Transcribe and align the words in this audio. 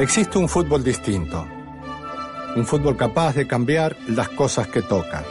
Existe 0.00 0.38
un 0.38 0.48
fútbol 0.48 0.82
distinto. 0.82 1.46
Un 2.56 2.64
fútbol 2.64 2.96
capaz 2.96 3.34
de 3.34 3.46
cambiar 3.46 3.98
las 4.08 4.30
cosas 4.30 4.66
que 4.68 4.80
toca. 4.80 5.22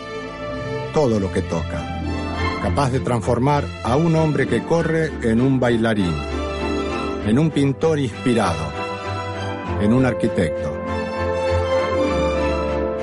Todo 0.94 1.20
lo 1.20 1.32
que 1.32 1.42
toca. 1.42 2.04
Capaz 2.62 2.92
de 2.92 3.00
transformar 3.00 3.66
a 3.84 3.96
un 3.96 4.16
hombre 4.16 4.46
que 4.46 4.62
corre 4.62 5.12
en 5.24 5.42
un 5.42 5.60
bailarín. 5.60 6.14
En 7.26 7.40
un 7.40 7.50
pintor 7.50 7.98
inspirado. 7.98 8.64
En 9.82 9.92
un 9.92 10.06
arquitecto. 10.06 10.72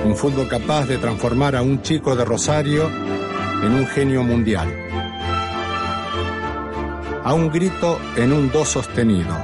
Un 0.05 0.15
fútbol 0.15 0.47
capaz 0.47 0.85
de 0.85 0.97
transformar 0.99 1.57
a 1.57 1.63
un 1.63 1.81
chico 1.81 2.15
de 2.15 2.23
Rosario 2.23 2.89
en 3.61 3.73
un 3.73 3.85
genio 3.87 4.23
mundial. 4.23 4.73
A 7.25 7.33
un 7.33 7.51
grito 7.51 7.99
en 8.15 8.31
un 8.31 8.49
do 8.49 8.63
sostenido 8.63 9.35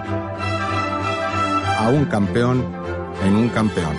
a 1.83 1.89
un 1.89 2.05
campeón 2.05 2.63
en 3.25 3.35
un 3.35 3.49
campeón. 3.49 3.93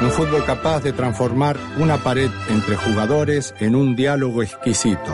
Un 0.00 0.10
fútbol 0.10 0.44
capaz 0.44 0.84
de 0.84 0.92
transformar 0.92 1.56
una 1.78 1.96
pared 1.96 2.30
entre 2.50 2.76
jugadores 2.76 3.52
en 3.58 3.74
un 3.74 3.96
diálogo 3.96 4.44
exquisito. 4.44 5.12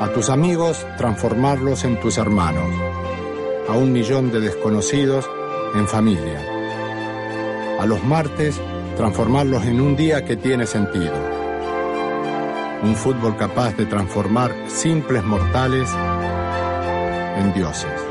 A 0.00 0.08
tus 0.14 0.30
amigos 0.30 0.86
transformarlos 0.96 1.84
en 1.84 2.00
tus 2.00 2.16
hermanos. 2.16 2.74
A 3.68 3.72
un 3.72 3.92
millón 3.92 4.32
de 4.32 4.40
desconocidos 4.40 5.28
en 5.74 5.86
familia. 5.86 6.40
A 7.80 7.84
los 7.84 8.02
martes 8.04 8.58
transformarlos 8.96 9.62
en 9.66 9.82
un 9.82 9.94
día 9.94 10.24
que 10.24 10.36
tiene 10.36 10.64
sentido. 10.64 11.12
Un 12.82 12.96
fútbol 12.96 13.36
capaz 13.36 13.76
de 13.76 13.84
transformar 13.84 14.54
simples 14.68 15.22
mortales 15.22 15.90
en 17.36 17.52
dioses. 17.52 18.07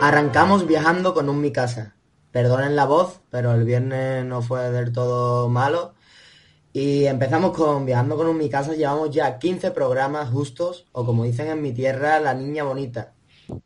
Arrancamos 0.00 0.66
viajando 0.66 1.12
con 1.12 1.28
un 1.28 1.42
Mi 1.42 1.52
Casa. 1.52 1.94
Perdonen 2.32 2.74
la 2.74 2.86
voz, 2.86 3.20
pero 3.28 3.52
el 3.52 3.64
viernes 3.64 4.24
no 4.24 4.40
fue 4.40 4.70
del 4.70 4.92
todo 4.92 5.50
malo. 5.50 5.92
Y 6.72 7.04
empezamos 7.04 7.54
con 7.54 7.84
Viajando 7.84 8.16
con 8.16 8.26
un 8.26 8.38
Mi 8.38 8.48
Casa. 8.48 8.72
Llevamos 8.72 9.10
ya 9.10 9.38
15 9.38 9.72
programas 9.72 10.30
justos, 10.30 10.86
o 10.92 11.04
como 11.04 11.24
dicen 11.24 11.48
en 11.48 11.60
mi 11.60 11.72
tierra, 11.72 12.18
la 12.18 12.32
niña 12.32 12.64
bonita. 12.64 13.12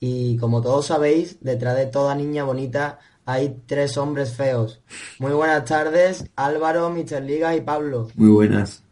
Y 0.00 0.36
como 0.38 0.60
todos 0.60 0.86
sabéis, 0.86 1.38
detrás 1.40 1.76
de 1.76 1.86
toda 1.86 2.16
niña 2.16 2.42
bonita 2.42 2.98
hay 3.26 3.62
tres 3.66 3.96
hombres 3.96 4.34
feos. 4.34 4.80
Muy 5.20 5.32
buenas 5.32 5.64
tardes, 5.66 6.28
Álvaro, 6.34 6.90
Mister 6.90 7.22
Ligas 7.22 7.56
y 7.56 7.60
Pablo. 7.60 8.08
Muy 8.16 8.30
buenas. 8.30 8.82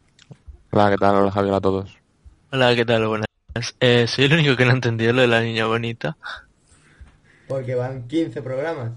Hola, 0.71 0.91
¿qué 0.91 0.97
tal? 0.97 1.17
Hola, 1.17 1.31
Javier, 1.33 1.55
a 1.55 1.61
todos. 1.61 1.99
Hola, 2.53 2.73
¿qué 2.77 2.85
tal? 2.85 3.09
Buenas. 3.09 3.27
Eh, 3.81 4.07
soy 4.07 4.27
el 4.27 4.35
único 4.35 4.57
que 4.57 4.65
no 4.65 4.71
ha 4.71 4.75
entendido 4.75 5.13
lo 5.13 5.23
de 5.23 5.29
la 5.29 5.41
niña 5.41 5.67
bonita. 5.67 6.17
Porque 7.53 7.75
van 7.75 8.09
15 8.09 8.41
programas. 8.41 8.93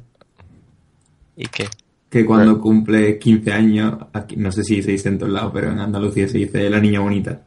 ¿Y 1.36 1.46
qué? 1.48 1.68
Que 2.10 2.26
cuando 2.26 2.62
cumple 2.62 3.20
15 3.20 3.52
años, 3.52 3.98
aquí, 4.14 4.38
no 4.38 4.50
sé 4.50 4.64
si 4.64 4.82
se 4.82 4.92
dice 4.92 5.10
en 5.10 5.20
todos 5.20 5.34
lados, 5.34 5.52
pero 5.54 5.74
en 5.74 5.80
Andalucía 5.80 6.26
se 6.30 6.38
dice 6.38 6.70
la 6.70 6.80
niña 6.80 7.02
bonita. 7.02 7.42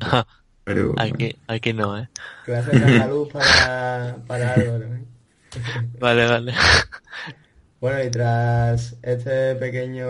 Ajá. 0.00 0.26
Pero 0.64 0.94
Aquí, 0.96 1.36
aquí 1.46 1.74
no, 1.74 1.98
¿eh? 1.98 2.08
Clase 2.46 2.70
de 2.70 2.84
andaluz 2.86 3.28
para, 3.32 4.16
para 4.26 4.54
Álvaro. 4.54 4.84
¿eh? 4.94 5.04
Vale, 5.98 6.26
vale. 6.26 6.54
Bueno, 7.80 8.04
y 8.04 8.10
tras 8.10 8.96
este 9.02 9.54
pequeño... 9.56 10.06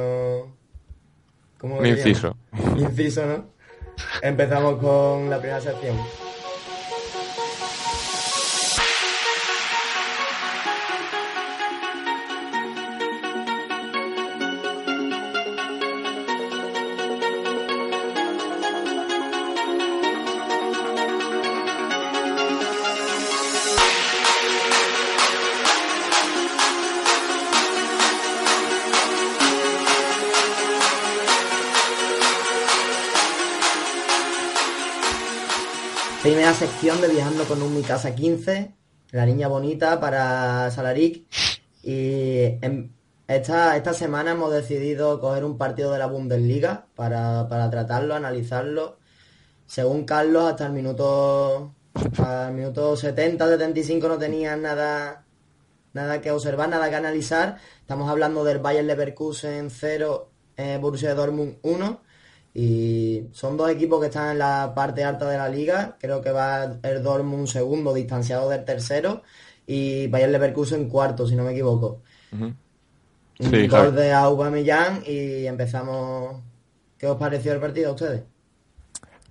¿Cómo 1.59 1.77
Un 1.79 1.85
le 1.85 1.91
inciso. 1.91 2.37
Inciso, 2.77 3.25
¿no? 3.27 3.45
Empezamos 4.23 4.81
con 4.81 5.31
la 5.31 5.39
primera 5.39 5.61
sección. 5.61 5.97
Primera 36.51 36.73
sección 36.73 37.01
de 37.01 37.07
Viajando 37.07 37.45
con 37.45 37.63
un 37.63 37.77
Mi 37.77 37.83
Casa 37.83 38.13
15, 38.13 38.75
la 39.13 39.25
niña 39.25 39.47
bonita 39.47 40.01
para 40.01 40.69
Salaric. 40.73 41.25
Y 41.85 42.41
en- 42.61 42.93
esta, 43.29 43.77
esta 43.77 43.95
semana 43.95 44.33
hemos 44.33 44.53
decidido 44.53 45.21
coger 45.21 45.45
un 45.45 45.57
partido 45.57 45.93
de 45.93 46.01
la 46.01 46.07
Bundesliga 46.07 46.87
para, 46.97 47.47
para 47.49 47.71
tratarlo, 47.71 48.17
analizarlo. 48.17 48.99
Según 49.69 50.05
Carlos, 50.05 50.43
hasta 50.51 50.67
el 50.67 50.73
minuto, 50.73 51.73
al 52.19 52.53
minuto 52.53 52.97
70, 52.97 53.47
75 53.47 54.09
no 54.09 54.19
tenían 54.19 54.63
nada, 54.63 55.25
nada 55.93 56.21
que 56.21 56.33
observar, 56.33 56.69
nada 56.69 56.91
que 56.91 56.97
analizar. 56.97 57.59
Estamos 57.81 58.11
hablando 58.11 58.43
del 58.43 58.59
Bayern 58.59 58.89
Leverkusen 58.89 59.71
0, 59.71 60.33
eh, 60.57 60.79
Borussia 60.81 61.15
Dortmund 61.15 61.59
1. 61.63 62.01
Y 62.55 63.29
son 63.33 63.57
dos 63.57 63.71
equipos 63.71 64.01
que 64.01 64.07
están 64.07 64.33
en 64.33 64.39
la 64.39 64.73
parte 64.75 65.05
alta 65.05 65.29
de 65.31 65.39
la 65.39 65.49
liga. 65.49 65.97
Creo 66.01 66.21
que 66.21 66.31
va 66.33 66.65
el 66.83 67.03
Dortmund 67.03 67.47
segundo, 67.49 67.95
distanciado 67.95 68.49
del 68.51 68.65
tercero. 68.65 69.23
Y 69.67 70.09
Bayern 70.09 70.33
Leverkusen 70.33 70.89
cuarto, 70.89 71.27
si 71.27 71.37
no 71.37 71.45
me 71.45 71.53
equivoco. 71.53 72.03
Un 73.39 73.67
Sí, 73.69 73.69
gol 73.69 73.95
de 73.97 74.13
Aubameyang 74.13 75.03
y 75.07 75.47
empezamos. 75.47 76.43
¿Qué 76.99 77.07
os 77.09 77.17
pareció 77.19 77.53
el 77.53 77.61
partido 77.61 77.91
a 77.91 77.95
ustedes? 77.95 78.23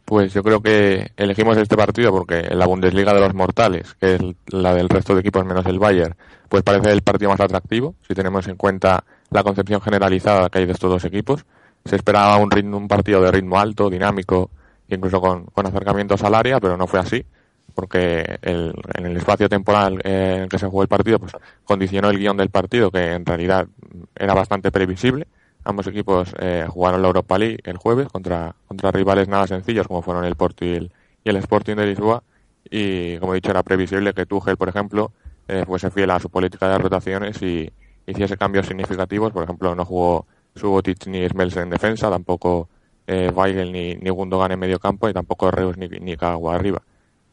Pues 0.06 0.34
yo 0.34 0.42
creo 0.42 0.62
que 0.62 1.12
elegimos 1.18 1.56
este 1.58 1.78
partido 1.78 2.12
porque 2.12 2.40
en 2.40 2.58
la 2.58 2.66
Bundesliga 2.66 3.14
de 3.14 3.20
los 3.20 3.36
mortales, 3.36 3.94
que 4.02 4.16
es 4.16 4.22
la 4.48 4.74
del 4.74 4.90
resto 4.90 5.14
de 5.14 5.20
equipos 5.22 5.46
menos 5.46 5.66
el 5.68 5.78
Bayern, 5.78 6.16
pues 6.50 6.64
parece 6.64 6.92
el 6.92 7.04
partido 7.04 7.30
más 7.30 7.40
atractivo, 7.40 7.94
si 8.08 8.16
tenemos 8.16 8.48
en 8.48 8.56
cuenta 8.56 9.04
la 9.30 9.44
concepción 9.44 9.82
generalizada 9.82 10.50
que 10.50 10.60
hay 10.60 10.66
de 10.66 10.74
estos 10.74 10.90
dos 10.90 11.06
equipos. 11.06 11.46
Se 11.86 11.96
esperaba 11.96 12.38
un, 12.38 12.52
ritmo, 12.52 12.78
un 12.78 12.88
partido 12.88 13.22
de 13.22 13.32
ritmo 13.32 13.60
alto, 13.60 13.90
dinámico, 13.90 14.52
incluso 14.88 15.20
con, 15.22 15.46
con 15.46 15.66
acercamientos 15.66 16.24
al 16.24 16.36
área, 16.36 16.60
pero 16.60 16.78
no 16.78 16.88
fue 16.88 17.00
así, 17.00 17.26
porque 17.74 18.38
el- 18.42 18.74
en 18.96 19.06
el 19.06 19.18
espacio 19.18 19.50
temporal 19.50 20.00
eh, 20.04 20.42
en 20.44 20.50
que 20.50 20.60
se 20.60 20.68
jugó 20.68 20.82
el 20.84 20.88
partido, 20.88 21.20
pues 21.20 21.32
condicionó 21.64 22.10
el 22.10 22.18
guion 22.20 22.38
del 22.38 22.50
partido, 22.50 22.92
que 22.92 23.14
en 23.14 23.26
realidad 23.26 23.68
era 24.16 24.34
bastante 24.34 24.72
previsible. 24.72 25.28
Ambos 25.64 25.88
equipos 25.88 26.34
eh, 26.40 26.66
jugaron 26.70 27.02
la 27.02 27.08
Europa 27.08 27.38
League 27.38 27.60
el 27.64 27.78
jueves 27.78 28.08
contra, 28.10 28.56
contra 28.68 28.92
rivales 28.92 29.28
nada 29.28 29.48
sencillos 29.48 29.88
como 29.88 30.02
fueron 30.02 30.26
el 30.26 30.36
Porto 30.36 30.66
y 30.66 30.70
el, 30.76 30.92
y 31.24 31.30
el 31.30 31.36
Sporting 31.38 31.76
de 31.76 31.86
Lisboa. 31.88 32.24
Y 32.70 33.18
como 33.18 33.34
he 33.34 33.36
dicho, 33.38 33.52
era 33.52 33.64
previsible 33.64 34.14
que 34.14 34.26
Tuchel, 34.26 34.58
por 34.58 34.70
ejemplo, 34.70 35.12
eh, 35.48 35.64
fuese 35.66 35.90
fiel 35.92 36.12
a 36.12 36.20
su 36.20 36.30
política 36.30 36.70
de 36.70 36.78
rotaciones 36.78 37.42
y 37.42 37.70
hiciese 38.06 38.38
cambios 38.38 38.68
significativos. 38.68 39.32
Por 39.32 39.44
ejemplo, 39.44 39.76
no 39.76 39.86
jugó 39.86 40.28
Subotic 40.56 41.08
ni 41.08 41.28
Smells 41.28 41.58
en 41.58 41.70
defensa, 41.70 42.10
tampoco 42.10 42.70
eh, 43.08 43.32
Weigel 43.34 43.72
ni, 43.72 43.96
ni 43.96 44.10
Gundogan 44.10 44.52
en 44.52 44.60
medio 44.60 44.80
campo 44.80 45.10
y 45.10 45.14
tampoco 45.14 45.52
Reus 45.52 45.78
ni, 45.78 45.88
ni 45.88 46.16
arriba. 46.20 46.82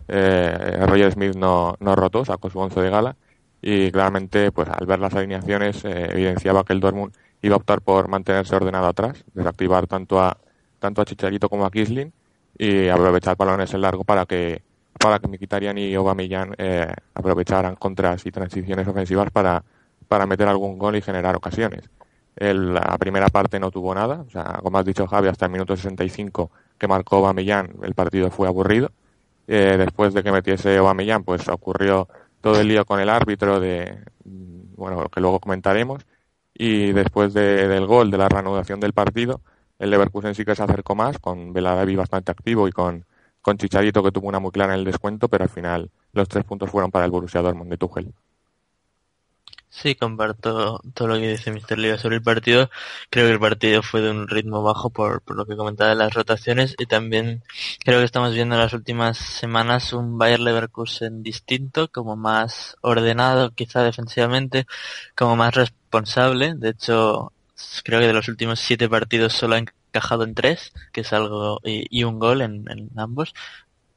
Eh, 0.08 0.86
Roger 0.86 1.12
Smith 1.12 1.34
no, 1.34 1.74
no 1.80 1.96
rotó, 1.96 2.24
sacó 2.24 2.48
su 2.48 2.58
once 2.58 2.80
de 2.80 2.90
gala 2.90 3.16
y 3.60 3.90
claramente, 3.90 4.52
pues 4.52 4.68
al 4.68 4.86
ver 4.86 5.00
las 5.00 5.14
alineaciones, 5.14 5.84
eh, 5.84 6.08
evidenciaba 6.12 6.64
que 6.64 6.72
el 6.72 6.80
Dortmund 6.80 7.12
iba 7.42 7.54
a 7.54 7.58
optar 7.58 7.80
por 7.80 8.08
mantenerse 8.08 8.54
ordenado 8.54 8.86
atrás, 8.86 9.24
desactivar 9.34 9.86
tanto 9.86 10.20
a 10.20 10.36
tanto 10.78 11.02
a 11.02 11.04
Chicharito 11.04 11.48
como 11.48 11.64
a 11.64 11.70
Kisling 11.70 12.12
y 12.58 12.88
aprovechar 12.88 13.36
balones 13.36 13.72
en 13.74 13.80
largo 13.80 14.04
para 14.04 14.26
que 14.26 14.62
para 14.98 15.18
que 15.18 15.28
Mkhitaryan 15.28 15.78
y 15.78 15.94
Aubameyang 15.94 16.54
eh, 16.58 16.92
aprovecharan 17.14 17.76
contras 17.76 18.24
y 18.26 18.30
transiciones 18.30 18.86
ofensivas 18.86 19.30
para 19.30 19.62
para 20.08 20.26
meter 20.26 20.48
algún 20.48 20.78
gol 20.78 20.96
y 20.96 21.02
generar 21.02 21.34
ocasiones. 21.36 21.90
El- 22.36 22.74
la 22.74 22.96
primera 22.98 23.28
parte 23.28 23.58
no 23.58 23.70
tuvo 23.70 23.94
nada, 23.94 24.24
o 24.26 24.30
sea, 24.30 24.60
como 24.62 24.78
has 24.78 24.84
dicho 24.84 25.06
Javi, 25.06 25.28
hasta 25.28 25.46
el 25.46 25.52
minuto 25.52 25.74
65 25.76 26.50
que 26.78 26.86
marcó 26.88 27.16
Aubameyang 27.16 27.70
el 27.82 27.94
partido 27.94 28.30
fue 28.30 28.46
aburrido. 28.48 28.90
Eh, 29.48 29.76
después 29.78 30.14
de 30.14 30.22
que 30.22 30.32
metiese 30.32 30.76
Aubameyang, 30.78 31.24
pues 31.24 31.48
ocurrió 31.48 32.08
todo 32.40 32.60
el 32.60 32.68
lío 32.68 32.84
con 32.84 33.00
el 33.00 33.08
árbitro 33.08 33.60
de, 33.60 33.98
mm, 34.24 34.74
bueno, 34.76 35.08
que 35.08 35.20
luego 35.20 35.40
comentaremos, 35.40 36.04
y 36.54 36.92
después 36.92 37.34
de- 37.34 37.68
del 37.68 37.86
gol, 37.86 38.10
de 38.10 38.18
la 38.18 38.28
reanudación 38.28 38.80
del 38.80 38.92
partido, 38.92 39.40
el 39.78 39.90
Leverkusen 39.90 40.34
sí 40.34 40.44
que 40.44 40.54
se 40.54 40.62
acercó 40.62 40.94
más, 40.94 41.18
con 41.18 41.52
Beladavi 41.52 41.96
bastante 41.96 42.32
activo 42.32 42.68
y 42.68 42.72
con, 42.72 43.04
con 43.42 43.56
Chicharito 43.58 44.02
que 44.02 44.12
tuvo 44.12 44.28
una 44.28 44.40
muy 44.40 44.50
clara 44.50 44.74
en 44.74 44.80
el 44.80 44.84
descuento, 44.84 45.28
pero 45.28 45.44
al 45.44 45.50
final 45.50 45.90
los 46.12 46.28
tres 46.28 46.44
puntos 46.44 46.70
fueron 46.70 46.90
para 46.90 47.04
el 47.04 47.10
Borussia 47.10 47.42
Dortmund 47.42 47.70
de 47.70 47.76
Tuchel. 47.78 48.12
Sí, 49.78 49.94
comparto 49.94 50.80
todo 50.94 51.08
lo 51.08 51.14
que 51.16 51.28
dice 51.28 51.52
Mr. 51.52 51.78
Liga 51.78 51.98
sobre 51.98 52.16
el 52.16 52.22
partido. 52.22 52.70
Creo 53.10 53.26
que 53.26 53.32
el 53.32 53.40
partido 53.40 53.82
fue 53.82 54.00
de 54.00 54.10
un 54.10 54.26
ritmo 54.26 54.62
bajo 54.62 54.88
por, 54.90 55.20
por 55.22 55.36
lo 55.36 55.44
que 55.44 55.54
comentaba 55.56 55.90
de 55.90 55.96
las 55.96 56.14
rotaciones 56.14 56.74
y 56.78 56.86
también 56.86 57.42
creo 57.84 57.98
que 57.98 58.06
estamos 58.06 58.32
viendo 58.34 58.54
en 58.54 58.62
las 58.62 58.72
últimas 58.72 59.18
semanas 59.18 59.92
un 59.92 60.16
Bayer 60.16 60.40
Leverkusen 60.40 61.22
distinto, 61.22 61.88
como 61.92 62.16
más 62.16 62.76
ordenado 62.80 63.50
quizá 63.54 63.82
defensivamente, 63.82 64.66
como 65.14 65.36
más 65.36 65.54
responsable. 65.54 66.54
De 66.54 66.70
hecho, 66.70 67.32
creo 67.84 68.00
que 68.00 68.06
de 68.06 68.12
los 68.14 68.28
últimos 68.28 68.60
siete 68.60 68.88
partidos 68.88 69.34
solo 69.34 69.56
ha 69.56 69.58
encajado 69.58 70.24
en 70.24 70.34
tres, 70.34 70.72
que 70.92 71.02
es 71.02 71.12
algo, 71.12 71.60
y, 71.64 71.84
y 71.90 72.04
un 72.04 72.18
gol 72.18 72.40
en, 72.40 72.64
en 72.70 72.88
ambos. 72.96 73.34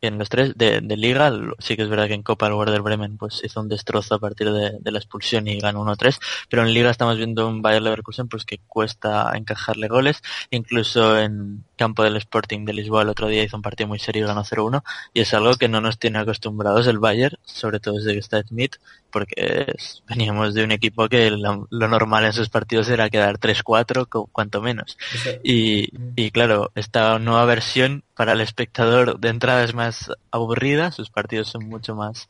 En 0.02 0.18
los 0.18 0.30
tres 0.30 0.58
de, 0.58 0.82
de 0.82 0.98
liga, 0.98 1.32
sí 1.60 1.76
que 1.76 1.84
es 1.84 1.90
verdad 1.90 2.08
que 2.08 2.14
en 2.14 2.24
Copa 2.24 2.48
el 2.48 2.54
Werder 2.54 2.82
Bremen 2.82 3.18
pues 3.18 3.42
hizo 3.44 3.60
un 3.60 3.68
destrozo 3.68 4.16
a 4.16 4.20
partir 4.20 4.52
de, 4.52 4.78
de 4.80 4.92
la 4.92 5.00
expulsión 5.00 5.48
y 5.48 5.60
ganó 5.60 5.84
1-3, 5.84 6.20
pero 6.50 6.66
en 6.66 6.74
liga 6.74 6.90
estamos 6.90 7.18
viendo 7.18 7.48
un 7.48 7.62
Bayer 7.62 7.82
Leverkusen 7.82 8.30
pues 8.30 8.46
que 8.46 8.60
cuesta 8.68 9.32
encajarle 9.36 9.88
goles, 9.88 10.22
incluso 10.52 11.20
en 11.20 11.66
campo 11.80 12.04
del 12.04 12.18
Sporting 12.18 12.66
de 12.66 12.74
Lisboa 12.74 13.02
el 13.02 13.10
otro 13.10 13.28
día 13.28 13.44
hizo 13.44 13.56
un 13.58 13.64
partido 13.64 13.88
muy 13.88 13.98
serio 13.98 14.26
y 14.26 14.28
ganó 14.28 14.44
0-1 14.44 14.84
y 15.14 15.22
es 15.22 15.34
algo 15.34 15.56
que 15.56 15.68
no 15.68 15.82
nos 15.82 15.98
tiene 15.98 16.20
acostumbrados 16.20 16.86
el 16.86 17.00
Bayern, 17.00 17.38
sobre 17.44 17.80
todo 17.80 17.96
desde 17.96 18.14
que 18.14 18.20
está 18.20 18.44
Smith, 18.44 18.76
porque 19.12 19.74
veníamos 20.08 20.54
de 20.54 20.64
un 20.64 20.72
equipo 20.72 21.10
que 21.10 21.32
lo, 21.32 21.68
lo 21.72 21.88
normal 21.88 22.26
en 22.26 22.34
sus 22.34 22.50
partidos 22.50 22.90
era 22.90 23.10
quedar 23.10 23.40
3-4, 23.40 24.08
cu- 24.08 24.28
cuanto 24.32 24.62
menos. 24.62 24.98
Y, 25.44 25.90
y 26.16 26.30
claro, 26.32 26.72
esta 26.76 27.18
nueva 27.18 27.46
versión 27.46 28.04
para 28.16 28.34
el 28.34 28.42
espectador 28.42 29.20
de 29.20 29.30
entrada 29.30 29.64
es 29.64 29.74
más 29.74 30.12
aburrida, 30.32 30.92
sus 30.92 31.10
partidos 31.10 31.48
son 31.48 31.68
mucho 31.70 31.96
más 31.96 32.30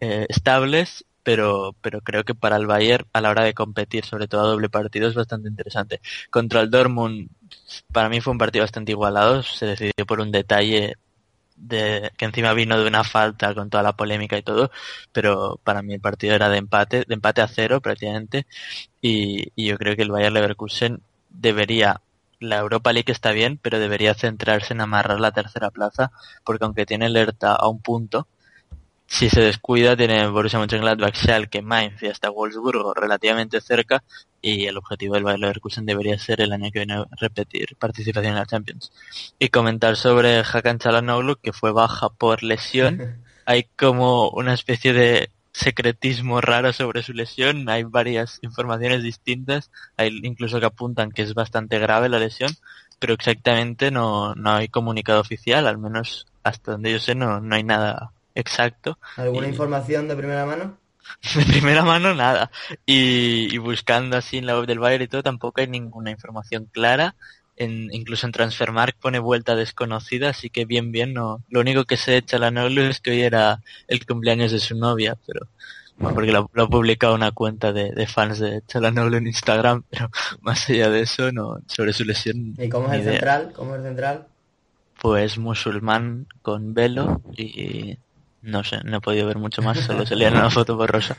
eh, 0.00 0.26
estables, 0.28 1.04
pero, 1.28 1.74
pero 1.82 2.00
creo 2.00 2.24
que 2.24 2.34
para 2.34 2.56
el 2.56 2.66
Bayern 2.66 3.06
a 3.12 3.20
la 3.20 3.28
hora 3.28 3.44
de 3.44 3.52
competir, 3.52 4.06
sobre 4.06 4.28
todo 4.28 4.40
a 4.40 4.46
doble 4.46 4.70
partido, 4.70 5.08
es 5.08 5.14
bastante 5.14 5.50
interesante. 5.50 6.00
Contra 6.30 6.62
el 6.62 6.70
Dortmund, 6.70 7.28
para 7.92 8.08
mí 8.08 8.22
fue 8.22 8.32
un 8.32 8.38
partido 8.38 8.62
bastante 8.62 8.92
igualado, 8.92 9.42
se 9.42 9.66
decidió 9.66 10.06
por 10.06 10.20
un 10.20 10.32
detalle 10.32 10.96
de 11.54 12.12
que 12.16 12.24
encima 12.24 12.54
vino 12.54 12.80
de 12.80 12.88
una 12.88 13.04
falta 13.04 13.54
con 13.54 13.68
toda 13.68 13.82
la 13.82 13.94
polémica 13.94 14.38
y 14.38 14.42
todo, 14.42 14.70
pero 15.12 15.60
para 15.64 15.82
mí 15.82 15.92
el 15.92 16.00
partido 16.00 16.34
era 16.34 16.48
de 16.48 16.56
empate, 16.56 17.04
de 17.06 17.14
empate 17.14 17.42
a 17.42 17.48
cero 17.48 17.82
prácticamente, 17.82 18.46
y, 19.02 19.52
y 19.54 19.66
yo 19.66 19.76
creo 19.76 19.96
que 19.96 20.02
el 20.04 20.10
Bayern 20.10 20.32
Leverkusen 20.32 21.02
debería 21.28 22.00
la 22.40 22.56
Europa 22.56 22.90
League 22.94 23.12
está 23.12 23.32
bien, 23.32 23.58
pero 23.60 23.78
debería 23.78 24.14
centrarse 24.14 24.72
en 24.72 24.80
amarrar 24.80 25.20
la 25.20 25.32
tercera 25.32 25.70
plaza, 25.70 26.10
porque 26.42 26.64
aunque 26.64 26.86
tiene 26.86 27.04
alerta 27.04 27.54
a 27.54 27.68
un 27.68 27.82
punto, 27.82 28.28
si 29.10 29.30
se 29.30 29.40
descuida 29.40 29.96
tiene 29.96 30.28
Borussia 30.28 30.58
Mönchengladbach, 30.58 31.16
Schalke, 31.16 31.62
Mainz 31.62 32.02
y 32.02 32.08
hasta 32.08 32.28
Wolfsburgo 32.28 32.92
relativamente 32.92 33.62
cerca 33.62 34.04
y 34.42 34.66
el 34.66 34.76
objetivo 34.76 35.14
del 35.14 35.24
Bayer 35.24 35.40
Leverkusen 35.40 35.86
debería 35.86 36.18
ser 36.18 36.42
el 36.42 36.52
año 36.52 36.70
que 36.70 36.80
viene 36.80 37.02
repetir 37.18 37.74
participación 37.78 38.32
en 38.32 38.38
la 38.38 38.44
Champions. 38.44 38.92
Y 39.38 39.48
comentar 39.48 39.96
sobre 39.96 40.40
Hakan 40.40 40.78
Çalhanoğlu 40.78 41.36
que 41.36 41.54
fue 41.54 41.72
baja 41.72 42.10
por 42.10 42.42
lesión. 42.42 43.24
Hay 43.46 43.64
como 43.76 44.28
una 44.28 44.52
especie 44.52 44.92
de 44.92 45.30
secretismo 45.52 46.42
raro 46.42 46.74
sobre 46.74 47.02
su 47.02 47.14
lesión, 47.14 47.68
hay 47.70 47.82
varias 47.82 48.38
informaciones 48.42 49.02
distintas, 49.02 49.70
hay 49.96 50.20
incluso 50.22 50.60
que 50.60 50.66
apuntan 50.66 51.10
que 51.10 51.22
es 51.22 51.32
bastante 51.32 51.78
grave 51.78 52.10
la 52.10 52.18
lesión, 52.18 52.52
pero 52.98 53.14
exactamente 53.14 53.90
no, 53.90 54.34
no 54.34 54.52
hay 54.52 54.68
comunicado 54.68 55.20
oficial, 55.20 55.66
al 55.66 55.78
menos 55.78 56.26
hasta 56.44 56.72
donde 56.72 56.92
yo 56.92 57.00
sé 57.00 57.14
no, 57.14 57.40
no 57.40 57.54
hay 57.56 57.64
nada 57.64 58.12
exacto. 58.38 58.98
¿Alguna 59.16 59.46
Y- 59.46 59.50
información 59.50 60.08
de 60.08 60.16
primera 60.16 60.46
mano? 60.46 60.78
De 61.34 61.44
primera 61.46 61.82
mano 61.84 62.14
nada. 62.14 62.50
Y, 62.84 63.54
y 63.54 63.58
buscando 63.58 64.16
así 64.16 64.36
en 64.38 64.46
la 64.46 64.56
web 64.58 64.66
del 64.66 64.78
Bayern 64.78 65.04
y 65.04 65.08
todo 65.08 65.22
tampoco 65.22 65.60
hay 65.60 65.66
ninguna 65.66 66.10
información 66.10 66.66
clara. 66.70 67.14
En, 67.56 67.88
incluso 67.92 68.24
en 68.26 68.32
Transfermarkt 68.32 69.00
pone 69.00 69.18
vuelta 69.18 69.56
desconocida, 69.56 70.28
así 70.28 70.48
que 70.50 70.64
bien, 70.64 70.92
bien, 70.92 71.12
no. 71.14 71.42
Lo 71.48 71.60
único 71.60 71.84
que 71.86 71.96
se 71.96 72.16
echa 72.16 72.38
la 72.38 72.50
Noglu 72.52 72.82
es 72.82 73.00
que 73.00 73.10
hoy 73.10 73.22
era 73.22 73.62
el 73.88 74.06
cumpleaños 74.06 74.52
de 74.52 74.60
su 74.60 74.76
novia, 74.76 75.16
pero 75.26 75.48
bueno, 75.96 76.14
porque 76.14 76.30
lo, 76.30 76.48
lo 76.52 76.64
ha 76.64 76.68
publicado 76.68 77.14
una 77.16 77.32
cuenta 77.32 77.72
de, 77.72 77.90
de 77.90 78.06
fans 78.06 78.38
de 78.38 78.62
Chalanoglu 78.68 79.16
en 79.16 79.26
Instagram, 79.26 79.82
pero 79.90 80.08
más 80.42 80.68
allá 80.70 80.88
de 80.90 81.00
eso, 81.00 81.32
no, 81.32 81.58
sobre 81.66 81.92
su 81.94 82.04
lesión. 82.04 82.54
¿Y 82.58 82.68
cómo 82.68 82.86
es 82.88 82.94
el 82.94 83.00
idea. 83.00 83.12
central? 83.14 83.52
¿Cómo 83.56 83.74
es 83.74 83.80
el 83.80 83.86
central? 83.86 84.26
Pues 85.00 85.38
musulmán 85.38 86.26
con 86.42 86.74
velo 86.74 87.22
y 87.36 87.98
no 88.42 88.64
sé, 88.64 88.78
no 88.84 88.98
he 88.98 89.00
podido 89.00 89.26
ver 89.26 89.38
mucho 89.38 89.62
más, 89.62 89.78
solo 89.80 90.06
se 90.06 90.16
leía 90.16 90.28
en 90.28 90.34
una 90.38 90.50
foto 90.50 90.76
borrosa. 90.76 91.16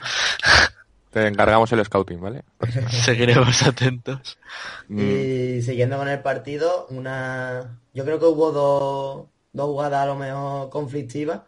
Te 1.12 1.26
encargamos 1.28 1.72
el 1.72 1.84
scouting, 1.84 2.22
¿vale? 2.22 2.44
Seguiremos 2.90 3.64
atentos. 3.64 4.38
Mm, 4.90 5.00
Y 5.00 5.62
siguiendo 5.64 5.98
con 5.98 6.08
el 6.08 6.22
partido, 6.22 6.86
una... 6.92 7.80
Yo 7.94 8.06
creo 8.06 8.20
que 8.20 8.26
hubo 8.26 8.52
dos, 8.52 9.28
dos 9.52 9.66
jugadas 9.68 10.04
a 10.04 10.06
lo 10.06 10.16
mejor 10.16 10.70
conflictivas. 10.70 11.42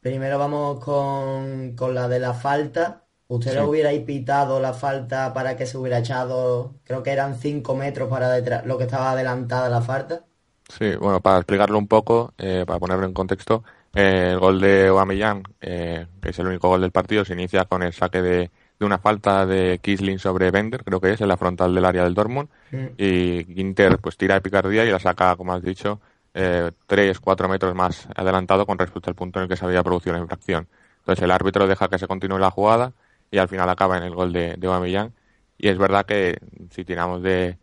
Primero 0.00 0.38
vamos 0.38 0.82
con, 0.84 1.76
con 1.76 1.94
la 1.94 2.08
de 2.08 2.18
la 2.18 2.34
falta. 2.34 3.04
¿Ustedes 3.28 3.58
Sí. 3.58 3.62
hubierais 3.64 4.00
pitado 4.04 4.60
la 4.60 4.74
falta 4.74 5.32
para 5.32 5.56
que 5.56 5.64
se 5.66 5.78
hubiera 5.78 5.98
echado, 5.98 6.74
creo 6.84 7.02
que 7.02 7.12
eran 7.12 7.36
5 7.38 7.74
metros 7.74 8.10
para 8.10 8.28
detrás, 8.30 8.66
lo 8.66 8.76
que 8.76 8.84
estaba 8.84 9.12
adelantada 9.12 9.68
la 9.70 9.80
falta? 9.80 10.24
Sí, 10.68 10.96
bueno, 10.96 11.20
para 11.20 11.38
explicarlo 11.38 11.78
un 11.78 11.88
poco, 11.88 12.34
eh, 12.36 12.64
para 12.66 12.78
ponerlo 12.78 13.06
en 13.06 13.14
contexto, 13.14 13.62
el 13.94 14.38
gol 14.38 14.60
de 14.60 14.88
Aubameyang, 14.88 15.42
eh, 15.60 16.06
que 16.20 16.30
es 16.30 16.38
el 16.38 16.46
único 16.46 16.68
gol 16.68 16.80
del 16.80 16.90
partido, 16.92 17.24
se 17.24 17.34
inicia 17.34 17.64
con 17.66 17.82
el 17.82 17.92
saque 17.92 18.22
de, 18.22 18.50
de 18.78 18.86
una 18.86 18.98
falta 18.98 19.44
de 19.46 19.78
Kisling 19.82 20.18
sobre 20.18 20.50
Bender, 20.50 20.82
creo 20.84 21.00
que 21.00 21.12
es, 21.12 21.20
en 21.20 21.28
la 21.28 21.36
frontal 21.36 21.74
del 21.74 21.84
área 21.84 22.04
del 22.04 22.14
Dortmund, 22.14 22.48
Mm. 22.70 22.86
y 22.96 23.44
Ginter 23.54 23.98
pues 23.98 24.16
tira 24.16 24.34
de 24.36 24.40
picardía 24.40 24.84
y 24.84 24.90
la 24.90 24.98
saca, 24.98 25.36
como 25.36 25.52
has 25.52 25.62
dicho, 25.62 26.00
eh, 26.34 26.70
3-4 26.86 27.48
metros 27.48 27.74
más 27.74 28.08
adelantado 28.16 28.64
con 28.64 28.78
respecto 28.78 29.10
al 29.10 29.14
punto 29.14 29.38
en 29.38 29.42
el 29.44 29.48
que 29.50 29.56
se 29.56 29.64
había 29.66 29.82
producido 29.82 30.14
la 30.14 30.20
infracción. 30.22 30.68
Entonces 31.00 31.22
el 31.22 31.30
árbitro 31.30 31.66
deja 31.66 31.88
que 31.88 31.98
se 31.98 32.06
continúe 32.06 32.38
la 32.38 32.50
jugada 32.50 32.92
y 33.30 33.36
al 33.38 33.48
final 33.48 33.68
acaba 33.68 33.98
en 33.98 34.04
el 34.04 34.14
gol 34.14 34.32
de, 34.32 34.54
de 34.56 34.66
Aubameyang. 34.66 35.12
Y 35.58 35.68
es 35.68 35.76
verdad 35.76 36.06
que 36.06 36.38
si 36.70 36.84
tiramos 36.84 37.22
de, 37.22 37.58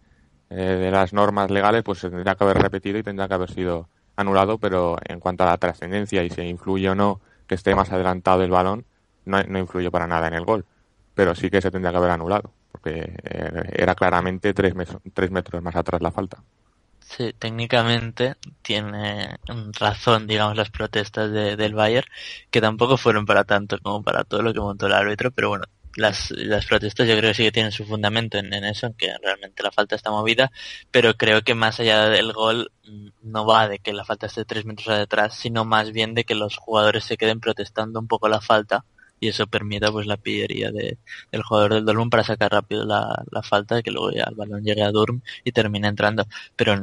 eh, 0.51 0.55
de 0.55 0.91
las 0.91 1.11
normas 1.13 1.49
legales, 1.49 1.81
pues 1.83 1.99
se 1.99 2.09
tendría 2.09 2.35
que 2.35 2.43
haber 2.43 2.57
repetido 2.59 2.99
y 2.99 3.03
tendría 3.03 3.27
que 3.27 3.33
haber 3.33 3.49
sido 3.51 3.89
anulado, 4.19 4.57
pero 4.59 4.97
en 5.05 5.19
cuanto 5.19 5.43
a 5.43 5.47
la 5.47 5.57
trascendencia 5.57 6.23
y 6.23 6.29
si 6.29 6.41
influye 6.41 6.89
o 6.89 6.95
no 6.95 7.21
que 7.47 7.55
esté 7.55 7.75
más 7.75 7.91
adelantado 7.91 8.43
el 8.43 8.51
balón, 8.51 8.85
no, 9.25 9.41
no 9.43 9.59
influye 9.59 9.91
para 9.91 10.07
nada 10.07 10.27
en 10.27 10.33
el 10.35 10.45
gol. 10.45 10.65
Pero 11.15 11.35
sí 11.35 11.49
que 11.49 11.61
se 11.61 11.71
tendría 11.71 11.91
que 11.91 11.97
haber 11.97 12.11
anulado, 12.11 12.53
porque 12.71 13.13
eh, 13.23 13.63
era 13.73 13.95
claramente 13.95 14.53
tres, 14.53 14.73
tres 15.13 15.31
metros 15.31 15.61
más 15.63 15.75
atrás 15.75 16.01
la 16.01 16.11
falta. 16.11 16.43
Sí, 16.99 17.33
técnicamente 17.33 18.35
tiene 18.61 19.37
razón, 19.79 20.27
digamos, 20.27 20.55
las 20.55 20.69
protestas 20.69 21.31
de, 21.31 21.55
del 21.55 21.73
Bayern, 21.73 22.07
que 22.51 22.61
tampoco 22.61 22.97
fueron 22.97 23.25
para 23.25 23.43
tanto 23.45 23.79
como 23.79 24.03
para 24.03 24.23
todo 24.23 24.43
lo 24.43 24.53
que 24.53 24.59
montó 24.59 24.85
el 24.85 24.93
árbitro, 24.93 25.31
pero 25.31 25.49
bueno, 25.49 25.65
las, 25.95 26.31
las 26.31 26.65
protestas 26.65 27.07
yo 27.07 27.17
creo 27.17 27.31
que 27.31 27.35
sí 27.35 27.43
que 27.43 27.51
tienen 27.51 27.71
su 27.71 27.85
fundamento 27.85 28.37
en, 28.37 28.53
en 28.53 28.63
eso, 28.63 28.93
que 28.97 29.13
realmente 29.21 29.63
la 29.63 29.71
falta 29.71 29.95
está 29.95 30.11
movida, 30.11 30.51
pero 30.91 31.15
creo 31.15 31.41
que 31.41 31.55
más 31.55 31.79
allá 31.79 32.09
del 32.09 32.33
gol 32.33 32.71
mm, 32.85 33.07
no 33.23 33.45
va 33.45 33.67
de 33.67 33.79
que 33.79 33.93
la 33.93 34.05
falta 34.05 34.27
esté 34.27 34.45
tres 34.45 34.65
metros 34.65 34.97
detrás, 34.97 35.35
sino 35.35 35.65
más 35.65 35.91
bien 35.91 36.13
de 36.13 36.23
que 36.23 36.35
los 36.35 36.57
jugadores 36.57 37.03
se 37.03 37.17
queden 37.17 37.39
protestando 37.39 37.99
un 37.99 38.07
poco 38.07 38.29
la 38.29 38.41
falta 38.41 38.85
y 39.19 39.27
eso 39.27 39.47
permita 39.47 39.91
pues 39.91 40.07
la 40.07 40.17
pillería 40.17 40.71
de, 40.71 40.97
del 41.31 41.43
jugador 41.43 41.73
del 41.73 41.85
Dortmund 41.85 42.11
para 42.11 42.23
sacar 42.23 42.51
rápido 42.51 42.85
la, 42.85 43.23
la 43.31 43.43
falta 43.43 43.81
que 43.81 43.91
luego 43.91 44.11
ya 44.11 44.23
el 44.23 44.35
balón 44.35 44.63
llegue 44.63 44.83
a 44.83 44.91
Durm 44.91 45.21
y 45.43 45.51
termine 45.51 45.87
entrando. 45.89 46.25
Pero 46.55 46.73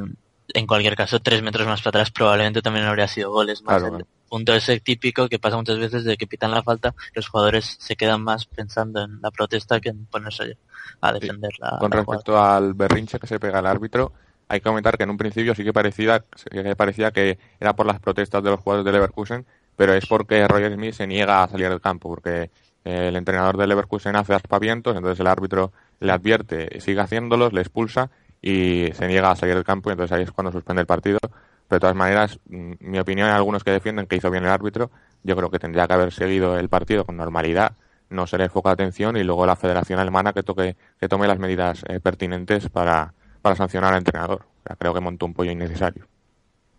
en, 0.54 0.66
cualquier 0.66 0.96
caso, 0.96 1.20
tres 1.20 1.42
metros 1.42 1.66
más 1.66 1.80
para 1.80 2.00
atrás 2.00 2.10
probablemente 2.10 2.62
también 2.62 2.86
habría 2.86 3.08
sido 3.08 3.30
goles. 3.30 3.62
Más 3.62 3.82
Claro, 3.82 3.98
el 3.98 4.06
punto 4.28 4.54
ese 4.54 4.80
típico 4.80 5.28
que 5.28 5.38
pasa 5.38 5.56
muchas 5.56 5.78
veces 5.78 6.04
de 6.04 6.16
que 6.16 6.26
pitan 6.26 6.50
la 6.50 6.62
falta, 6.62 6.94
los 7.14 7.28
jugadores 7.28 7.76
se 7.78 7.96
quedan 7.96 8.22
más 8.22 8.46
pensando 8.46 9.02
en 9.02 9.20
la 9.20 9.30
protesta 9.30 9.80
que 9.80 9.90
en 9.90 10.06
ponerse 10.06 10.58
a 11.00 11.12
defender 11.12 11.52
la, 11.58 11.78
Con 11.78 11.90
la 11.90 12.02
jugada. 12.02 12.18
respecto 12.18 12.40
al 12.40 12.74
berrinche 12.74 13.18
que 13.18 13.26
se 13.26 13.38
pega 13.38 13.60
el 13.60 13.66
árbitro, 13.66 14.12
hay 14.48 14.60
que 14.60 14.64
comentar 14.64 14.96
que 14.96 15.04
en 15.04 15.10
un 15.10 15.16
principio 15.16 15.54
sí 15.54 15.64
que 15.64 15.72
parecía, 15.72 16.24
que 16.50 16.76
parecía 16.76 17.10
que 17.10 17.38
era 17.58 17.74
por 17.74 17.86
las 17.86 18.00
protestas 18.00 18.42
de 18.42 18.50
los 18.50 18.60
jugadores 18.60 18.84
de 18.84 18.92
Leverkusen, 18.92 19.46
pero 19.74 19.92
es 19.94 20.06
porque 20.06 20.46
Roger 20.46 20.74
Smith 20.74 20.94
se 20.94 21.06
niega 21.06 21.42
a 21.42 21.48
salir 21.48 21.68
del 21.68 21.80
campo, 21.80 22.08
porque 22.08 22.50
eh, 22.84 23.08
el 23.08 23.16
entrenador 23.16 23.56
de 23.56 23.66
Leverkusen 23.66 24.16
hace 24.16 24.34
aspavientos, 24.34 24.96
entonces 24.96 25.20
el 25.20 25.26
árbitro 25.26 25.72
le 26.00 26.12
advierte, 26.12 26.80
sigue 26.80 27.00
haciéndolos, 27.00 27.52
le 27.52 27.60
expulsa 27.60 28.10
y 28.46 28.92
se 28.92 29.08
niega 29.08 29.30
a 29.30 29.36
salir 29.36 29.54
del 29.56 29.64
campo, 29.64 29.90
y 29.90 29.92
entonces 29.92 30.16
ahí 30.16 30.22
es 30.22 30.30
cuando 30.30 30.52
suspende 30.52 30.82
el 30.82 30.86
partido, 30.86 31.18
Pero 31.20 31.78
de 31.78 31.80
todas 31.80 31.96
maneras, 31.96 32.38
mm, 32.48 32.74
mi 32.80 32.98
opinión, 33.00 33.28
hay 33.28 33.34
algunos 33.34 33.64
que 33.64 33.72
defienden 33.72 34.06
que 34.06 34.16
hizo 34.16 34.30
bien 34.30 34.44
el 34.44 34.50
árbitro, 34.50 34.90
yo 35.24 35.36
creo 35.36 35.50
que 35.50 35.58
tendría 35.58 35.86
que 35.88 35.94
haber 35.94 36.12
seguido 36.12 36.56
el 36.58 36.68
partido 36.68 37.04
con 37.04 37.16
normalidad, 37.16 37.72
no 38.08 38.26
ser 38.26 38.40
el 38.42 38.50
foco 38.50 38.68
de 38.68 38.74
atención 38.74 39.16
y 39.16 39.24
luego 39.24 39.46
la 39.46 39.56
Federación 39.56 39.98
Alemana 39.98 40.32
que 40.32 40.44
toque 40.44 40.76
que 41.00 41.08
tome 41.08 41.26
las 41.26 41.38
medidas 41.40 41.84
eh, 41.88 41.98
pertinentes 42.00 42.68
para, 42.70 43.14
para 43.42 43.56
sancionar 43.56 43.92
al 43.92 43.98
entrenador. 43.98 44.42
O 44.60 44.62
sea, 44.68 44.76
creo 44.76 44.94
que 44.94 45.00
montó 45.00 45.26
un 45.26 45.34
pollo 45.34 45.50
innecesario. 45.50 46.06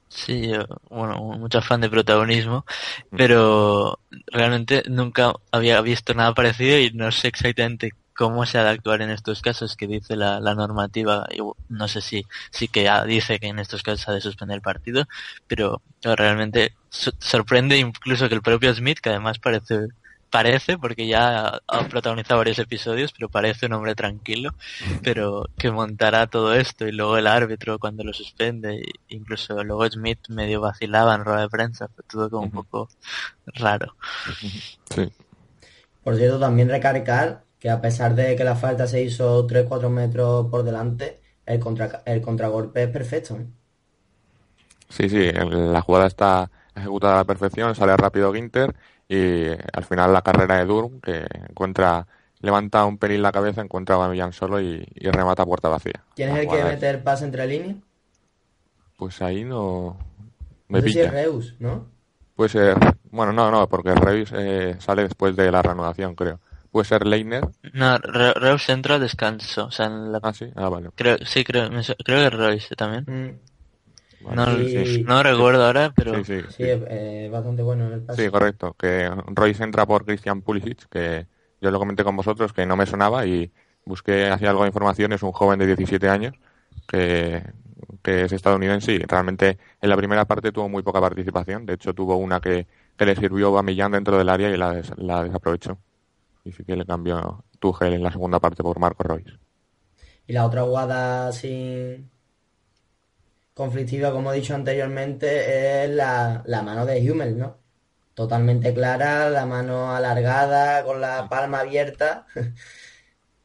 Sí, 0.09 0.47
yo, 0.50 0.65
bueno, 0.89 1.17
mucho 1.38 1.57
afán 1.59 1.81
de 1.81 1.89
protagonismo, 1.89 2.65
pero 3.15 4.00
realmente 4.27 4.83
nunca 4.89 5.33
había 5.51 5.81
visto 5.81 6.13
nada 6.13 6.33
parecido 6.33 6.79
y 6.79 6.91
no 6.91 7.12
sé 7.12 7.27
exactamente 7.27 7.91
cómo 8.17 8.45
se 8.45 8.57
ha 8.57 8.63
de 8.63 8.71
actuar 8.71 9.01
en 9.01 9.12
estos 9.12 9.41
casos 9.41 9.77
que 9.77 9.88
dice 9.88 10.15
la, 10.15 10.39
la 10.39 10.55
normativa. 10.55 11.27
Y 11.31 11.39
no 11.69 11.88
sé 11.88 12.01
si 12.01 12.25
sí 12.51 12.67
que 12.67 12.83
ya 12.83 13.05
dice 13.05 13.39
que 13.39 13.47
en 13.47 13.59
estos 13.59 13.83
casos 13.83 14.01
se 14.01 14.12
ha 14.12 14.13
de 14.15 14.21
suspender 14.21 14.55
el 14.55 14.62
partido, 14.62 15.05
pero 15.47 15.81
realmente 16.01 16.74
so- 16.89 17.12
sorprende 17.19 17.77
incluso 17.77 18.27
que 18.27 18.36
el 18.36 18.41
propio 18.41 18.74
Smith, 18.74 19.00
que 19.00 19.09
además 19.12 19.39
parece 19.39 19.88
parece, 20.29 20.77
porque 20.77 21.07
ya 21.07 21.62
ha 21.67 21.88
protagonizado 21.88 22.39
varios 22.39 22.59
episodios, 22.59 23.13
pero 23.13 23.29
parece 23.29 23.67
un 23.67 23.74
hombre 23.74 23.95
tranquilo, 23.95 24.53
pero 25.01 25.45
que 25.57 25.71
montará 25.71 26.27
todo 26.27 26.53
esto 26.53 26.86
y 26.86 26.91
luego 26.91 27.17
el 27.17 27.27
árbitro 27.27 27.79
cuando 27.79 28.03
lo 28.03 28.12
suspende, 28.12 28.81
e 28.81 29.15
incluso 29.15 29.63
luego 29.63 29.89
Smith 29.89 30.19
medio 30.27 30.59
vacilaba 30.59 31.15
en 31.15 31.24
rueda 31.24 31.41
de 31.41 31.50
prensa, 31.50 31.88
fue 31.88 32.03
todo 32.09 32.29
como 32.29 32.43
un 32.43 32.51
poco 32.51 32.89
raro. 33.45 33.95
Sí. 34.93 35.09
Por 36.03 36.17
cierto, 36.17 36.39
también 36.39 36.67
recargar 36.69 37.47
que 37.59 37.69
a 37.69 37.81
pesar 37.81 38.15
de 38.15 38.35
que 38.35 38.43
la 38.43 38.55
falta 38.55 38.87
se 38.87 39.01
hizo 39.03 39.45
3-4 39.47 39.89
metros 39.89 40.47
por 40.49 40.63
delante, 40.63 41.21
el, 41.45 41.59
contra, 41.59 42.03
el 42.05 42.21
contragolpe 42.21 42.83
es 42.83 42.89
perfecto. 42.89 43.37
¿eh? 43.37 43.47
Sí, 44.89 45.09
sí, 45.09 45.31
la 45.31 45.81
jugada 45.81 46.07
está 46.07 46.49
ejecutada 46.75 47.15
a 47.15 47.17
la 47.17 47.25
perfección, 47.25 47.75
sale 47.75 47.97
rápido 47.97 48.33
Ginter 48.33 48.75
y 49.07 49.47
al 49.73 49.83
final 49.85 50.13
la 50.13 50.21
carrera 50.21 50.57
de 50.57 50.65
Durm, 50.65 51.01
que 51.01 51.25
encuentra, 51.49 52.07
levanta 52.39 52.85
un 52.85 52.97
pelín 52.97 53.21
la 53.21 53.31
cabeza, 53.31 53.61
encuentra 53.61 54.03
a 54.03 54.09
Millán 54.09 54.33
solo 54.33 54.61
y, 54.61 54.85
y 54.95 55.09
remata 55.11 55.43
a 55.43 55.45
puerta 55.45 55.69
vacía. 55.69 56.03
¿Quién 56.15 56.29
es 56.31 56.39
el 56.39 56.49
que 56.49 56.65
mete 56.65 56.89
el 56.89 57.01
pase 57.01 57.23
entre 57.25 57.47
líneas? 57.47 57.77
Pues 58.97 59.21
ahí 59.21 59.43
no 59.43 59.97
No 60.69 60.79
me 60.79 60.81
sé 60.81 60.89
si 60.89 61.01
es. 61.01 61.11
Reus, 61.11 61.55
¿no? 61.59 61.93
Puede 62.35 62.49
ser, 62.49 62.77
bueno, 63.11 63.33
no, 63.33 63.49
no, 63.51 63.67
porque 63.67 63.93
Reus 63.95 64.31
eh, 64.35 64.75
sale 64.79 65.03
después 65.03 65.35
de 65.35 65.51
la 65.51 65.61
reanudación, 65.63 66.15
creo. 66.15 66.39
Puede 66.71 66.86
ser 66.86 67.05
Leiner. 67.05 67.43
No, 67.74 67.97
Re- 67.97 68.33
Reus 68.33 68.67
entra 68.69 68.95
al 68.95 69.01
descanso, 69.01 69.65
o 69.67 69.71
sea, 69.71 69.86
en 69.88 70.12
la... 70.12 70.19
Ah, 70.24 70.33
sí, 70.33 70.45
ah, 70.55 70.69
vale. 70.69 70.89
Creo, 70.95 71.17
sí, 71.25 71.43
creo, 71.43 71.69
creo 72.05 72.29
que 72.29 72.29
Royce 72.29 72.75
también. 72.75 73.05
Mm, 73.07 73.39
Vale, 74.19 74.38
No, 74.38 74.67
sí, 74.67 74.86
sí. 74.86 75.03
no 75.03 75.24
recuerdo 75.24 75.65
ahora, 75.65 75.93
pero 75.95 76.13
Sí, 76.15 76.24
sí, 76.25 76.41
sí, 76.41 76.47
sí. 76.57 76.63
es 76.63 76.81
eh, 76.88 77.29
bastante 77.31 77.62
bueno 77.63 77.88
en 77.88 77.93
el 77.93 78.01
pase. 78.03 78.24
Sí, 78.25 78.29
correcto. 78.31 78.74
Que 78.74 79.09
Royce 79.27 79.63
entra 79.63 79.86
por 79.86 80.05
Christian 80.05 80.41
Pulisic, 80.41 80.88
que 80.89 81.27
yo 81.62 81.71
lo 81.71 81.79
comenté 81.79 82.03
con 82.03 82.15
vosotros, 82.15 82.53
que 82.53 82.65
no 82.65 82.75
me 82.75 82.86
sonaba 82.86 83.25
y 83.25 83.51
busqué 83.86 84.29
hacia 84.29 84.50
algo 84.50 84.63
de 84.63 84.69
información. 84.69 85.13
Es 85.13 85.24
un 85.24 85.31
joven 85.31 85.59
de 85.59 85.67
17 85.67 86.09
años 86.09 86.36
que, 86.88 87.43
que 88.03 88.24
es 88.25 88.31
estadounidense 88.31 88.93
y 88.93 89.00
realmente 89.00 89.57
en 89.81 89.89
la 89.89 89.97
primera 89.97 90.25
parte 90.25 90.51
tuvo 90.51 90.69
muy 90.69 90.83
poca 90.83 91.01
participación. 91.01 91.65
De 91.65 91.74
hecho, 91.74 91.93
tuvo 91.93 92.17
una 92.17 92.39
que, 92.41 92.67
que 92.97 93.05
le 93.05 93.15
sirvió 93.15 93.57
a 93.57 93.63
Millán 93.63 93.91
dentro 93.91 94.17
del 94.17 94.29
área 94.29 94.50
y 94.50 94.57
la, 94.57 94.74
des- 94.74 94.93
la 94.97 95.24
desaprovechó. 95.24 95.77
Y 96.48 96.51
sí 96.54 96.63
que 96.63 96.77
le 96.77 96.86
cambió 96.86 97.44
Tuchel 97.60 97.94
en 97.94 98.04
la 98.04 98.12
segunda 98.12 98.39
parte 98.39 98.63
por 98.63 98.80
Marco 98.80 99.04
Royce. 99.04 99.32
Y 100.27 100.32
la 100.34 100.46
otra 100.46 100.63
jugada 100.63 101.27
así 101.27 102.06
conflictiva, 103.54 104.12
como 104.12 104.32
he 104.32 104.38
dicho 104.38 104.56
anteriormente, 104.56 105.84
es 105.84 105.89
la, 105.89 106.44
la 106.46 106.62
mano 106.62 106.86
de 106.86 107.12
Hummel, 107.12 107.38
¿no? 107.38 107.58
Totalmente 108.13 108.74
clara, 108.74 109.30
la 109.30 109.46
mano 109.46 109.94
alargada, 109.94 110.84
con 110.86 111.01
la 111.01 111.27
palma 111.30 111.60
abierta. 111.60 112.25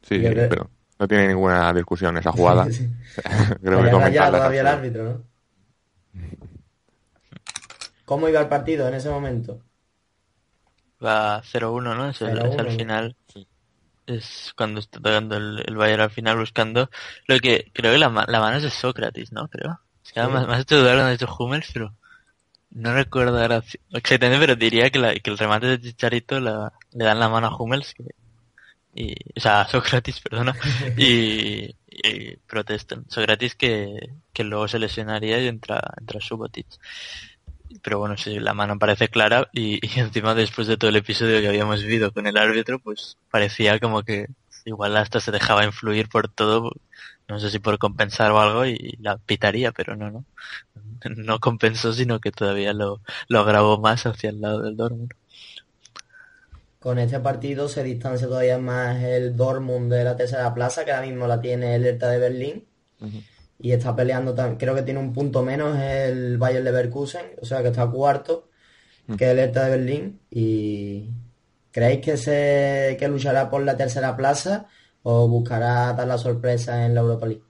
Sí, 0.05 0.21
Yo 0.21 0.27
sí, 0.29 0.35
creo- 0.35 0.49
pero 0.49 0.69
no 0.99 1.07
tiene 1.07 1.29
ninguna 1.29 1.73
discusión 1.73 2.17
esa 2.17 2.31
jugada. 2.31 2.65
Sí. 2.71 2.89
Creo 3.61 3.81
que 3.83 3.89
todavía 3.89 4.27
el 4.61 4.67
árbitro, 4.67 5.03
¿no? 5.03 5.23
¿Cómo 8.05 8.27
iba 8.27 8.41
el 8.41 8.49
partido 8.49 8.87
en 8.87 8.95
ese 8.95 9.09
momento? 9.09 9.61
Va 11.03 11.41
0-1, 11.43 11.95
¿no? 11.95 12.09
Es, 12.09 12.21
el- 12.21 12.39
0-1, 12.39 12.53
es 12.53 12.59
al 12.59 12.69
final. 12.77 13.15
Es 14.05 14.53
cuando 14.57 14.79
está 14.81 14.99
tocando 14.99 15.37
el, 15.37 15.63
el 15.65 15.75
Bayern 15.77 16.01
al 16.01 16.11
final 16.11 16.37
buscando. 16.37 16.89
Lo 17.27 17.39
que 17.39 17.71
creo 17.73 17.93
que 17.93 17.97
la, 17.99 18.09
la 18.27 18.39
mano 18.39 18.57
es 18.57 18.63
de 18.63 18.69
Sócrates, 18.69 19.31
¿no? 19.31 19.47
Creo. 19.47 19.79
Es 20.03 20.11
que 20.11 20.21
Sí. 20.21 20.27
me, 20.27 20.45
me 20.45 20.53
has 20.55 20.61
hecho 20.61 20.79
dudar 20.79 21.09
dicho 21.11 21.33
Hummels, 21.39 21.69
pero 21.73 21.95
no 22.71 22.93
recuerdo 22.93 23.39
ahora 23.41 23.63
exactamente, 23.91 24.39
pero 24.39 24.55
diría 24.57 24.89
que, 24.89 24.99
la- 24.99 25.13
que 25.15 25.29
el 25.29 25.37
remate 25.37 25.67
de 25.67 25.81
Chicharito 25.81 26.39
la- 26.39 26.73
le 26.91 27.05
dan 27.05 27.19
la 27.19 27.29
mano 27.29 27.47
a 27.47 27.55
Hummels. 27.57 27.93
que- 27.93 28.03
y, 28.95 29.15
o 29.35 29.39
sea, 29.39 29.61
a 29.61 29.67
Sócrates, 29.67 30.19
perdona. 30.29 30.55
y, 30.97 31.73
y 31.87 32.35
protestan. 32.47 33.05
Sócrates 33.09 33.55
que, 33.55 33.97
que 34.33 34.43
luego 34.43 34.67
se 34.67 34.79
lesionaría 34.79 35.39
y 35.41 35.47
entra, 35.47 35.81
entra 35.99 36.19
Subotic. 36.21 36.67
Pero 37.81 37.99
bueno, 37.99 38.17
sí, 38.17 38.39
la 38.39 38.53
mano 38.53 38.77
parece 38.77 39.09
clara 39.09 39.49
y, 39.53 39.79
y 39.85 39.99
encima 39.99 40.35
después 40.35 40.67
de 40.67 40.77
todo 40.77 40.89
el 40.89 40.95
episodio 40.97 41.41
que 41.41 41.47
habíamos 41.47 41.83
vivido 41.83 42.11
con 42.11 42.27
el 42.27 42.37
árbitro, 42.37 42.79
pues 42.79 43.17
parecía 43.31 43.79
como 43.79 44.03
que 44.03 44.27
igual 44.65 44.95
hasta 44.97 45.19
se 45.19 45.31
dejaba 45.31 45.65
influir 45.65 46.09
por 46.09 46.29
todo, 46.29 46.71
no 47.27 47.39
sé 47.39 47.49
si 47.49 47.59
por 47.59 47.77
compensar 47.77 48.31
o 48.31 48.39
algo 48.39 48.65
y 48.65 48.97
la 49.01 49.17
pitaría, 49.17 49.71
pero 49.71 49.95
no, 49.95 50.11
no. 50.11 50.25
No 51.17 51.39
compensó, 51.39 51.91
sino 51.93 52.19
que 52.19 52.31
todavía 52.31 52.73
lo, 52.73 53.01
lo 53.27 53.39
agravó 53.39 53.77
más 53.77 54.05
hacia 54.05 54.29
el 54.29 54.39
lado 54.41 54.61
del 54.61 54.77
Dortmund. 54.77 55.13
Con 56.79 56.99
este 56.99 57.19
partido 57.19 57.69
se 57.69 57.83
distancia 57.83 58.27
todavía 58.27 58.57
más 58.57 59.01
el 59.01 59.37
Dortmund 59.37 59.91
de 59.91 60.03
la 60.03 60.17
tercera 60.17 60.53
plaza, 60.53 60.83
que 60.83 60.91
ahora 60.91 61.07
mismo 61.07 61.27
la 61.27 61.39
tiene 61.39 61.75
el 61.75 61.85
Hertha 61.85 62.09
de 62.09 62.19
Berlín. 62.19 62.65
Y 63.59 63.71
está 63.71 63.95
peleando 63.95 64.33
también, 64.33 64.57
creo 64.57 64.75
que 64.75 64.81
tiene 64.81 64.99
un 64.99 65.13
punto 65.13 65.41
menos 65.41 65.79
el 65.79 66.37
Bayern 66.37 66.65
Leverkusen, 66.65 67.25
o 67.41 67.45
sea 67.45 67.61
que 67.61 67.69
está 67.69 67.87
cuarto, 67.87 68.49
que 69.17 69.31
el 69.31 69.39
Hertha 69.39 69.65
de 69.65 69.77
Berlín. 69.77 70.19
Y 70.29 71.09
¿creéis 71.71 72.01
que 72.01 72.17
se 72.17 72.97
que 72.99 73.07
luchará 73.07 73.49
por 73.49 73.63
la 73.63 73.77
tercera 73.77 74.15
plaza 74.17 74.65
o 75.03 75.27
buscará 75.27 75.93
dar 75.93 76.07
la 76.07 76.17
sorpresa 76.17 76.85
en 76.85 76.95
la 76.95 77.01
Europa 77.01 77.27
League? 77.27 77.43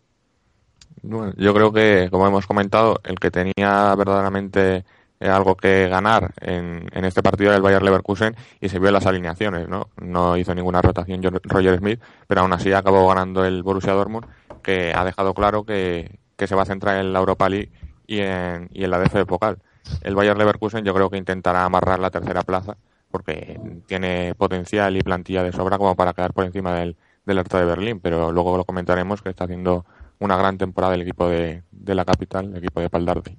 Bueno, 1.01 1.33
yo 1.37 1.53
creo 1.53 1.73
que, 1.73 2.07
como 2.09 2.27
hemos 2.27 2.47
comentado, 2.47 3.01
el 3.03 3.19
que 3.19 3.29
tenía 3.29 3.93
verdaderamente 3.95 4.85
eh, 5.19 5.29
algo 5.29 5.55
que 5.55 5.87
ganar 5.87 6.33
en, 6.41 6.89
en 6.91 7.05
este 7.05 7.21
partido 7.21 7.49
era 7.49 7.57
el 7.57 7.61
Bayer 7.61 7.81
Leverkusen 7.81 8.35
y 8.59 8.69
se 8.69 8.77
vio 8.77 8.89
en 8.89 8.93
las 8.93 9.05
alineaciones, 9.05 9.69
¿no? 9.69 9.89
No 9.97 10.35
hizo 10.35 10.53
ninguna 10.53 10.81
rotación 10.81 11.21
Roger 11.43 11.77
Smith, 11.77 12.01
pero 12.27 12.41
aún 12.41 12.51
así 12.51 12.73
acabó 12.73 13.07
ganando 13.07 13.45
el 13.45 13.63
Borussia 13.63 13.93
Dortmund, 13.93 14.25
que 14.63 14.93
ha 14.95 15.03
dejado 15.05 15.33
claro 15.33 15.65
que, 15.65 16.19
que 16.35 16.47
se 16.47 16.55
va 16.55 16.63
a 16.63 16.65
centrar 16.65 16.97
en 16.97 17.13
la 17.13 17.19
Europa 17.19 17.49
League 17.49 17.71
y 18.07 18.19
en, 18.19 18.69
y 18.73 18.83
en 18.83 18.89
la 18.89 18.99
DFB 18.99 19.25
Pokal. 19.25 19.59
El 20.01 20.15
Bayer 20.15 20.37
Leverkusen 20.37 20.85
yo 20.85 20.93
creo 20.93 21.09
que 21.09 21.17
intentará 21.17 21.65
amarrar 21.65 21.99
la 21.99 22.09
tercera 22.09 22.41
plaza 22.43 22.77
porque 23.11 23.59
tiene 23.85 24.33
potencial 24.35 24.97
y 24.97 25.01
plantilla 25.01 25.43
de 25.43 25.51
sobra 25.51 25.77
como 25.77 25.95
para 25.95 26.13
quedar 26.13 26.33
por 26.33 26.45
encima 26.45 26.73
del, 26.73 26.95
del 27.25 27.37
Hertha 27.37 27.59
de 27.59 27.65
Berlín, 27.65 27.99
pero 27.99 28.31
luego 28.31 28.57
lo 28.57 28.65
comentaremos 28.65 29.21
que 29.21 29.29
está 29.29 29.43
haciendo 29.43 29.85
una 30.19 30.35
gran 30.35 30.57
temporada 30.57 30.95
el 30.95 31.03
equipo 31.03 31.29
de, 31.29 31.63
de 31.71 31.95
la 31.95 32.05
capital, 32.05 32.45
el 32.47 32.57
equipo 32.57 32.81
de 32.81 32.89
Paldardi. 32.89 33.37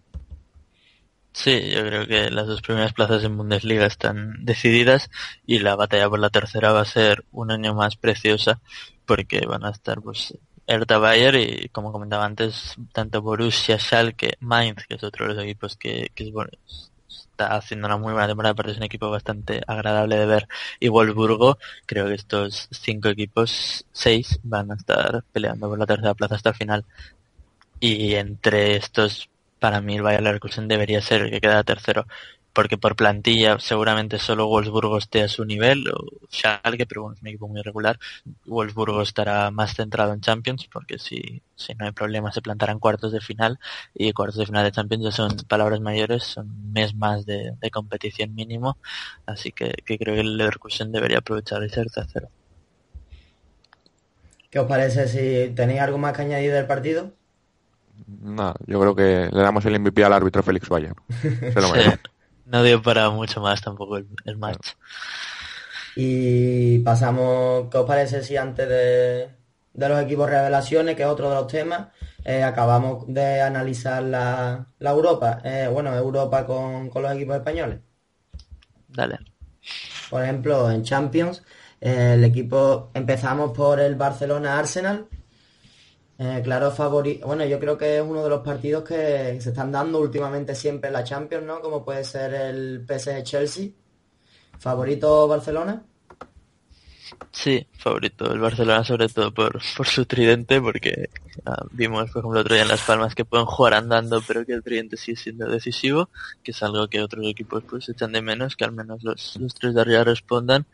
Sí, 1.33 1.71
yo 1.73 1.85
creo 1.85 2.07
que 2.07 2.31
las 2.31 2.47
dos 2.47 2.63
primeras 2.63 2.93
plazas 2.93 3.25
en 3.25 3.37
Bundesliga 3.37 3.87
están 3.87 4.45
decididas 4.45 5.11
y 5.45 5.59
la 5.59 5.75
batalla 5.75 6.09
por 6.09 6.21
la 6.21 6.31
tercera 6.31 6.71
va 6.71 6.83
a 6.83 6.85
ser 6.85 7.25
un 7.33 7.51
año 7.51 7.75
más 7.75 7.97
preciosa 7.97 8.61
porque 9.05 9.45
van 9.45 9.65
a 9.65 9.71
estar 9.71 10.01
pues 10.01 10.39
Hertha 10.67 10.99
Bayer 10.99 11.35
y 11.37 11.69
como 11.71 11.93
comentaba 11.93 12.25
antes 12.25 12.77
tanto 12.93 13.23
Borussia, 13.23 13.79
Schalke, 13.79 14.35
Mainz 14.41 14.87
que 14.87 14.95
es 14.95 15.05
otro 15.05 15.27
de 15.29 15.35
los 15.35 15.45
equipos 15.45 15.77
que, 15.77 16.11
que 16.15 16.25
es 16.25 16.33
bueno, 16.33 16.51
está 17.09 17.57
haciendo 17.57 17.87
una 17.87 17.97
muy 17.97 18.13
buena 18.13 18.29
temporada, 18.29 18.53
aparte 18.53 18.73
es 18.73 18.79
un 18.79 18.85
equipo 18.85 19.11
bastante 19.11 19.63
agradable 19.67 20.17
de 20.17 20.27
ver. 20.27 20.49
Y 20.81 20.89
Wolfsburgo, 20.89 21.59
creo 21.87 22.07
que 22.07 22.15
estos 22.15 22.69
cinco 22.71 23.09
equipos, 23.09 23.85
seis, 23.93 24.39
van 24.43 24.71
a 24.73 24.75
estar 24.75 25.25
peleando 25.33 25.69
por 25.69 25.79
la 25.79 25.87
tercera 25.87 26.15
plaza 26.15 26.37
hasta 26.37 26.51
el 26.51 26.57
final. 26.57 26.85
Y 27.81 28.15
entre 28.15 28.77
estos 28.77 29.29
para 29.59 29.81
mí 29.81 29.97
el 29.97 30.03
Bayer 30.03 30.23
Leverkusen 30.23 30.69
debería 30.69 31.01
ser 31.01 31.23
el 31.23 31.31
que 31.31 31.41
queda 31.41 31.65
tercero 31.65 32.07
porque 32.55 32.79
por 32.79 32.97
plantilla 32.97 33.59
seguramente 33.59 34.19
solo 34.19 34.47
Wolfsburgo 34.47 34.97
esté 34.97 35.23
a 35.23 35.29
su 35.29 35.45
nivel 35.45 35.87
o 35.89 36.07
Schalke 36.31 36.87
pero 36.87 37.03
bueno 37.03 37.17
es 37.17 37.23
un 37.23 37.29
equipo 37.29 37.49
muy 37.49 37.61
regular 37.63 37.99
Wolfsburgo 38.47 39.03
estará 39.03 39.51
más 39.51 39.75
centrado 39.75 40.15
en 40.15 40.21
Champions 40.21 40.69
porque 40.73 40.99
si, 40.99 41.43
si 41.57 41.75
no 41.75 41.85
hay 41.85 41.93
problema 41.93 42.33
se 42.33 42.41
plantarán 42.41 42.79
cuartos 42.79 43.13
de 43.13 43.21
final 43.21 43.59
y 43.93 44.13
cuartos 44.13 44.39
de 44.39 44.47
final 44.47 44.65
de 44.65 44.73
Champions 44.73 45.05
ya 45.05 45.11
son 45.11 45.37
palabras 45.49 45.81
mayores 45.81 46.23
son 46.23 46.49
un 46.49 46.73
mes 46.73 46.95
más 46.95 47.27
de, 47.27 47.53
de 47.61 47.71
competición 47.71 48.35
mínimo 48.35 48.79
así 49.27 49.53
que, 49.53 49.75
que 49.85 49.99
creo 49.99 50.15
que 50.15 50.21
el 50.21 50.37
Leverkusen 50.39 50.93
debería 50.93 51.19
aprovechar 51.19 51.63
y 51.65 51.69
ser 51.69 51.91
tercero 51.91 52.29
¿Qué 54.55 54.61
os 54.61 54.69
parece 54.69 55.09
si 55.09 55.53
tenéis 55.53 55.81
algo 55.81 55.99
más 55.99 56.13
que 56.13 56.23
añadir 56.23 56.53
del 56.53 56.67
partido? 56.67 57.11
No, 58.07 58.55
yo 58.69 58.81
creo 58.81 58.95
que 58.95 59.29
le 59.33 59.43
damos 59.43 59.65
el 59.65 59.81
MVP 59.81 60.05
al 60.05 60.13
árbitro 60.13 60.45
Félix 60.45 60.69
Valle. 60.69 60.93
Se 61.19 61.61
lo 61.61 61.71
merece. 61.71 61.99
no 62.47 62.63
dio 62.63 62.83
para 62.83 63.11
mucho 63.11 63.41
más 63.41 63.61
tampoco 63.61 63.97
el, 63.97 64.07
el 64.25 64.37
match. 64.37 64.73
Y 65.97 66.81
pasamos, 66.81 67.69
¿qué 67.71 67.79
os 67.79 67.87
parece 67.87 68.23
si 68.23 68.37
antes 68.37 68.69
de, 68.69 69.31
de 69.73 69.89
los 69.89 70.03
equipos 70.03 70.29
revelaciones, 70.29 70.97
que 70.97 71.03
es 71.03 71.09
otro 71.09 71.29
de 71.29 71.37
los 71.37 71.47
temas, 71.47 71.89
eh, 72.25 72.43
acabamos 72.43 73.05
de 73.07 73.41
analizar 73.41 74.03
la, 74.03 74.67
la 74.79 74.91
Europa? 74.91 75.41
Eh, 75.45 75.69
bueno, 75.73 75.95
Europa 75.95 76.45
con, 76.47 76.91
con 76.91 77.03
los 77.03 77.13
equipos 77.13 77.37
españoles. 77.37 77.79
Dale. 78.89 79.19
Por 80.11 80.23
ejemplo, 80.23 80.71
en 80.71 80.83
Champions, 80.83 81.43
eh, 81.81 82.15
el 82.15 82.25
equipo, 82.25 82.91
empezamos 82.95 83.53
por 83.53 83.81
el 83.81 83.95
Barcelona-Arsenal. 83.95 85.07
Eh, 86.19 86.41
claro, 86.45 86.71
favorito. 86.71 87.27
Bueno, 87.27 87.45
yo 87.45 87.59
creo 87.59 87.77
que 87.77 87.97
es 87.97 88.03
uno 88.03 88.23
de 88.23 88.31
los 88.31 88.43
partidos 88.43 88.85
que 88.85 89.41
se 89.41 89.49
están 89.51 89.73
dando 89.73 89.99
últimamente 90.01 90.55
siempre 90.55 90.89
en 90.89 90.95
la 90.95 91.05
Champions, 91.05 91.45
¿no? 91.45 91.61
Como 91.61 91.85
puede 91.85 92.05
ser 92.05 92.35
el 92.35 92.87
PSG-Chelsea. 92.87 93.71
¿Favorito 94.59 95.27
Barcelona? 95.27 95.85
Sí, 97.33 97.67
favorito. 97.79 98.33
El 98.33 98.41
Barcelona 98.41 98.85
sobre 98.85 99.09
todo 99.09 99.33
por, 99.35 99.61
por 99.77 99.87
su 99.87 100.07
tridente, 100.07 100.61
porque 100.61 101.11
ah, 101.45 101.65
vimos, 101.73 102.11
por 102.11 102.21
ejemplo, 102.21 102.41
otro 102.41 102.55
día 102.55 102.63
en 102.63 102.69
Las 102.69 102.83
Palmas 102.83 103.15
que 103.15 103.25
pueden 103.25 103.47
jugar 103.47 103.75
andando, 103.75 104.23
pero 104.27 104.47
que 104.47 104.53
el 104.53 104.63
tridente 104.63 104.97
sigue 104.97 105.17
siendo 105.17 105.49
decisivo, 105.49 106.09
que 106.43 106.53
es 106.53 106.63
algo 106.63 106.89
que 106.89 107.03
otros 107.03 107.27
equipos 107.27 107.65
pues 107.69 107.89
echan 107.89 108.13
de 108.13 108.23
menos, 108.23 108.57
que 108.57 108.65
al 108.65 108.73
menos 108.73 109.03
los, 109.03 109.37
los 109.41 109.55
tres 109.55 109.75
de 109.75 109.81
arriba 109.81 110.05
respondan. 110.05 110.67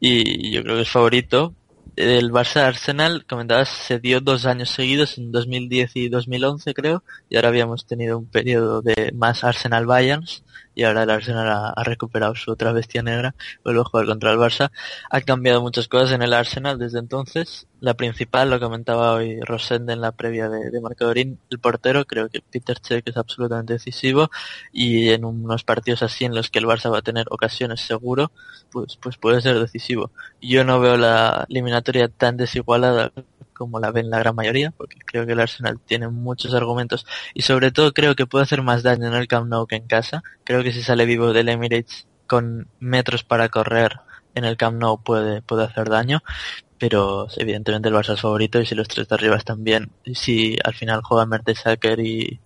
Y 0.00 0.50
yo 0.50 0.62
creo 0.62 0.76
que 0.76 0.82
es 0.82 0.90
favorito. 0.90 1.54
El 2.00 2.32
Barça 2.32 2.66
Arsenal, 2.66 3.26
comentabas, 3.26 3.68
se 3.68 3.98
dio 3.98 4.22
dos 4.22 4.46
años 4.46 4.70
seguidos, 4.70 5.18
en 5.18 5.32
2010 5.32 5.96
y 5.96 6.08
2011 6.08 6.72
creo, 6.72 7.04
y 7.28 7.36
ahora 7.36 7.48
habíamos 7.48 7.84
tenido 7.84 8.16
un 8.16 8.24
periodo 8.24 8.80
de 8.80 9.12
más 9.14 9.44
Arsenal 9.44 9.84
Bayerns, 9.84 10.42
y 10.80 10.84
ahora 10.84 11.02
el 11.02 11.10
Arsenal 11.10 11.74
ha, 11.76 11.84
recuperado 11.84 12.34
su 12.34 12.50
otra 12.50 12.72
bestia 12.72 13.02
negra, 13.02 13.34
vuelve 13.62 13.82
a 13.82 13.84
jugar 13.84 14.06
contra 14.06 14.32
el 14.32 14.38
Barça. 14.38 14.70
Ha 15.10 15.20
cambiado 15.20 15.60
muchas 15.60 15.88
cosas 15.88 16.12
en 16.12 16.22
el 16.22 16.32
Arsenal 16.32 16.78
desde 16.78 17.00
entonces. 17.00 17.66
La 17.80 17.92
principal, 17.92 18.48
lo 18.48 18.58
comentaba 18.58 19.12
hoy 19.12 19.40
Rosende 19.42 19.92
en 19.92 20.00
la 20.00 20.12
previa 20.12 20.48
de, 20.48 20.70
de 20.70 20.80
Marcadorín, 20.80 21.38
el 21.50 21.58
portero, 21.58 22.06
creo 22.06 22.30
que 22.30 22.40
Peter 22.40 22.78
Cech 22.82 23.06
es 23.06 23.18
absolutamente 23.18 23.74
decisivo 23.74 24.30
y 24.72 25.10
en 25.10 25.26
unos 25.26 25.64
partidos 25.64 26.02
así 26.02 26.24
en 26.24 26.34
los 26.34 26.48
que 26.48 26.60
el 26.60 26.64
Barça 26.64 26.90
va 26.90 27.00
a 27.00 27.02
tener 27.02 27.26
ocasiones 27.28 27.82
seguro, 27.82 28.32
pues, 28.72 28.96
pues 28.96 29.18
puede 29.18 29.42
ser 29.42 29.60
decisivo. 29.60 30.10
Yo 30.40 30.64
no 30.64 30.80
veo 30.80 30.96
la 30.96 31.44
eliminatoria 31.50 32.08
tan 32.08 32.38
desigualada 32.38 33.12
como 33.60 33.78
la 33.78 33.90
ven 33.90 34.08
la 34.08 34.18
gran 34.18 34.34
mayoría, 34.34 34.70
porque 34.70 34.96
creo 35.04 35.26
que 35.26 35.32
el 35.32 35.40
Arsenal 35.40 35.78
tiene 35.84 36.08
muchos 36.08 36.54
argumentos 36.54 37.04
y 37.34 37.42
sobre 37.42 37.70
todo 37.72 37.92
creo 37.92 38.16
que 38.16 38.26
puede 38.26 38.44
hacer 38.44 38.62
más 38.62 38.82
daño 38.82 39.06
en 39.06 39.12
el 39.12 39.28
Camp 39.28 39.48
Nou 39.50 39.66
que 39.66 39.76
en 39.76 39.86
casa. 39.86 40.22
Creo 40.44 40.62
que 40.62 40.72
si 40.72 40.82
sale 40.82 41.04
vivo 41.04 41.34
del 41.34 41.50
Emirates 41.50 42.08
con 42.26 42.68
metros 42.80 43.22
para 43.22 43.50
correr 43.50 44.00
en 44.34 44.46
el 44.46 44.56
Camp 44.56 44.80
Nou 44.80 45.02
puede, 45.02 45.42
puede 45.42 45.64
hacer 45.64 45.90
daño, 45.90 46.22
pero 46.78 47.26
evidentemente 47.36 47.90
el 47.90 47.94
Barça 47.94 48.14
es 48.14 48.22
favorito 48.22 48.58
y 48.60 48.64
si 48.64 48.74
los 48.74 48.88
tres 48.88 49.06
de 49.08 49.14
arriba 49.14 49.36
están 49.36 49.62
bien, 49.62 49.92
si 50.14 50.56
al 50.64 50.72
final 50.72 51.02
juega 51.02 51.26
Mertesacker 51.26 52.00
y 52.00 52.40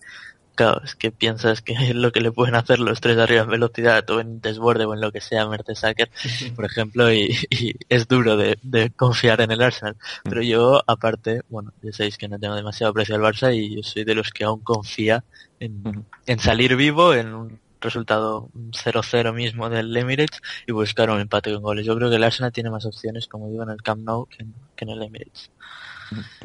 claro, 0.54 0.82
es 0.84 0.94
que 0.94 1.10
piensas 1.10 1.62
que 1.62 1.72
es 1.72 1.94
lo 1.94 2.12
que 2.12 2.20
le 2.20 2.32
pueden 2.32 2.54
hacer 2.54 2.78
los 2.78 3.00
tres 3.00 3.18
arriba 3.18 3.42
en 3.42 3.50
velocidad 3.50 4.08
o 4.10 4.20
en 4.20 4.40
desborde 4.40 4.84
o 4.84 4.94
en 4.94 5.00
lo 5.00 5.12
que 5.12 5.20
sea 5.20 5.46
Mertesacker, 5.46 6.10
por 6.56 6.64
ejemplo, 6.64 7.12
y, 7.12 7.36
y 7.50 7.74
es 7.88 8.08
duro 8.08 8.36
de, 8.36 8.58
de 8.62 8.90
confiar 8.90 9.40
en 9.40 9.50
el 9.50 9.62
Arsenal. 9.62 9.96
Pero 10.24 10.42
yo, 10.42 10.82
aparte, 10.86 11.42
bueno, 11.48 11.72
ya 11.82 11.92
sabéis 11.92 12.18
que 12.18 12.28
no 12.28 12.38
tengo 12.38 12.54
demasiado 12.54 12.90
aprecio 12.90 13.14
al 13.14 13.22
Barça 13.22 13.54
y 13.54 13.76
yo 13.76 13.82
soy 13.82 14.04
de 14.04 14.14
los 14.14 14.30
que 14.30 14.44
aún 14.44 14.60
confía 14.60 15.24
en, 15.60 16.04
en 16.26 16.38
salir 16.38 16.76
vivo, 16.76 17.14
en 17.14 17.34
un 17.34 17.60
resultado 17.80 18.48
0-0 18.54 19.32
mismo 19.34 19.68
del 19.68 19.96
Emirates 19.96 20.40
y 20.66 20.72
buscar 20.72 21.10
un 21.10 21.20
empate 21.20 21.52
con 21.52 21.62
goles. 21.62 21.86
Yo 21.86 21.94
creo 21.94 22.10
que 22.10 22.16
el 22.16 22.24
Arsenal 22.24 22.52
tiene 22.52 22.70
más 22.70 22.86
opciones, 22.86 23.28
como 23.28 23.48
digo, 23.48 23.62
en 23.62 23.70
el 23.70 23.82
Camp 23.82 24.02
Nou 24.02 24.26
que 24.26 24.42
en, 24.42 24.54
que 24.74 24.84
en 24.84 24.90
el 24.90 25.02
Emirates. 25.02 25.50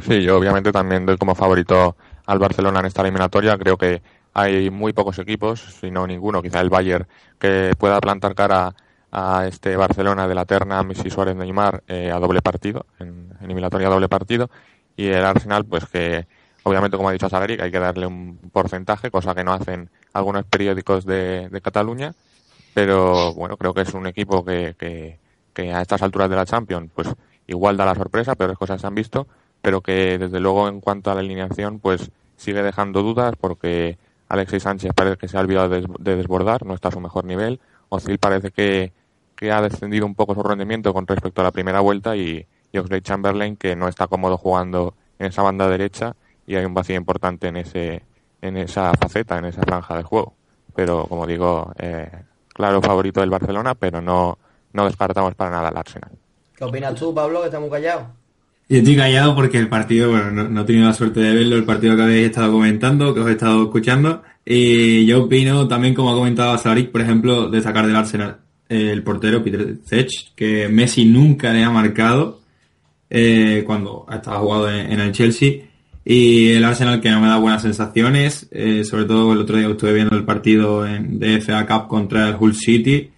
Sí, 0.05 0.21
yo 0.21 0.37
obviamente 0.37 0.71
también 0.71 1.05
doy 1.05 1.17
como 1.17 1.35
favorito 1.35 1.95
al 2.29 2.37
Barcelona 2.37 2.79
en 2.81 2.85
esta 2.85 3.01
eliminatoria. 3.01 3.57
Creo 3.57 3.75
que 3.75 4.03
hay 4.33 4.69
muy 4.69 4.93
pocos 4.93 5.17
equipos, 5.17 5.61
si 5.81 5.89
no 5.89 6.05
ninguno, 6.05 6.43
quizá 6.43 6.61
el 6.61 6.69
Bayern, 6.69 7.07
que 7.39 7.73
pueda 7.77 7.99
plantar 7.99 8.35
cara 8.35 8.75
a 9.11 9.47
este 9.47 9.75
Barcelona 9.75 10.27
de 10.27 10.35
la 10.35 10.45
terna 10.45 10.83
Messi 10.83 11.09
Suárez 11.09 11.35
Neymar 11.35 11.83
eh, 11.87 12.11
a 12.11 12.19
doble 12.19 12.43
partido, 12.43 12.85
en, 12.99 13.33
eliminatoria 13.41 13.87
a 13.87 13.89
doble 13.89 14.07
partido, 14.07 14.51
y 14.95 15.07
el 15.07 15.25
Arsenal, 15.25 15.65
pues 15.65 15.87
que 15.87 16.27
obviamente, 16.61 16.97
como 16.97 17.09
ha 17.09 17.13
dicho 17.13 17.27
Salaric, 17.29 17.61
hay 17.61 17.71
que 17.71 17.79
darle 17.79 18.05
un 18.05 18.37
porcentaje, 18.53 19.09
cosa 19.09 19.33
que 19.33 19.43
no 19.43 19.53
hacen 19.53 19.89
algunos 20.13 20.45
periódicos 20.45 21.05
de, 21.05 21.49
de 21.49 21.61
Cataluña, 21.61 22.13
pero 22.75 23.33
bueno, 23.33 23.57
creo 23.57 23.73
que 23.73 23.81
es 23.81 23.93
un 23.95 24.05
equipo 24.05 24.45
que, 24.45 24.75
que, 24.77 25.17
que 25.51 25.73
a 25.73 25.81
estas 25.81 26.03
alturas 26.03 26.29
de 26.29 26.35
la 26.35 26.45
Champions, 26.45 26.91
pues 26.93 27.07
igual 27.47 27.75
da 27.75 27.85
la 27.85 27.95
sorpresa, 27.95 28.35
peores 28.35 28.59
cosas 28.59 28.79
se 28.79 28.85
han 28.85 28.93
visto, 28.93 29.25
pero 29.61 29.81
que 29.81 30.17
desde 30.17 30.39
luego 30.39 30.67
en 30.67 30.81
cuanto 30.81 31.11
a 31.11 31.15
la 31.15 31.21
alineación, 31.21 31.79
pues 31.79 32.11
sigue 32.35 32.63
dejando 32.63 33.03
dudas 33.03 33.33
porque 33.39 33.97
Alexis 34.27 34.63
Sánchez 34.63 34.91
parece 34.95 35.17
que 35.17 35.27
se 35.27 35.37
ha 35.37 35.41
olvidado 35.41 35.69
de, 35.69 35.87
de 35.99 36.15
desbordar, 36.15 36.65
no 36.65 36.73
está 36.73 36.89
a 36.89 36.91
su 36.91 36.99
mejor 36.99 37.25
nivel, 37.25 37.59
Ozil 37.89 38.19
parece 38.19 38.51
que, 38.51 38.93
que 39.35 39.51
ha 39.51 39.61
descendido 39.61 40.05
un 40.05 40.15
poco 40.15 40.35
su 40.35 40.43
rendimiento 40.43 40.93
con 40.93 41.07
respecto 41.07 41.41
a 41.41 41.45
la 41.45 41.51
primera 41.51 41.79
vuelta 41.79 42.15
y, 42.15 42.45
y 42.71 42.77
Oxlade 42.77 43.01
Chamberlain 43.01 43.55
que 43.55 43.75
no 43.75 43.87
está 43.87 44.07
cómodo 44.07 44.37
jugando 44.37 44.93
en 45.17 45.27
esa 45.27 45.41
banda 45.41 45.67
derecha 45.67 46.15
y 46.45 46.55
hay 46.55 46.65
un 46.65 46.73
vacío 46.73 46.95
importante 46.95 47.47
en 47.47 47.57
ese 47.57 48.03
en 48.41 48.55
esa 48.55 48.93
faceta, 48.93 49.37
en 49.37 49.45
esa 49.45 49.61
franja 49.63 49.97
de 49.97 50.03
juego. 50.03 50.33
Pero 50.73 51.07
como 51.07 51.27
digo, 51.27 51.73
eh, 51.77 52.09
claro 52.47 52.81
favorito 52.81 53.19
del 53.19 53.29
Barcelona, 53.29 53.75
pero 53.75 54.01
no, 54.01 54.37
no 54.71 54.85
descartamos 54.85 55.35
para 55.35 55.51
nada 55.51 55.67
al 55.67 55.77
Arsenal. 55.77 56.11
¿Qué 56.55 56.63
opinas 56.63 56.95
tú, 56.95 57.13
Pablo, 57.13 57.41
que 57.41 57.47
está 57.47 57.59
muy? 57.59 57.69
Yo 58.69 58.77
estoy 58.77 58.95
callado 58.95 59.33
porque 59.33 59.57
el 59.57 59.67
partido, 59.67 60.11
bueno, 60.11 60.47
no, 60.47 60.61
he 60.61 60.63
tenido 60.63 60.85
la 60.85 60.93
suerte 60.93 61.21
de 61.21 61.33
verlo, 61.33 61.55
el 61.55 61.63
partido 61.63 61.95
que 61.95 62.03
habéis 62.03 62.27
estado 62.27 62.51
comentando, 62.51 63.15
que 63.15 63.21
os 63.21 63.27
he 63.27 63.31
estado 63.31 63.63
escuchando. 63.63 64.21
Y 64.45 65.07
yo 65.07 65.23
opino 65.23 65.67
también, 65.67 65.95
como 65.95 66.11
ha 66.11 66.15
comentado 66.15 66.55
Salaric, 66.55 66.91
por 66.91 67.01
ejemplo, 67.01 67.49
destacar 67.49 67.87
del 67.87 67.95
Arsenal 67.95 68.37
eh, 68.69 68.91
el 68.91 69.01
portero 69.01 69.43
Peter 69.43 69.77
Cech, 69.83 70.35
que 70.35 70.69
Messi 70.69 71.05
nunca 71.05 71.51
le 71.51 71.63
ha 71.63 71.71
marcado 71.71 72.41
eh, 73.09 73.63
cuando 73.65 74.05
ha 74.07 74.17
estado 74.17 74.39
jugado 74.41 74.71
en, 74.71 74.99
el 74.99 75.13
Chelsea. 75.13 75.63
Y 76.05 76.49
el 76.49 76.63
Arsenal 76.63 77.01
que 77.01 77.09
no 77.09 77.21
me 77.21 77.27
da 77.27 77.37
buenas 77.37 77.63
sensaciones, 77.63 78.49
eh, 78.51 78.83
sobre 78.83 79.05
todo 79.05 79.33
el 79.33 79.39
otro 79.39 79.57
día 79.57 79.67
estuve 79.67 79.93
viendo 79.93 80.15
el 80.15 80.25
partido 80.25 80.85
en, 80.85 81.17
de 81.17 81.41
FA 81.41 81.65
Cup 81.65 81.87
contra 81.87 82.29
el 82.29 82.35
Hull 82.39 82.53
City, 82.53 83.09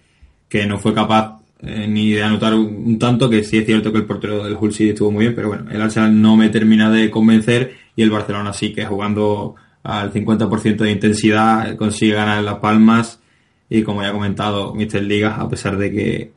que 0.48 0.66
no 0.66 0.78
fue 0.78 0.94
capaz 0.94 1.41
eh, 1.62 1.86
ni 1.86 2.10
de 2.12 2.22
anotar 2.22 2.54
un, 2.54 2.98
tanto, 2.98 3.30
que 3.30 3.44
sí 3.44 3.58
es 3.58 3.66
cierto 3.66 3.92
que 3.92 3.98
el 3.98 4.04
portero 4.04 4.42
del 4.42 4.56
Hull 4.60 4.74
estuvo 4.76 5.12
muy 5.12 5.26
bien, 5.26 5.34
pero 5.34 5.48
bueno, 5.48 5.70
el 5.70 5.80
Arsenal 5.80 6.20
no 6.20 6.36
me 6.36 6.48
termina 6.48 6.90
de 6.90 7.10
convencer 7.10 7.76
y 7.94 8.02
el 8.02 8.10
Barcelona 8.10 8.52
sí 8.52 8.72
que 8.72 8.84
jugando 8.84 9.54
al 9.84 10.12
50% 10.12 10.76
de 10.76 10.90
intensidad 10.90 11.76
consigue 11.76 12.14
ganar 12.14 12.42
las 12.42 12.56
palmas 12.56 13.20
y 13.70 13.82
como 13.82 14.02
ya 14.02 14.08
ha 14.08 14.12
comentado 14.12 14.74
Mr. 14.74 15.02
Liga, 15.02 15.36
a 15.36 15.48
pesar 15.48 15.76
de 15.76 15.92
que 15.92 16.32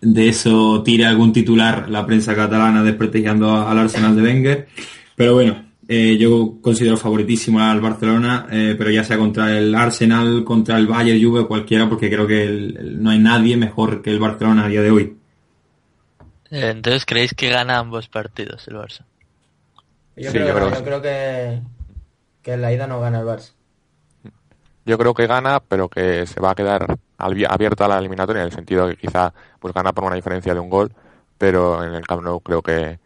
de 0.00 0.28
eso 0.28 0.82
tire 0.82 1.06
algún 1.06 1.32
titular 1.32 1.88
la 1.88 2.06
prensa 2.06 2.36
catalana 2.36 2.82
desprestigiando 2.82 3.66
al 3.66 3.78
Arsenal 3.78 4.14
de 4.16 4.22
Wenger, 4.22 4.68
pero 5.16 5.34
bueno, 5.34 5.67
eh, 5.90 6.18
yo 6.18 6.58
considero 6.60 6.98
favoritísimo 6.98 7.60
al 7.60 7.80
Barcelona, 7.80 8.46
eh, 8.50 8.74
pero 8.76 8.90
ya 8.90 9.02
sea 9.02 9.16
contra 9.16 9.56
el 9.56 9.74
Arsenal, 9.74 10.44
contra 10.44 10.76
el 10.76 10.86
Bayern, 10.86 11.22
Juve, 11.22 11.46
cualquiera, 11.46 11.88
porque 11.88 12.10
creo 12.10 12.26
que 12.26 12.44
el, 12.44 12.76
el, 12.76 13.02
no 13.02 13.08
hay 13.08 13.18
nadie 13.18 13.56
mejor 13.56 14.02
que 14.02 14.10
el 14.10 14.18
Barcelona 14.18 14.66
a 14.66 14.68
día 14.68 14.82
de 14.82 14.90
hoy. 14.90 15.16
Eh, 16.50 16.70
entonces, 16.70 17.06
¿creéis 17.06 17.32
que 17.32 17.48
gana 17.48 17.78
ambos 17.78 18.06
partidos 18.08 18.68
el 18.68 18.76
Barça? 18.76 19.04
Yo, 20.14 20.30
sí, 20.30 20.36
creo, 20.36 20.48
yo, 20.48 20.54
creo, 20.54 20.74
yo 20.74 20.84
creo, 20.84 21.02
que, 21.02 21.62
que 22.42 22.52
en 22.52 22.60
la 22.60 22.70
ida 22.70 22.86
no 22.86 23.00
gana 23.00 23.20
el 23.20 23.26
Barça. 23.26 23.52
Yo 24.84 24.98
creo 24.98 25.14
que 25.14 25.26
gana, 25.26 25.60
pero 25.60 25.88
que 25.88 26.26
se 26.26 26.38
va 26.40 26.50
a 26.50 26.54
quedar 26.54 26.98
abierta 27.16 27.88
la 27.88 27.98
eliminatoria, 27.98 28.42
en 28.42 28.48
el 28.48 28.52
sentido 28.52 28.88
que 28.88 28.96
quizá 28.96 29.32
pues 29.58 29.72
gana 29.72 29.92
por 29.92 30.04
una 30.04 30.16
diferencia 30.16 30.52
de 30.52 30.60
un 30.60 30.68
gol, 30.68 30.92
pero 31.38 31.82
en 31.82 31.94
el 31.94 32.06
Camp 32.06 32.22
Nou 32.22 32.40
creo 32.40 32.62
que, 32.62 32.98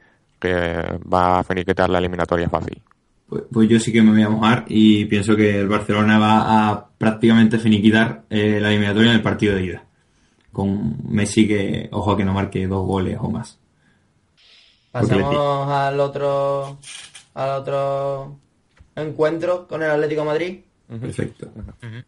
que 0.43 0.99
va 1.13 1.39
a 1.39 1.45
finiquitar 1.45 1.89
la 1.89 1.99
eliminatoria 1.99 2.49
fácil. 2.49 2.83
Pues, 3.29 3.45
pues, 3.51 3.69
yo 3.69 3.79
sí 3.79 3.93
que 3.93 4.03
me 4.03 4.11
voy 4.11 4.23
a 4.23 4.29
mojar 4.29 4.65
y 4.67 5.05
pienso 5.05 5.37
que 5.37 5.61
el 5.61 5.69
Barcelona 5.69 6.19
va 6.19 6.69
a 6.69 6.89
prácticamente 6.99 7.59
finiquitar 7.59 8.25
eh, 8.29 8.59
la 8.61 8.69
eliminatoria 8.69 9.11
en 9.11 9.17
el 9.17 9.23
partido 9.23 9.55
de 9.55 9.65
ida. 9.65 9.85
Con 10.51 10.99
Messi 11.09 11.47
que, 11.47 11.89
ojo 11.93 12.13
a 12.13 12.17
que 12.17 12.25
no 12.25 12.35
marque 12.35 12.67
dos 12.67 12.85
goles 12.85 13.17
o 13.21 13.31
más. 13.31 13.59
Pasamos 14.91 15.69
al 15.71 15.99
otro 16.01 16.79
al 17.35 17.51
otro 17.51 18.37
encuentro 18.97 19.67
con 19.67 19.83
el 19.83 19.91
Atlético 19.91 20.25
Madrid. 20.25 20.59
Perfecto. 20.87 21.49
Uh 21.55 21.87
-huh. 21.87 22.05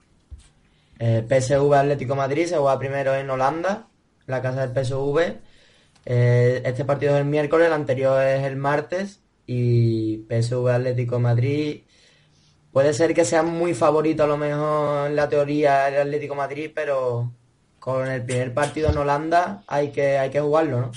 eh, 0.99 1.25
PSV 1.27 1.73
Atlético 1.73 2.15
Madrid 2.15 2.45
se 2.45 2.59
juega 2.59 2.79
primero 2.79 3.15
en 3.15 3.31
Holanda, 3.31 3.87
la 4.27 4.43
casa 4.43 4.67
del 4.67 4.75
PSV. 4.75 5.54
Eh, 6.07 6.63
este 6.65 6.85
partido 6.85 7.15
es 7.15 7.21
el 7.21 7.27
miércoles, 7.27 7.67
el 7.67 7.73
anterior 7.73 8.23
es 8.23 8.45
el 8.45 8.57
martes 8.57 9.21
y 9.47 10.25
PSV 10.29 10.69
Atlético 10.69 11.19
Madrid 11.19 11.81
puede 12.75 12.93
ser 12.93 13.15
que 13.15 13.25
sea 13.25 13.45
muy 13.45 13.73
favorito 13.73 14.25
a 14.25 14.27
lo 14.27 14.37
mejor 14.37 15.09
en 15.09 15.17
la 15.17 15.29
teoría 15.29 15.89
el 15.89 16.09
Atlético 16.09 16.35
Madrid, 16.35 16.71
pero 16.75 17.33
con 17.79 18.09
el 18.09 18.25
primer 18.25 18.53
partido 18.53 18.91
en 18.91 18.99
Holanda 18.99 19.63
hay 19.69 19.93
que, 19.93 20.19
hay 20.19 20.29
que 20.29 20.41
jugarlo, 20.41 20.81
¿no? 20.81 20.93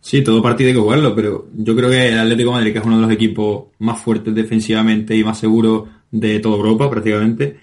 Sí, 0.00 0.22
todo 0.22 0.42
partido 0.42 0.68
hay 0.68 0.74
que 0.74 0.80
jugarlo, 0.80 1.14
pero 1.14 1.48
yo 1.54 1.74
creo 1.74 1.90
que 1.90 2.08
el 2.08 2.18
Atlético 2.18 2.52
Madrid, 2.52 2.72
que 2.72 2.78
es 2.78 2.84
uno 2.84 2.96
de 2.96 3.02
los 3.02 3.10
equipos 3.10 3.68
más 3.78 4.00
fuertes 4.00 4.34
defensivamente 4.34 5.16
y 5.16 5.24
más 5.24 5.38
seguros 5.38 5.88
de 6.10 6.38
toda 6.40 6.56
Europa 6.56 6.90
prácticamente, 6.90 7.58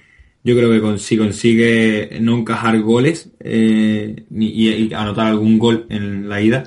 yo 0.45 0.55
creo 0.55 0.71
que 0.71 0.79
con- 0.81 0.99
si 0.99 1.17
consigue 1.17 2.17
no 2.21 2.37
encajar 2.37 2.79
goles 2.81 3.31
eh, 3.39 4.25
y, 4.31 4.93
anotar 4.93 5.27
algún 5.27 5.57
gol 5.59 5.85
en 5.89 6.29
la 6.29 6.41
ida, 6.41 6.63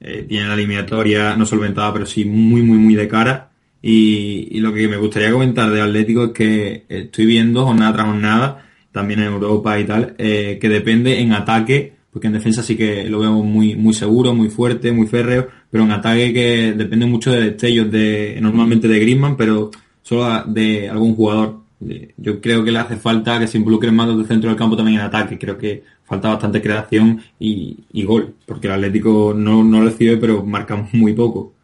eh, 0.00 0.24
tiene 0.28 0.48
la 0.48 0.54
eliminatoria 0.54 1.36
no 1.36 1.44
solventada, 1.46 1.92
pero 1.92 2.06
sí 2.06 2.24
muy, 2.24 2.62
muy, 2.62 2.78
muy 2.78 2.94
de 2.94 3.06
cara. 3.08 3.50
Y, 3.82 4.48
y 4.50 4.60
lo 4.60 4.72
que 4.74 4.88
me 4.88 4.96
gustaría 4.96 5.30
comentar 5.30 5.70
de 5.70 5.80
Atlético 5.82 6.24
es 6.26 6.32
que 6.32 6.84
estoy 6.88 7.26
viendo 7.26 7.64
jornada 7.64 7.92
tras 7.92 8.06
jornada, 8.06 8.64
también 8.92 9.20
en 9.20 9.26
Europa 9.26 9.78
y 9.78 9.84
tal, 9.84 10.14
eh, 10.18 10.58
que 10.60 10.68
depende 10.68 11.20
en 11.20 11.32
ataque, 11.32 11.92
porque 12.10 12.26
en 12.28 12.32
defensa 12.32 12.62
sí 12.62 12.76
que 12.76 13.04
lo 13.08 13.20
veo 13.20 13.32
muy, 13.44 13.76
muy 13.76 13.92
seguro, 13.94 14.34
muy 14.34 14.48
fuerte, 14.48 14.90
muy 14.92 15.06
férreo, 15.06 15.48
pero 15.70 15.84
en 15.84 15.92
ataque 15.92 16.32
que 16.32 16.72
depende 16.72 17.06
mucho 17.06 17.30
de 17.30 17.42
destellos 17.50 17.90
de, 17.90 18.38
normalmente 18.40 18.88
de 18.88 18.98
Griezmann, 18.98 19.36
pero 19.36 19.70
solo 20.02 20.44
de 20.46 20.88
algún 20.88 21.14
jugador. 21.14 21.67
Eh, 21.80 22.14
Yo 22.16 22.40
creo 22.40 22.64
que 22.64 22.72
le 22.72 22.78
hace 22.78 22.96
falta 22.96 23.38
que 23.38 23.46
se 23.46 23.58
involucren 23.58 23.94
más 23.94 24.08
los 24.08 24.18
del 24.18 24.26
centro 24.26 24.50
del 24.50 24.58
campo 24.58 24.76
también 24.76 24.98
en 25.00 25.06
ataque. 25.06 25.38
Creo 25.38 25.58
que 25.58 25.84
falta 26.04 26.28
bastante 26.28 26.62
creación 26.62 27.22
y, 27.38 27.84
y 27.92 28.04
gol, 28.04 28.34
porque 28.46 28.66
el 28.68 28.74
Atlético 28.74 29.34
no, 29.36 29.62
no 29.64 29.82
recibe, 29.84 30.16
pero 30.16 30.44
marca 30.44 30.76
muy 30.92 31.12
poco. 31.14 31.54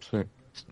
Sí. 0.00 0.18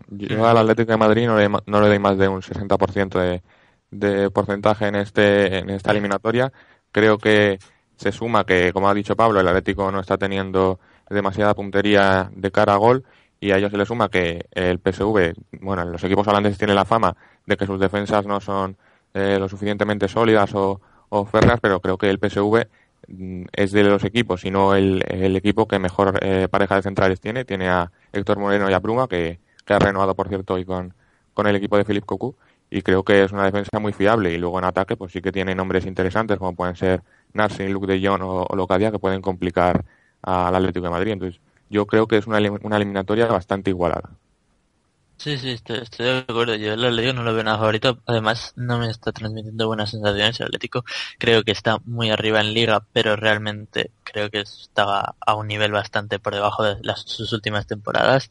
Yo 0.07 0.47
al 0.47 0.57
Atlético 0.57 0.91
de 0.91 0.97
Madrid 0.97 1.27
no 1.27 1.37
le, 1.37 1.49
no 1.49 1.81
le 1.81 1.87
doy 1.87 1.99
más 1.99 2.17
de 2.17 2.27
un 2.27 2.41
60% 2.41 3.19
de, 3.19 3.43
de 3.91 4.31
porcentaje 4.31 4.87
en 4.87 4.95
este 4.95 5.59
en 5.59 5.69
esta 5.69 5.91
eliminatoria. 5.91 6.51
Creo 6.91 7.17
que 7.19 7.59
se 7.95 8.11
suma 8.11 8.45
que, 8.45 8.73
como 8.73 8.89
ha 8.89 8.93
dicho 8.93 9.15
Pablo, 9.15 9.39
el 9.39 9.47
Atlético 9.47 9.91
no 9.91 9.99
está 9.99 10.17
teniendo 10.17 10.79
demasiada 11.09 11.53
puntería 11.55 12.31
de 12.35 12.51
cara 12.51 12.73
a 12.73 12.77
gol 12.77 13.05
y 13.39 13.51
a 13.51 13.57
ello 13.57 13.69
se 13.69 13.77
le 13.77 13.85
suma 13.85 14.09
que 14.09 14.45
el 14.51 14.79
PSV, 14.79 15.33
bueno, 15.61 15.85
los 15.85 16.03
equipos 16.03 16.27
holandeses 16.27 16.57
tienen 16.57 16.75
la 16.75 16.85
fama 16.85 17.15
de 17.49 17.57
que 17.57 17.65
sus 17.65 17.79
defensas 17.79 18.25
no 18.25 18.39
son 18.39 18.77
eh, 19.13 19.37
lo 19.39 19.49
suficientemente 19.49 20.07
sólidas 20.07 20.53
o, 20.55 20.79
o 21.09 21.25
férreas, 21.25 21.59
pero 21.59 21.81
creo 21.81 21.97
que 21.97 22.09
el 22.09 22.19
PSV 22.19 22.67
mm, 23.07 23.45
es 23.51 23.71
de 23.71 23.83
los 23.83 24.03
equipos, 24.05 24.45
y 24.45 24.51
no 24.51 24.75
el, 24.75 25.03
el 25.09 25.35
equipo 25.35 25.67
que 25.67 25.79
mejor 25.79 26.19
eh, 26.21 26.47
pareja 26.49 26.75
de 26.75 26.83
centrales 26.83 27.19
tiene. 27.19 27.43
Tiene 27.43 27.67
a 27.69 27.91
Héctor 28.13 28.37
Moreno 28.39 28.69
y 28.69 28.73
a 28.73 28.79
Bruma, 28.79 29.07
que, 29.07 29.39
que 29.65 29.73
ha 29.73 29.79
renovado, 29.79 30.15
por 30.15 30.29
cierto, 30.29 30.53
hoy 30.53 30.63
con, 30.63 30.93
con 31.33 31.47
el 31.47 31.55
equipo 31.55 31.75
de 31.75 31.85
Philippe 31.85 32.05
Cocu, 32.05 32.35
y 32.69 32.83
creo 32.83 33.03
que 33.03 33.23
es 33.23 33.31
una 33.31 33.45
defensa 33.45 33.79
muy 33.79 33.93
fiable. 33.93 34.31
Y 34.31 34.37
luego 34.37 34.59
en 34.59 34.65
ataque, 34.65 34.95
pues 34.95 35.11
sí 35.11 35.21
que 35.21 35.31
tiene 35.31 35.55
nombres 35.55 35.85
interesantes, 35.87 36.37
como 36.37 36.55
pueden 36.55 36.75
ser 36.75 37.01
Narsin, 37.33 37.73
Luke 37.73 37.87
de 37.87 38.07
Jong 38.07 38.21
o, 38.21 38.45
o 38.47 38.55
Locadia, 38.55 38.91
que 38.91 38.99
pueden 38.99 39.21
complicar 39.21 39.83
al 40.21 40.55
Atlético 40.55 40.85
de 40.85 40.91
Madrid. 40.91 41.11
Entonces, 41.13 41.41
yo 41.69 41.87
creo 41.87 42.07
que 42.07 42.17
es 42.17 42.27
una, 42.27 42.39
una 42.61 42.75
eliminatoria 42.77 43.25
bastante 43.25 43.71
igualada. 43.71 44.11
Sí, 45.19 45.37
sí, 45.37 45.49
estoy, 45.51 45.79
estoy 45.79 46.05
de 46.05 46.17
acuerdo. 46.19 46.55
Yo 46.55 46.73
el 46.73 46.85
Atlético 46.85 47.13
no 47.13 47.23
lo 47.23 47.33
veo 47.33 47.43
nada 47.43 47.57
favorito. 47.57 48.01
Además, 48.05 48.53
no 48.55 48.79
me 48.79 48.89
está 48.89 49.11
transmitiendo 49.11 49.67
buenas 49.67 49.89
sensaciones. 49.89 50.39
El 50.39 50.45
Atlético 50.47 50.85
creo 51.17 51.43
que 51.43 51.51
está 51.51 51.77
muy 51.83 52.09
arriba 52.09 52.39
en 52.39 52.53
liga, 52.53 52.85
pero 52.93 53.17
realmente 53.17 53.91
creo 54.03 54.29
que 54.29 54.39
estaba 54.39 55.15
a 55.19 55.35
un 55.35 55.47
nivel 55.47 55.73
bastante 55.73 56.19
por 56.19 56.33
debajo 56.35 56.63
de 56.63 56.77
las, 56.83 57.01
sus 57.01 57.33
últimas 57.33 57.67
temporadas. 57.67 58.29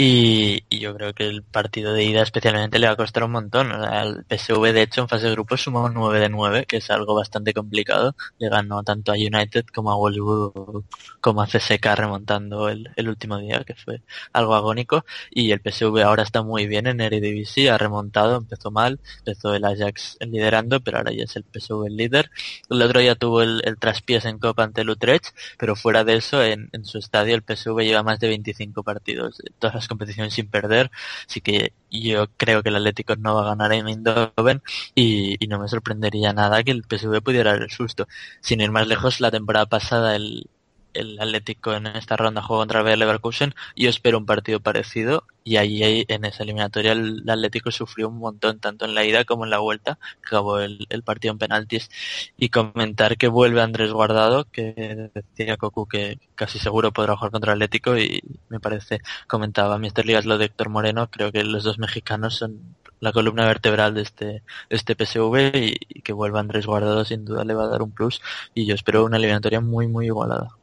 Y, 0.00 0.62
yo 0.78 0.94
creo 0.94 1.12
que 1.12 1.26
el 1.26 1.42
partido 1.42 1.92
de 1.92 2.04
ida 2.04 2.22
especialmente 2.22 2.78
le 2.78 2.86
va 2.86 2.92
a 2.92 2.96
costar 2.96 3.24
un 3.24 3.32
montón. 3.32 3.72
O 3.72 3.82
sea, 3.82 4.02
El 4.04 4.24
PSV, 4.28 4.72
de 4.72 4.82
hecho, 4.82 5.00
en 5.00 5.08
fase 5.08 5.26
de 5.26 5.32
grupos 5.32 5.60
sumó 5.60 5.86
un 5.86 5.94
9 5.94 6.20
de 6.20 6.28
9, 6.28 6.66
que 6.66 6.76
es 6.76 6.88
algo 6.90 7.16
bastante 7.16 7.52
complicado. 7.52 8.14
Le 8.38 8.48
ganó 8.48 8.84
tanto 8.84 9.10
a 9.10 9.16
United 9.16 9.66
como 9.74 9.90
a 9.90 9.96
Wolfsburg, 9.96 10.84
como 11.20 11.42
a 11.42 11.46
CSK 11.48 11.84
remontando 11.96 12.68
el, 12.68 12.90
el 12.94 13.08
último 13.08 13.38
día, 13.38 13.64
que 13.64 13.74
fue 13.74 14.02
algo 14.32 14.54
agónico. 14.54 15.04
Y 15.32 15.50
el 15.50 15.60
PSV 15.60 16.00
ahora 16.04 16.22
está 16.22 16.44
muy 16.44 16.68
bien 16.68 16.86
en 16.86 17.00
Eredivisie, 17.00 17.68
ha 17.70 17.76
remontado, 17.78 18.36
empezó 18.36 18.70
mal, 18.70 19.00
empezó 19.18 19.52
el 19.54 19.64
Ajax 19.64 20.16
liderando, 20.20 20.80
pero 20.80 20.98
ahora 20.98 21.10
ya 21.10 21.24
es 21.24 21.34
el 21.34 21.42
PSV 21.44 21.86
el 21.86 21.96
líder. 21.96 22.30
El 22.70 22.82
otro 22.82 23.00
día 23.00 23.16
tuvo 23.16 23.42
el, 23.42 23.62
el 23.64 23.78
traspiés 23.78 24.26
en 24.26 24.38
Copa 24.38 24.62
ante 24.62 24.82
el 24.82 24.90
Utrecht, 24.90 25.34
pero 25.58 25.74
fuera 25.74 26.04
de 26.04 26.14
eso, 26.16 26.40
en, 26.44 26.68
en 26.72 26.84
su 26.84 26.98
estadio 26.98 27.34
el 27.34 27.42
PSV 27.42 27.80
lleva 27.80 28.04
más 28.04 28.20
de 28.20 28.28
25 28.28 28.84
partidos, 28.84 29.42
todas 29.58 29.87
las 29.88 29.96
competiciones 29.96 30.34
sin 30.34 30.48
perder, 30.48 30.90
así 31.26 31.40
que 31.40 31.72
yo 31.90 32.28
creo 32.36 32.62
que 32.62 32.68
el 32.70 32.76
Atlético 32.76 33.16
no 33.16 33.34
va 33.34 33.42
a 33.42 33.48
ganar 33.56 33.72
en 33.72 33.88
Eindhoven 33.88 34.62
y, 34.94 35.42
y 35.42 35.48
no 35.48 35.58
me 35.58 35.68
sorprendería 35.68 36.32
nada 36.32 36.62
que 36.62 36.70
el 36.72 36.84
PSV 36.84 37.22
pudiera 37.22 37.52
dar 37.52 37.62
el 37.62 37.70
susto. 37.70 38.06
Sin 38.40 38.60
ir 38.60 38.70
más 38.70 38.86
lejos, 38.86 39.20
la 39.20 39.30
temporada 39.30 39.66
pasada 39.66 40.16
el, 40.16 40.48
el 40.94 41.20
Atlético 41.20 41.74
en 41.74 41.86
esta 41.86 42.16
ronda 42.16 42.42
jugó 42.42 42.60
contra 42.60 42.80
el 42.92 42.98
Leverkusen. 42.98 43.54
Yo 43.76 43.88
espero 43.90 44.18
un 44.18 44.26
partido 44.26 44.60
parecido 44.60 45.24
y 45.44 45.56
ahí 45.56 45.82
ahí, 45.82 46.04
en 46.08 46.24
esa 46.24 46.42
eliminatoria 46.42 46.92
el 46.92 47.28
Atlético 47.28 47.70
sufrió 47.70 48.08
un 48.08 48.18
montón, 48.18 48.60
tanto 48.60 48.84
en 48.84 48.94
la 48.94 49.04
ida 49.04 49.24
como 49.24 49.44
en 49.44 49.50
la 49.50 49.58
vuelta. 49.58 49.98
Acabó 50.24 50.58
el, 50.60 50.86
el 50.90 51.02
partido 51.02 51.32
en 51.32 51.38
penaltis. 51.38 51.90
Y 52.36 52.50
comentar 52.50 53.16
que 53.16 53.28
vuelve 53.28 53.62
Andrés 53.62 53.92
Guardado, 53.92 54.46
que 54.50 55.10
decía 55.14 55.56
Cocu 55.56 55.86
que 55.88 56.18
casi 56.34 56.58
seguro 56.58 56.92
podrá 56.92 57.16
jugar 57.16 57.30
contra 57.32 57.52
el 57.52 57.58
Atlético 57.58 57.96
y 57.98 58.22
me 58.48 58.60
parece, 58.60 59.00
comentaba 59.26 59.78
Mr. 59.78 60.06
Ligas 60.06 60.26
lo 60.26 60.38
de 60.38 60.46
Héctor 60.46 60.68
Moreno, 60.68 61.10
creo 61.10 61.32
que 61.32 61.44
los 61.44 61.64
dos 61.64 61.78
mexicanos 61.78 62.36
son 62.36 62.76
la 63.00 63.12
columna 63.12 63.46
vertebral 63.46 63.94
de 63.94 64.02
este, 64.02 64.24
de 64.26 64.42
este 64.70 64.94
PSV 64.94 65.56
y, 65.56 65.76
y 65.88 66.02
que 66.02 66.12
vuelva 66.12 66.40
Andrés 66.40 66.66
Guardado 66.66 67.04
sin 67.04 67.24
duda 67.24 67.44
le 67.44 67.54
va 67.54 67.64
a 67.64 67.68
dar 67.68 67.82
un 67.82 67.92
plus 67.92 68.20
y 68.54 68.66
yo 68.66 68.74
espero 68.74 69.04
una 69.04 69.16
eliminatoria 69.18 69.60
muy 69.60 69.86
muy 69.88 70.06
igualada. 70.06 70.57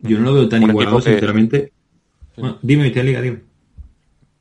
Yo 0.00 0.18
no 0.18 0.24
lo 0.26 0.34
veo 0.34 0.48
tan 0.48 0.62
Un 0.64 0.70
igualado, 0.70 0.98
que- 0.98 1.10
sinceramente. 1.10 1.72
Bueno, 2.36 2.58
dime, 2.62 2.84
Mister 2.84 3.04
Liga, 3.04 3.20
dime. 3.20 3.40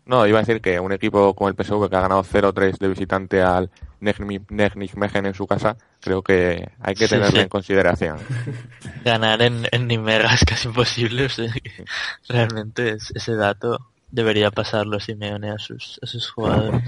No, 0.05 0.27
iba 0.27 0.37
a 0.39 0.41
decir 0.41 0.59
que 0.61 0.79
un 0.81 0.91
equipo 0.91 1.33
como 1.33 1.47
el 1.49 1.55
PSV 1.55 1.89
que 1.89 1.95
ha 1.95 2.01
ganado 2.01 2.23
0-3 2.23 2.77
de 2.77 2.89
visitante 2.89 3.41
al 3.41 3.69
Nijmegen 4.01 5.25
en 5.25 5.33
su 5.33 5.47
casa, 5.47 5.77
creo 6.01 6.21
que 6.21 6.67
hay 6.81 6.93
que 6.93 7.05
Sí, 7.07 7.11
tenerlo 7.11 7.37
sí. 7.37 7.39
en 7.43 7.47
consideración. 7.47 8.17
Ganar 9.05 9.41
en, 9.41 9.65
en 9.71 9.87
Nimega 9.87 10.33
es 10.33 10.43
casi 10.43 10.67
imposible, 10.67 11.25
o 11.25 11.29
sea 11.29 11.49
que 11.53 11.85
realmente 12.27 12.89
es- 12.89 13.11
ese 13.15 13.35
dato 13.35 13.79
debería 14.11 14.51
pasarlo 14.51 14.99
Simeone 14.99 15.51
a 15.51 15.57
sus, 15.57 15.99
a 16.03 16.05
sus 16.07 16.29
jugadores. 16.29 16.81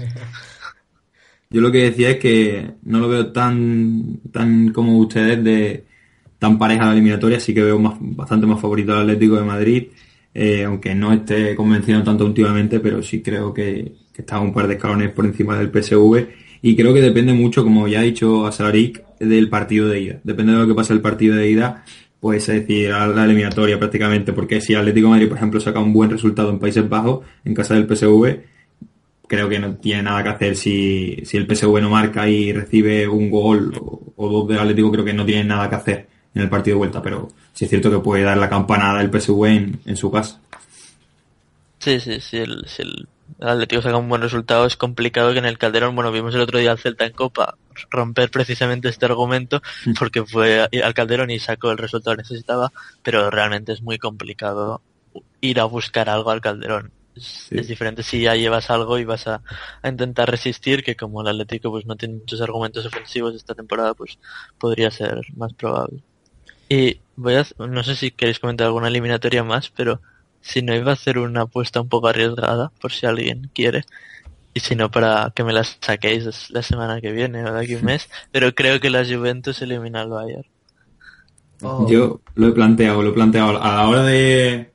Yo 1.48 1.60
lo 1.60 1.70
que 1.72 1.84
decía 1.90 2.10
es 2.10 2.18
que 2.18 2.70
no 2.82 2.98
lo 2.98 3.08
veo 3.08 3.32
tan, 3.32 4.18
tan 4.32 4.72
como 4.72 4.98
ustedes 4.98 5.42
de 5.42 5.86
tan 6.38 6.58
pareja 6.58 6.86
la 6.86 6.92
eliminatoria, 6.92 7.40
sí 7.40 7.54
que 7.54 7.62
veo 7.62 7.78
más, 7.78 7.94
bastante 8.00 8.46
más 8.46 8.60
favorito 8.60 8.92
al 8.92 9.02
Atlético 9.02 9.36
de 9.36 9.44
Madrid, 9.44 9.86
eh, 10.34 10.64
aunque 10.64 10.94
no 10.94 11.12
esté 11.12 11.54
convencido 11.56 12.02
tanto 12.02 12.24
últimamente, 12.24 12.80
pero 12.80 13.02
sí 13.02 13.22
creo 13.22 13.54
que, 13.54 13.92
que 14.12 14.22
está 14.22 14.38
un 14.40 14.52
par 14.52 14.68
de 14.68 14.74
escalones 14.74 15.10
por 15.10 15.24
encima 15.24 15.58
del 15.58 15.70
PSV 15.70 16.26
y 16.62 16.76
creo 16.76 16.92
que 16.92 17.00
depende 17.00 17.32
mucho, 17.32 17.64
como 17.64 17.88
ya 17.88 18.00
ha 18.00 18.02
dicho 18.02 18.46
Asaric, 18.46 19.04
del 19.18 19.48
partido 19.48 19.88
de 19.88 20.00
ida. 20.00 20.20
Depende 20.24 20.52
de 20.52 20.58
lo 20.58 20.66
que 20.66 20.74
pase 20.74 20.92
el 20.92 21.00
partido 21.00 21.36
de 21.36 21.50
ida, 21.50 21.84
pues 22.20 22.48
es 22.48 22.60
decir, 22.60 22.92
a 22.92 23.06
la 23.06 23.24
eliminatoria 23.24 23.78
prácticamente, 23.78 24.32
porque 24.32 24.60
si 24.60 24.74
Atlético 24.74 25.06
de 25.06 25.10
Madrid, 25.12 25.28
por 25.28 25.36
ejemplo, 25.36 25.60
saca 25.60 25.80
un 25.80 25.92
buen 25.92 26.10
resultado 26.10 26.50
en 26.50 26.58
Países 26.58 26.88
Bajos, 26.88 27.24
en 27.44 27.54
casa 27.54 27.74
del 27.74 27.86
PSV, 27.86 28.40
creo 29.28 29.48
que 29.48 29.58
no 29.58 29.76
tiene 29.76 30.02
nada 30.02 30.22
que 30.22 30.28
hacer 30.28 30.56
si, 30.56 31.22
si 31.24 31.36
el 31.36 31.46
PSV 31.46 31.80
no 31.80 31.90
marca 31.90 32.28
y 32.28 32.52
recibe 32.52 33.08
un 33.08 33.30
gol 33.30 33.72
o, 33.80 34.12
o 34.16 34.28
dos 34.28 34.48
del 34.48 34.58
Atlético, 34.58 34.92
creo 34.92 35.04
que 35.04 35.14
no 35.14 35.24
tiene 35.24 35.44
nada 35.44 35.68
que 35.68 35.74
hacer 35.76 36.15
en 36.36 36.42
el 36.42 36.50
partido 36.50 36.74
de 36.74 36.78
vuelta, 36.78 37.02
pero 37.02 37.28
sí 37.52 37.64
es 37.64 37.70
cierto 37.70 37.90
que 37.90 37.98
puede 37.98 38.22
dar 38.22 38.36
la 38.38 38.48
campanada 38.48 39.00
el 39.00 39.10
PSV 39.10 39.44
en, 39.46 39.80
en 39.86 39.96
su 39.96 40.10
casa. 40.10 40.40
Sí, 41.78 42.00
sí, 42.00 42.20
sí, 42.20 42.38
el, 42.38 42.64
si 42.66 42.82
el 42.82 43.08
Atlético 43.40 43.82
saca 43.82 43.96
un 43.96 44.08
buen 44.08 44.22
resultado 44.22 44.66
es 44.66 44.76
complicado 44.76 45.32
que 45.32 45.38
en 45.38 45.44
el 45.44 45.58
Calderón, 45.58 45.94
bueno, 45.94 46.10
vimos 46.10 46.34
el 46.34 46.40
otro 46.40 46.58
día 46.58 46.70
al 46.72 46.78
Celta 46.78 47.04
en 47.06 47.12
Copa 47.12 47.56
romper 47.90 48.30
precisamente 48.30 48.88
este 48.88 49.04
argumento 49.06 49.60
porque 49.98 50.24
fue 50.24 50.62
al 50.82 50.94
Calderón 50.94 51.30
y 51.30 51.38
sacó 51.38 51.70
el 51.70 51.78
resultado 51.78 52.16
que 52.16 52.22
necesitaba, 52.22 52.72
pero 53.02 53.30
realmente 53.30 53.72
es 53.72 53.82
muy 53.82 53.98
complicado 53.98 54.80
ir 55.40 55.60
a 55.60 55.64
buscar 55.64 56.08
algo 56.08 56.30
al 56.30 56.40
Calderón. 56.40 56.92
Es, 57.14 57.46
Sí. 57.48 57.56
es 57.58 57.68
diferente 57.68 58.02
si 58.02 58.20
ya 58.20 58.34
llevas 58.34 58.68
algo 58.70 58.98
y 58.98 59.04
vas 59.04 59.26
a, 59.26 59.40
a 59.82 59.88
intentar 59.88 60.30
resistir, 60.30 60.84
que 60.84 60.96
como 60.96 61.22
el 61.22 61.28
Atlético 61.28 61.70
pues 61.70 61.86
no 61.86 61.96
tiene 61.96 62.14
muchos 62.16 62.40
argumentos 62.42 62.84
ofensivos 62.84 63.34
esta 63.34 63.54
temporada, 63.54 63.94
pues 63.94 64.18
podría 64.58 64.90
ser 64.90 65.20
más 65.34 65.52
probable. 65.54 66.02
Y 66.68 66.98
voy 67.16 67.34
a, 67.34 67.46
no 67.58 67.82
sé 67.84 67.94
si 67.96 68.10
queréis 68.10 68.38
comentar 68.38 68.66
alguna 68.66 68.88
eliminatoria 68.88 69.44
más, 69.44 69.70
pero 69.70 70.00
si 70.40 70.62
no 70.62 70.74
iba 70.74 70.90
a 70.90 70.94
hacer 70.94 71.18
una 71.18 71.42
apuesta 71.42 71.80
un 71.80 71.88
poco 71.88 72.08
arriesgada, 72.08 72.70
por 72.80 72.92
si 72.92 73.06
alguien 73.06 73.50
quiere. 73.54 73.84
Y 74.54 74.60
si 74.60 74.74
no, 74.74 74.90
para 74.90 75.32
que 75.34 75.44
me 75.44 75.52
las 75.52 75.78
saquéis 75.80 76.50
la 76.50 76.62
semana 76.62 77.00
que 77.00 77.12
viene 77.12 77.44
o 77.44 77.52
de 77.52 77.60
aquí 77.60 77.74
a 77.74 77.78
un 77.78 77.84
mes. 77.92 78.08
Pero 78.32 78.54
creo 78.54 78.80
que 78.80 78.90
la 78.90 79.04
Juventus 79.04 79.60
elimina 79.62 80.00
al 80.02 80.08
Bayern. 80.10 80.44
Oh, 81.62 81.88
Yo 81.88 82.20
lo 82.34 82.48
he 82.48 82.52
planteado, 82.52 83.02
lo 83.02 83.10
he 83.10 83.14
planteado 83.14 83.60
a 83.62 83.74
la 83.76 83.88
hora 83.88 84.02
de, 84.02 84.70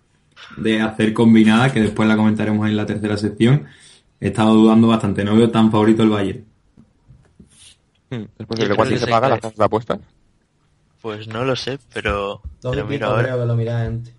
de 0.58 0.82
hacer 0.82 1.13
combinada, 1.13 1.71
que 1.71 1.80
después 1.82 2.08
la 2.08 2.15
comentaremos 2.15 2.67
en 2.67 2.75
la 2.75 2.86
tercera 2.86 3.17
sección. 3.17 3.67
he 4.19 4.27
estado 4.27 4.54
dudando 4.54 4.88
bastante. 4.88 5.23
No 5.23 5.36
veo 5.36 5.49
tan 5.51 5.71
favorito 5.71 6.04
el 6.04 6.10
Bayern. 6.10 6.45
Hmm, 8.10 8.23
Es 8.38 8.45
posible. 8.45 8.75
¿Cuánto 8.75 8.93
que 8.93 8.99
se 8.99 9.06
se 9.06 9.12
paga 9.12 9.30
de 9.30 9.63
apuestas? 9.63 9.99
Pues 11.01 11.27
no 11.27 11.43
lo 11.43 11.55
sé, 11.55 11.79
pero, 11.93 12.41
Dos 12.61 12.77
y 12.77 12.81
pico 12.83 13.05
ahora. 13.05 13.23
creo 13.23 13.39
que 13.39 13.45
lo 13.45 13.55
miré 13.55 13.71
antes. 13.71 14.13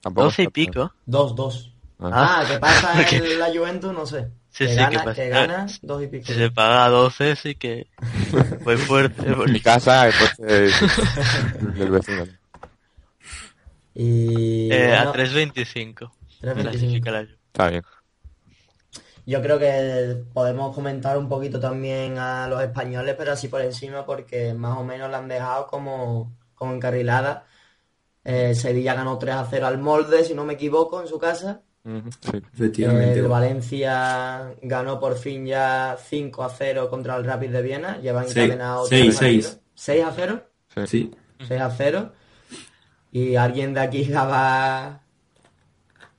Tampoco 0.00 0.24
12 0.26 0.42
y 0.44 0.48
pico. 0.48 0.92
Dos, 1.06 1.34
dos. 1.36 1.72
Ah. 2.00 2.40
Ah, 2.40 2.44
¿qué 2.48 2.58
pasa 2.58 2.92
porque- 2.96 3.16
en 3.16 3.38
la 3.38 3.48
Juventus? 3.54 3.92
No 3.92 4.06
sé. 4.06 4.28
Sí, 4.50 4.64
que 4.66 4.70
sí, 4.70 4.76
gana, 4.76 4.90
¿qué 4.90 4.96
pasa? 4.98 5.14
que 5.14 5.28
gana 5.28 5.66
dos 5.82 6.02
y 6.02 6.06
pico. 6.08 6.26
Si 6.26 6.34
se 6.34 6.50
paga 6.50 6.84
a 6.86 6.88
12 6.90 7.36
sí 7.36 7.54
que 7.54 7.86
fue 8.64 8.76
fuerte. 8.76 9.28
Mi 9.28 9.34
porque- 9.34 9.60
casa 9.62 10.08
es 10.08 10.14
pues, 10.36 10.36
del 11.76 11.90
vecino. 11.90 12.24
Y 13.94 14.70
Eh, 14.72 14.94
a 14.94 15.04
bueno, 15.10 15.24
3.25. 15.24 16.10
3.25. 16.42 16.62
Clasifica 16.62 17.10
la 17.10 17.20
Juve. 17.20 17.36
Está 17.46 17.68
bien. 17.68 17.82
Yo 19.24 19.40
creo 19.40 19.58
que 19.58 20.24
podemos 20.32 20.74
comentar 20.74 21.16
un 21.16 21.28
poquito 21.28 21.60
también 21.60 22.18
a 22.18 22.48
los 22.48 22.60
españoles, 22.62 23.14
pero 23.16 23.32
así 23.32 23.48
por 23.48 23.60
encima, 23.60 24.04
porque 24.04 24.52
más 24.54 24.76
o 24.78 24.82
menos 24.84 25.10
la 25.10 25.18
han 25.18 25.28
dejado 25.28 25.66
como, 25.68 26.32
como 26.54 26.74
encarrilada. 26.74 27.44
Eh, 28.24 28.54
Sevilla 28.54 28.94
ganó 28.94 29.18
3 29.18 29.34
a 29.36 29.46
0 29.48 29.66
al 29.66 29.78
Molde, 29.78 30.24
si 30.24 30.34
no 30.34 30.44
me 30.44 30.54
equivoco, 30.54 31.00
en 31.00 31.06
su 31.08 31.18
casa. 31.18 31.60
Sí. 31.84 32.40
Efectivamente. 32.52 33.18
El 33.20 33.26
Valencia 33.28 34.54
ganó 34.62 35.00
por 35.00 35.16
fin 35.16 35.44
ya 35.46 35.96
5 36.00 36.42
a 36.44 36.48
0 36.48 36.88
contra 36.90 37.16
el 37.16 37.24
Rapid 37.24 37.50
de 37.50 37.62
Viena. 37.62 37.98
Lleva 37.98 38.22
Seis- 38.24 38.36
encadenado 38.36 38.86
seis, 38.86 39.02
tres 39.04 39.16
seis. 39.18 39.46
partidos. 39.46 39.62
6 39.74 40.04
a 40.04 40.12
0. 40.14 40.42
Sí. 40.86 41.10
6 41.46 41.60
a 41.60 41.70
0. 41.70 42.12
Y 43.10 43.34
alguien 43.36 43.74
de 43.74 43.80
aquí 43.80 44.04
daba. 44.04 45.00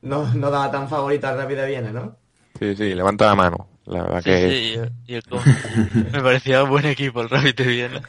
No, 0.02 0.34
no 0.34 0.52
daba 0.52 0.70
tan 0.72 0.89
favorito 0.89 1.28
al 1.28 1.38
Rapid 1.38 1.56
de 1.56 1.66
Viena, 1.68 1.92
¿no? 1.94 2.18
Sí, 2.60 2.76
sí, 2.76 2.94
levanta 2.96 3.26
la 3.28 3.36
mano. 3.36 3.70
La 3.86 4.04
verdad 4.04 4.22
Sí, 4.22 4.30
que... 4.30 4.50
sí, 4.50 4.56
y 4.56 4.74
el- 4.76 4.92
y 5.08 5.16
el 5.16 5.24
me 6.13 6.22
parecía 6.22 6.63
un 6.63 6.70
buen 6.70 6.86
equipo 6.86 7.22
el 7.22 7.30
Rapid 7.30 7.56
de 7.56 7.63
Viena. 7.68 8.02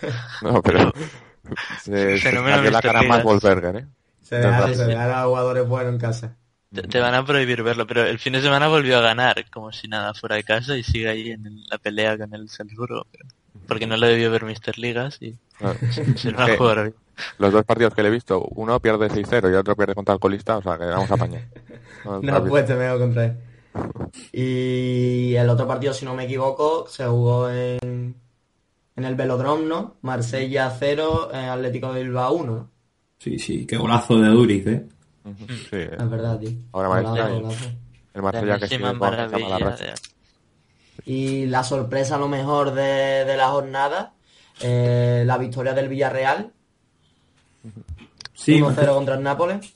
No, 0.43 0.63
pero... 0.63 0.93
Se, 1.83 2.17
se 2.17 2.19
Fenómeno 2.19 2.57
salió 2.57 2.71
la 2.71 2.81
cara 2.81 3.03
más 3.03 3.19
Ligas. 3.19 3.25
Wolfberger, 3.25 3.77
¿eh? 3.77 3.87
Se 4.23 4.41
se 4.75 4.87
deja 4.87 5.23
a 5.23 5.27
jugadores 5.27 5.69
buenos 5.69 5.93
en 5.93 5.99
casa. 5.99 6.37
Te, 6.73 6.83
te 6.83 7.01
van 7.01 7.15
a 7.15 7.25
prohibir 7.25 7.63
verlo, 7.63 7.87
pero 7.87 8.03
el 8.05 8.19
fin 8.19 8.33
de 8.33 8.41
semana 8.41 8.67
volvió 8.69 8.99
a 8.99 9.03
ganar, 9.03 9.45
como 9.51 9.71
si 9.73 9.87
nada 9.87 10.15
fuera 10.15 10.37
de 10.37 10.45
casa, 10.45 10.77
y 10.77 10.83
sigue 10.83 11.09
ahí 11.09 11.31
en 11.33 11.47
el- 11.47 11.65
la 11.71 11.79
pelea 11.79 12.17
con 12.17 12.33
el 12.35 12.49
Salzburgo. 12.49 13.07
Porque 13.69 13.87
no 13.87 13.97
lo 13.97 14.07
debió 14.07 14.31
ver 14.31 14.45
Mr. 14.45 14.79
Ligas 14.79 15.19
y 15.21 15.35
Ah. 15.61 15.75
se 16.17 16.31
lo 16.33 16.39
va 16.39 16.47
a 16.47 16.53
Eh, 16.53 16.57
jugar 16.57 16.83
bien. 16.83 16.95
Los 17.39 17.53
dos 17.53 17.65
partidos 17.65 17.95
que 17.95 18.03
le 18.03 18.09
he 18.09 18.13
visto, 18.13 18.41
uno 18.57 18.81
pierde 18.81 19.09
6-0 19.11 19.49
y 19.49 19.53
el 19.53 19.59
otro 19.59 19.77
pierde 19.77 19.95
contra 19.95 20.15
el 20.15 20.21
colista, 20.21 20.57
o 20.57 20.63
sea 20.63 20.77
que 20.79 20.85
vamos 20.87 21.11
a 21.11 21.15
apañar. 21.15 21.43
No, 22.05 22.21
No, 22.21 22.45
pues 22.45 22.67
te 22.67 22.75
veo 22.75 22.99
contra 22.99 23.27
él. 23.27 23.37
Y 24.33 25.35
el 25.35 25.49
otro 25.51 25.67
partido, 25.67 25.93
si 25.93 26.05
no 26.05 26.15
me 26.15 26.25
equivoco, 26.25 26.87
se 26.89 27.05
jugó 27.07 27.51
en, 27.51 28.15
en 28.97 29.05
el 29.05 29.15
Velodrome, 29.15 29.67
¿no? 29.67 29.97
Marsella 30.03 30.75
0, 30.79 31.31
eh, 31.33 31.37
Atlético 31.37 31.93
de 31.93 32.03
Bilbao 32.03 32.35
1. 32.35 32.53
¿no? 32.53 32.71
Sí, 33.19 33.39
sí. 33.39 33.67
Qué 33.67 33.77
golazo 33.77 34.19
de 34.19 34.29
Duriz, 34.29 34.67
¿eh? 34.67 34.87
Sí, 35.49 35.77
Es 35.77 36.11
verdad, 36.11 36.39
tío. 36.39 36.51
Ahora 36.73 36.89
Golazo, 36.89 37.09
Maestro, 37.15 37.41
golazo. 37.41 37.65
el 37.65 37.77
La 38.15 38.23
Marsella 38.23 38.59
que 38.69 38.79
mala 38.79 38.93
maravilla. 38.95 39.95
Y 41.07 41.47
la 41.47 41.65
sorpresa, 41.65 42.17
a 42.17 42.19
lo 42.19 42.29
mejor, 42.29 42.73
de, 42.73 43.25
de 43.25 43.37
la 43.37 43.49
jornada, 43.49 44.15
eh, 44.61 45.23
la 45.27 45.39
victoria 45.39 45.75
del 45.75 45.89
Villarreal, 45.89 46.53
Sí, 48.35 48.61
1-0 48.61 48.95
contra 48.95 49.15
el 49.15 49.23
Nápoles. 49.23 49.75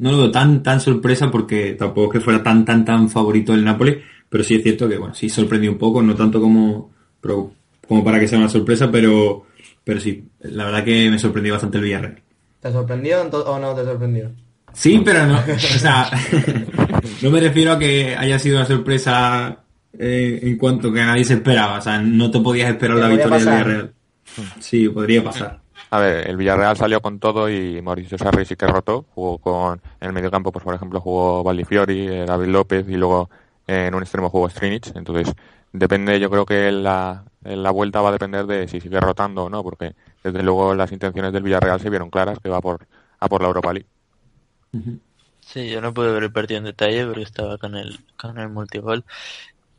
No 0.00 0.10
lo 0.12 0.18
veo 0.18 0.30
tan, 0.30 0.62
tan 0.62 0.80
sorpresa 0.80 1.30
porque 1.30 1.74
tampoco 1.78 2.12
es 2.12 2.18
que 2.18 2.24
fuera 2.24 2.42
tan, 2.42 2.64
tan, 2.64 2.84
tan 2.84 3.08
favorito 3.08 3.54
el 3.54 3.64
Nápoles, 3.64 3.98
pero 4.28 4.42
sí 4.44 4.56
es 4.56 4.62
cierto 4.62 4.88
que, 4.88 4.96
bueno, 4.98 5.14
sí 5.14 5.28
sorprendió 5.28 5.70
un 5.70 5.78
poco, 5.78 6.02
no 6.02 6.14
tanto 6.14 6.40
como, 6.40 6.90
pero- 7.20 7.52
como 7.86 8.04
para 8.04 8.20
que 8.20 8.28
sea 8.28 8.38
una 8.38 8.48
sorpresa, 8.48 8.90
pero, 8.90 9.46
pero 9.84 10.00
sí, 10.00 10.24
la 10.40 10.64
verdad 10.64 10.84
que 10.84 11.10
me 11.10 11.18
sorprendió 11.18 11.54
bastante 11.54 11.78
el 11.78 11.84
Villarreal. 11.84 12.20
¿Te 12.60 12.70
sorprendió 12.72 13.22
o 13.22 13.58
no 13.58 13.74
te 13.74 13.84
sorprendió? 13.84 14.30
Sí, 14.72 15.00
pero 15.04 15.26
no, 15.26 15.38
o 15.54 15.58
sea, 15.78 16.08
no 17.22 17.30
me 17.30 17.40
refiero 17.40 17.72
a 17.72 17.78
que 17.78 18.14
haya 18.16 18.38
sido 18.38 18.58
una 18.58 18.66
sorpresa 18.66 19.64
eh, 19.98 20.38
en 20.42 20.56
cuanto 20.56 20.92
que 20.92 21.00
nadie 21.00 21.24
se 21.24 21.34
esperaba, 21.34 21.78
o 21.78 21.82
sea, 21.82 22.00
no 22.00 22.30
te 22.30 22.38
podías 22.40 22.70
esperar 22.70 22.96
la 22.98 23.08
victoria 23.08 23.38
del. 23.38 23.48
Villarreal. 23.48 23.92
Sí, 24.60 24.88
podría 24.88 25.24
pasar. 25.24 25.60
A 25.90 25.98
ver, 25.98 26.28
el 26.28 26.36
Villarreal 26.36 26.76
salió 26.76 27.00
con 27.00 27.18
todo 27.18 27.50
y 27.50 27.82
Mauricio 27.82 28.16
Sarri 28.16 28.44
sí 28.44 28.54
que 28.54 28.66
rotó. 28.66 29.06
Jugó 29.14 29.38
con, 29.38 29.80
en 30.00 30.06
el 30.06 30.12
mediocampo, 30.12 30.52
pues 30.52 30.64
por 30.64 30.74
ejemplo, 30.74 31.00
jugó 31.00 31.42
Valdifiori, 31.42 32.06
eh, 32.06 32.24
David 32.26 32.48
López 32.48 32.88
y 32.88 32.96
luego 32.96 33.28
eh, 33.66 33.86
en 33.86 33.94
un 33.94 34.02
extremo 34.02 34.30
jugó 34.30 34.48
Strinic. 34.48 34.94
Entonces, 34.94 35.34
depende, 35.72 36.20
yo 36.20 36.30
creo 36.30 36.46
que 36.46 36.70
la, 36.70 37.24
la 37.42 37.70
vuelta 37.72 38.00
va 38.00 38.10
a 38.10 38.12
depender 38.12 38.46
de 38.46 38.68
si 38.68 38.80
sigue 38.80 39.00
rotando 39.00 39.44
o 39.44 39.50
no, 39.50 39.64
porque 39.64 39.96
desde 40.22 40.42
luego 40.44 40.74
las 40.74 40.92
intenciones 40.92 41.32
del 41.32 41.42
Villarreal 41.42 41.80
se 41.80 41.90
vieron 41.90 42.10
claras, 42.10 42.38
que 42.38 42.48
va 42.48 42.60
por, 42.60 42.86
a 43.18 43.28
por 43.28 43.42
la 43.42 43.48
Europa 43.48 43.72
League. 43.72 43.88
Sí, 45.40 45.68
yo 45.68 45.80
no 45.80 45.92
pude 45.92 46.12
ver 46.12 46.22
el 46.22 46.32
partido 46.32 46.58
en 46.58 46.64
detalle 46.64 47.04
porque 47.04 47.22
estaba 47.22 47.58
con 47.58 47.74
el, 47.74 47.98
con 48.16 48.38
el 48.38 48.48
multigol 48.48 49.04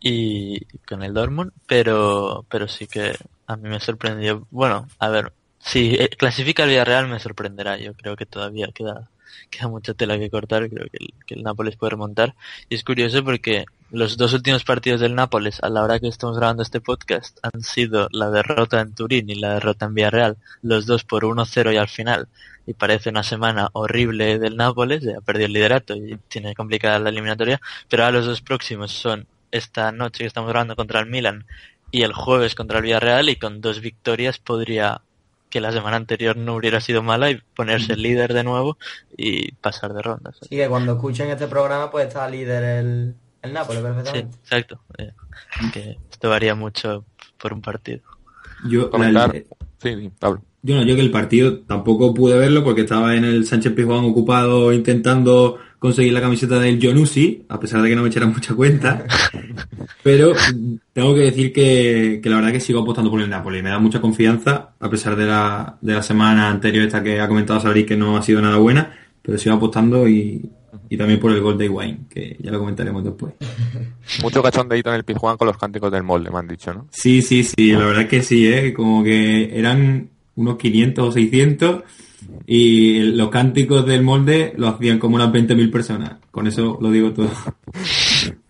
y 0.02 0.66
con 0.86 1.04
el 1.04 1.14
Dortmund, 1.14 1.54
pero, 1.68 2.46
pero 2.50 2.68
sí 2.68 2.88
que 2.88 3.16
a 3.48 3.56
mí 3.56 3.70
me 3.70 3.80
sorprendió. 3.80 4.46
Bueno, 4.50 4.88
a 5.00 5.10
ver, 5.10 5.32
si 5.64 5.96
eh, 5.96 6.10
clasifica 6.10 6.64
el 6.64 6.70
Villarreal 6.70 7.08
me 7.08 7.20
sorprenderá. 7.20 7.78
Yo 7.78 7.94
creo 7.94 8.16
que 8.16 8.26
todavía 8.26 8.70
queda, 8.74 9.10
queda 9.50 9.68
mucha 9.68 9.94
tela 9.94 10.18
que 10.18 10.30
cortar. 10.30 10.70
Creo 10.70 10.88
que 10.90 10.98
el, 11.00 11.14
que 11.26 11.36
el 11.36 11.44
Nápoles 11.44 11.76
puede 11.76 11.92
remontar. 11.92 12.36
Y 12.70 12.76
es 12.76 12.84
curioso 12.84 13.24
porque 13.24 13.66
los 13.92 14.16
dos 14.16 14.34
últimos 14.34 14.64
partidos 14.64 15.02
del 15.02 15.16
Nápoles, 15.16 15.62
a 15.62 15.70
la 15.70 15.84
hora 15.84 16.00
que 16.00 16.08
estamos 16.08 16.38
grabando 16.38 16.64
este 16.64 16.80
podcast, 16.80 17.38
han 17.44 17.62
sido 17.62 18.08
la 18.12 18.30
derrota 18.30 18.80
en 18.80 18.96
Turín 18.96 19.30
y 19.30 19.36
la 19.36 19.56
derrota 19.56 19.86
en 19.86 19.94
Villarreal, 19.94 20.38
los 20.62 20.86
dos 20.86 21.04
por 21.04 21.24
1-0 21.24 21.74
y 21.74 21.78
al 21.78 21.90
final. 21.90 22.30
Y 22.66 22.74
parece 22.74 23.10
una 23.10 23.24
semana 23.24 23.70
horrible 23.74 24.40
del 24.40 24.56
Nápoles, 24.56 25.04
ya 25.04 25.18
ha 25.18 25.22
perdido 25.22 25.48
el 25.48 25.54
liderato 25.54 25.96
y 25.96 26.18
tiene 26.30 26.56
complicada 26.56 27.00
la 27.00 27.10
eliminatoria, 27.10 27.60
pero 27.90 28.06
ahora 28.06 28.20
los 28.20 28.28
dos 28.28 28.42
próximos 28.42 28.94
son 28.94 29.28
esta 29.52 29.92
noche 29.92 30.20
que 30.20 30.28
estamos 30.28 30.50
grabando 30.50 30.78
contra 30.78 31.02
el 31.02 31.08
Milan 31.08 31.46
y 31.92 32.04
el 32.04 32.14
jueves 32.14 32.56
contra 32.56 32.78
el 32.78 32.84
Villarreal 32.84 33.28
y 33.28 33.36
con 33.36 33.60
dos 33.60 33.82
victorias 33.82 34.40
podría 34.40 35.02
que 35.52 35.62
la 35.62 35.72
semana 35.72 35.98
anterior 35.98 36.36
no 36.36 36.56
hubiera 36.56 36.82
sido 36.82 37.04
mala 37.04 37.30
y 37.30 37.40
ponerse 37.56 37.96
líder 37.96 38.34
de 38.34 38.44
nuevo 38.44 38.78
y 39.16 39.52
pasar 39.54 39.94
de 39.94 40.02
rondas. 40.02 40.38
Sí, 40.42 40.50
que 40.56 40.68
cuando 40.68 40.94
escuchen 40.94 41.30
este 41.30 41.46
programa, 41.48 41.92
pues 41.92 42.08
está 42.08 42.28
líder 42.28 42.64
el, 42.64 43.14
el 43.44 43.54
Nápoles, 43.54 43.82
Sí, 43.84 43.88
perfectamente. 43.88 44.38
exacto. 44.44 44.80
Eh, 44.98 45.12
que 45.74 45.98
esto 46.10 46.30
varía 46.30 46.56
mucho 46.56 47.06
por 47.38 47.54
un 47.54 47.62
partido. 47.62 48.00
Yo, 48.68 48.90
Comentar. 48.90 49.36
la- 49.36 49.42
Sí, 49.82 49.96
sí, 50.00 50.12
Pablo. 50.20 50.42
Yo 50.64 50.76
no, 50.76 50.84
yo 50.84 50.96
que 50.96 51.02
el 51.02 51.10
partido 51.12 51.58
tampoco 51.62 52.14
pude 52.14 52.38
verlo 52.38 52.64
porque 52.64 52.82
estaba 52.82 53.16
en 53.16 53.26
el 53.26 53.46
Sánchez 53.48 53.74
Pizjuán 53.74 54.06
ocupado 54.06 54.72
intentando 54.72 55.58
conseguir 55.82 56.14
la 56.14 56.22
camiseta 56.22 56.60
del 56.60 56.80
Jonusi, 56.80 57.44
a 57.50 57.60
pesar 57.60 57.82
de 57.82 57.90
que 57.90 57.96
no 57.96 58.04
me 58.04 58.10
echara 58.10 58.28
mucha 58.28 58.54
cuenta. 58.54 59.04
Pero 60.04 60.32
tengo 60.94 61.16
que 61.16 61.22
decir 61.22 61.52
que, 61.52 62.20
que 62.22 62.30
la 62.30 62.36
verdad 62.36 62.52
que 62.52 62.60
sigo 62.60 62.82
apostando 62.82 63.10
por 63.10 63.20
el 63.20 63.28
Napoli. 63.28 63.64
Me 63.64 63.72
da 63.72 63.80
mucha 63.80 64.00
confianza, 64.00 64.76
a 64.80 64.90
pesar 64.92 65.16
de 65.16 65.26
la, 65.26 65.80
de 65.82 65.94
la 65.96 66.04
semana 66.04 66.52
anterior 66.52 66.86
esta 66.86 67.02
que 67.02 67.20
ha 67.20 67.28
comentado 67.28 67.60
Sabri 67.60 67.84
que 67.84 67.98
no 67.98 68.16
ha 68.16 68.22
sido 68.22 68.44
nada 68.44 68.58
buena, 68.58 68.96
pero 69.24 69.40
sigo 69.40 69.56
apostando 69.56 70.08
y, 70.08 70.52
y 70.88 70.98
también 70.98 71.20
por 71.20 71.32
el 71.32 71.42
gol 71.42 71.58
de 71.58 71.66
Higuaín, 71.66 72.06
que 72.08 72.38
ya 72.40 72.52
lo 72.52 72.60
comentaremos 72.60 73.04
después. 73.04 73.34
Mucho 74.22 74.44
cachondeíto 74.44 74.92
en 74.92 74.98
el 74.98 75.04
Pizjuán 75.04 75.36
con 75.36 75.48
los 75.48 75.58
cánticos 75.58 75.92
del 75.92 76.04
molde, 76.04 76.30
me 76.30 76.38
han 76.38 76.48
dicho, 76.48 76.72
¿no? 76.76 76.90
Sí, 76.92 77.24
sí, 77.24 77.44
sí, 77.44 77.72
la 77.72 77.88
verdad 77.88 78.04
es 78.04 78.08
que 78.08 78.22
sí, 78.22 78.48
¿eh? 78.48 78.72
como 78.72 79.04
que 79.04 79.58
eran 79.58 80.12
unos 80.36 80.58
500 80.58 81.08
o 81.08 81.12
600 81.12 81.84
y 82.46 83.04
los 83.12 83.30
cánticos 83.30 83.86
del 83.86 84.04
molde 84.04 84.54
lo 84.58 84.68
hacían 84.68 85.00
como 85.00 85.16
unas 85.16 85.32
20.000 85.32 85.72
personas. 85.72 86.18
Con 86.32 86.48
eso 86.48 86.78
lo 86.82 86.92
digo 86.92 87.14
todo. 87.14 87.30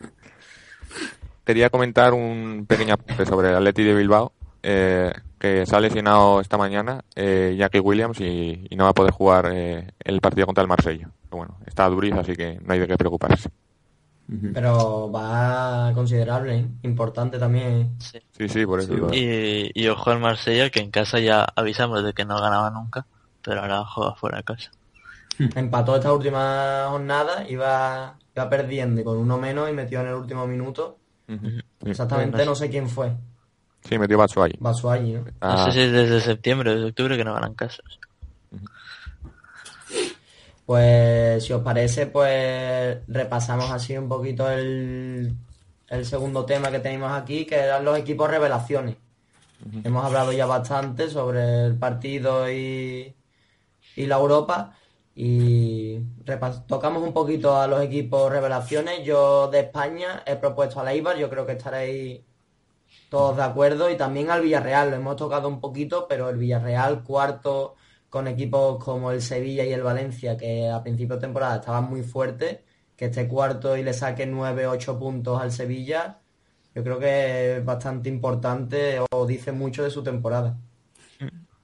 Quería 1.45 1.69
comentar 1.69 2.13
un 2.13 2.65
pequeño 2.67 2.93
apunte 2.93 3.25
sobre 3.25 3.49
el 3.49 3.55
Atleti 3.55 3.83
de 3.83 3.95
Bilbao, 3.95 4.31
eh, 4.63 5.11
que 5.39 5.65
se 5.65 5.75
ha 5.75 5.79
lesionado 5.79 6.39
esta 6.39 6.57
mañana 6.57 7.03
eh, 7.15 7.55
Jackie 7.57 7.79
Williams 7.79 8.19
y, 8.21 8.67
y 8.69 8.75
no 8.75 8.83
va 8.83 8.91
a 8.91 8.93
poder 8.93 9.11
jugar 9.11 9.49
eh, 9.51 9.91
el 9.99 10.21
partido 10.21 10.45
contra 10.45 10.61
el 10.61 10.67
Marsella. 10.67 11.09
Pero 11.23 11.37
bueno, 11.37 11.57
está 11.65 11.89
Duriz, 11.89 12.13
así 12.13 12.35
que 12.35 12.59
no 12.63 12.73
hay 12.73 12.79
de 12.79 12.87
qué 12.87 12.95
preocuparse. 12.95 13.49
Pero 14.53 15.11
va 15.11 15.91
considerable, 15.93 16.59
¿eh? 16.59 16.67
importante 16.83 17.37
también. 17.37 17.67
¿eh? 17.67 17.89
Sí. 17.99 18.19
Sí, 18.31 18.47
sí, 18.47 18.65
por 18.65 18.79
eso. 18.79 18.87
Sí, 18.87 18.95
digo. 18.95 19.09
Y, 19.13 19.71
y 19.73 19.87
ojo 19.87 20.09
al 20.09 20.19
Marsella, 20.19 20.69
que 20.69 20.79
en 20.79 20.89
casa 20.89 21.19
ya 21.19 21.43
avisamos 21.55 22.01
de 22.03 22.13
que 22.13 22.23
no 22.23 22.39
ganaba 22.39 22.69
nunca, 22.71 23.05
pero 23.43 23.61
ahora 23.61 23.83
juega 23.85 24.15
fuera 24.15 24.37
de 24.37 24.43
casa. 24.43 24.71
Empató 25.55 25.95
esta 25.95 26.13
última 26.13 26.87
jornada, 26.89 27.47
iba, 27.49 28.17
iba 28.35 28.49
perdiendo 28.49 29.01
y 29.01 29.03
con 29.03 29.17
uno 29.17 29.37
menos 29.37 29.69
y 29.69 29.73
metió 29.73 30.01
en 30.01 30.07
el 30.07 30.13
último 30.15 30.45
minuto. 30.47 30.97
Exactamente, 31.85 32.45
no 32.45 32.55
sé 32.55 32.69
quién 32.69 32.89
fue. 32.89 33.13
Sí, 33.83 33.97
metió 33.97 34.17
Batshuayi. 34.17 34.55
Basualli, 34.59 35.13
¿no? 35.13 35.21
No 35.21 35.31
Ah, 35.41 35.65
sé 35.65 35.71
si 35.71 35.79
es 35.81 35.91
desde 35.91 36.21
septiembre 36.21 36.69
o 36.69 36.73
desde 36.75 36.87
octubre 36.89 37.17
que 37.17 37.23
no 37.23 37.33
ganan 37.33 37.55
casa. 37.55 37.81
Pues 40.65 41.43
si 41.43 41.53
os 41.53 41.61
parece, 41.63 42.05
pues 42.07 42.99
repasamos 43.07 43.69
así 43.71 43.97
un 43.97 44.07
poquito 44.07 44.49
el, 44.49 45.33
el 45.87 46.05
segundo 46.05 46.45
tema 46.45 46.71
que 46.71 46.79
tenemos 46.79 47.11
aquí, 47.11 47.45
que 47.45 47.55
eran 47.55 47.83
los 47.83 47.97
equipos 47.97 48.29
revelaciones. 48.29 48.95
Hemos 49.83 50.05
hablado 50.05 50.31
ya 50.31 50.45
bastante 50.45 51.09
sobre 51.09 51.65
el 51.65 51.75
partido 51.75 52.49
y, 52.51 53.13
y 53.95 54.05
la 54.05 54.17
Europa 54.17 54.73
y 55.13 55.99
tocamos 56.67 57.03
un 57.03 57.13
poquito 57.13 57.57
a 57.57 57.67
los 57.67 57.81
equipos 57.81 58.31
revelaciones. 58.31 59.03
Yo 59.03 59.49
de 59.49 59.59
España 59.61 60.23
he 60.25 60.35
propuesto 60.35 60.79
a 60.79 60.93
Eibar, 60.93 61.17
yo 61.17 61.29
creo 61.29 61.45
que 61.45 61.53
estaréis 61.53 62.21
todos 63.09 63.37
de 63.37 63.43
acuerdo 63.43 63.89
y 63.89 63.97
también 63.97 64.31
al 64.31 64.41
Villarreal, 64.41 64.89
lo 64.91 64.95
hemos 64.95 65.15
tocado 65.17 65.47
un 65.47 65.59
poquito, 65.59 66.07
pero 66.07 66.29
el 66.29 66.37
Villarreal 66.37 67.03
cuarto 67.03 67.75
con 68.09 68.27
equipos 68.27 68.83
como 68.83 69.11
el 69.11 69.21
Sevilla 69.21 69.63
y 69.65 69.73
el 69.73 69.83
Valencia, 69.83 70.37
que 70.37 70.69
a 70.69 70.83
principio 70.83 71.15
de 71.15 71.21
temporada 71.21 71.57
estaban 71.57 71.89
muy 71.89 72.03
fuertes, 72.03 72.59
que 72.95 73.05
esté 73.05 73.27
cuarto 73.27 73.77
y 73.77 73.83
le 73.83 73.93
saque 73.93 74.25
9, 74.25 74.67
8 74.67 74.99
puntos 74.99 75.41
al 75.41 75.51
Sevilla, 75.51 76.19
yo 76.75 76.83
creo 76.83 76.99
que 76.99 77.57
es 77.57 77.65
bastante 77.65 78.09
importante 78.09 78.99
o 79.11 79.25
dice 79.25 79.51
mucho 79.51 79.83
de 79.83 79.89
su 79.89 80.03
temporada. 80.03 80.57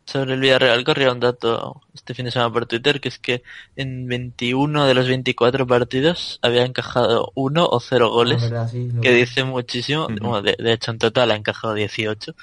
Sobre 0.07 0.35
el 0.35 0.39
Villarreal 0.39 0.85
corría 0.85 1.11
un 1.11 1.19
dato 1.19 1.81
este 1.93 2.13
fin 2.13 2.23
de 2.23 2.31
semana 2.31 2.51
por 2.51 2.65
Twitter, 2.65 3.01
que 3.01 3.09
es 3.09 3.19
que 3.19 3.43
en 3.75 4.07
21 4.07 4.85
de 4.85 4.93
los 4.93 5.05
24 5.05 5.67
partidos 5.67 6.39
había 6.41 6.63
encajado 6.63 7.33
uno 7.35 7.67
o 7.67 7.81
cero 7.81 8.09
goles, 8.09 8.41
verdad, 8.41 8.69
sí, 8.71 8.89
lo 8.89 9.01
que 9.01 9.11
vi. 9.11 9.19
dice 9.19 9.43
muchísimo, 9.43 10.07
bueno, 10.07 10.41
de, 10.41 10.55
de 10.57 10.71
hecho 10.71 10.91
en 10.91 10.99
total 10.99 11.31
ha 11.31 11.35
encajado 11.35 11.73
18, 11.73 12.33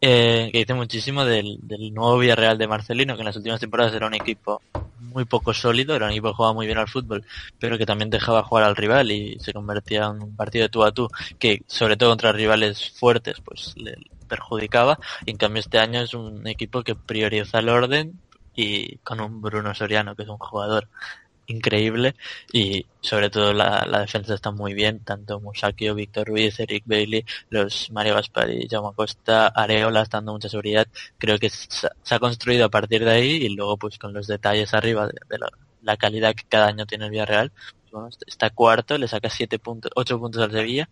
eh, 0.00 0.50
que 0.52 0.58
dice 0.58 0.74
muchísimo 0.74 1.24
del, 1.24 1.58
del 1.62 1.92
nuevo 1.92 2.18
Villarreal 2.18 2.56
de 2.56 2.68
Marcelino, 2.68 3.16
que 3.16 3.22
en 3.22 3.26
las 3.26 3.36
últimas 3.36 3.58
temporadas 3.58 3.92
era 3.94 4.06
un 4.06 4.14
equipo 4.14 4.62
muy 5.00 5.24
poco 5.24 5.52
sólido, 5.52 5.96
era 5.96 6.06
un 6.06 6.12
equipo 6.12 6.28
que 6.28 6.36
jugaba 6.36 6.54
muy 6.54 6.66
bien 6.66 6.78
al 6.78 6.86
fútbol, 6.86 7.24
pero 7.58 7.76
que 7.78 7.86
también 7.86 8.10
dejaba 8.10 8.44
jugar 8.44 8.62
al 8.62 8.76
rival 8.76 9.10
y 9.10 9.36
se 9.40 9.52
convertía 9.52 10.06
en 10.06 10.22
un 10.22 10.36
partido 10.36 10.62
de 10.62 10.68
tú 10.68 10.84
a 10.84 10.92
tú, 10.92 11.08
que 11.40 11.62
sobre 11.66 11.96
todo 11.96 12.10
contra 12.10 12.30
rivales 12.30 12.90
fuertes, 12.90 13.40
pues 13.44 13.74
le 13.76 13.96
perjudicaba, 14.28 14.98
y 15.26 15.32
en 15.32 15.36
cambio 15.38 15.60
este 15.60 15.78
año 15.78 16.00
es 16.00 16.14
un 16.14 16.46
equipo 16.46 16.82
que 16.84 16.94
prioriza 16.94 17.58
el 17.58 17.68
orden 17.68 18.20
y 18.54 18.96
con 18.98 19.20
un 19.20 19.40
Bruno 19.40 19.74
Soriano, 19.74 20.14
que 20.14 20.22
es 20.24 20.28
un 20.28 20.38
jugador 20.38 20.88
increíble. 21.48 22.14
Y 22.52 22.86
sobre 23.00 23.30
todo 23.30 23.52
la, 23.52 23.84
defensa 24.00 24.34
está 24.34 24.50
muy 24.50 24.74
bien, 24.74 25.00
tanto 25.04 25.40
Musakio, 25.40 25.94
Víctor 25.94 26.28
Ruiz, 26.28 26.58
Eric 26.60 26.84
Bailey, 26.86 27.24
los 27.50 27.90
Mario 27.90 28.14
Gaspar 28.14 28.50
y 28.50 28.68
Jaume 28.68 28.94
Costa, 28.94 29.48
Areola 29.48 30.04
dando 30.10 30.32
mucha 30.32 30.48
seguridad, 30.48 30.86
creo 31.18 31.38
que 31.38 31.50
se, 31.50 31.88
se 32.02 32.14
ha 32.14 32.18
construido 32.18 32.66
a 32.66 32.68
partir 32.68 33.04
de 33.04 33.10
ahí 33.10 33.30
y 33.30 33.48
luego 33.50 33.76
pues 33.76 33.98
con 33.98 34.12
los 34.12 34.26
detalles 34.26 34.74
arriba 34.74 35.08
de, 35.08 35.38
la, 35.82 35.96
calidad 35.96 36.34
que 36.34 36.44
cada 36.48 36.68
año 36.68 36.86
tiene 36.86 37.06
el 37.06 37.10
Villarreal, 37.10 37.50
pues, 37.50 37.92
bueno, 37.92 38.08
está 38.26 38.50
cuarto, 38.50 38.98
le 38.98 39.08
saca 39.08 39.30
siete 39.30 39.58
puntos, 39.58 39.90
ocho 39.94 40.18
puntos 40.18 40.42
al 40.42 40.52
Sevilla, 40.52 40.88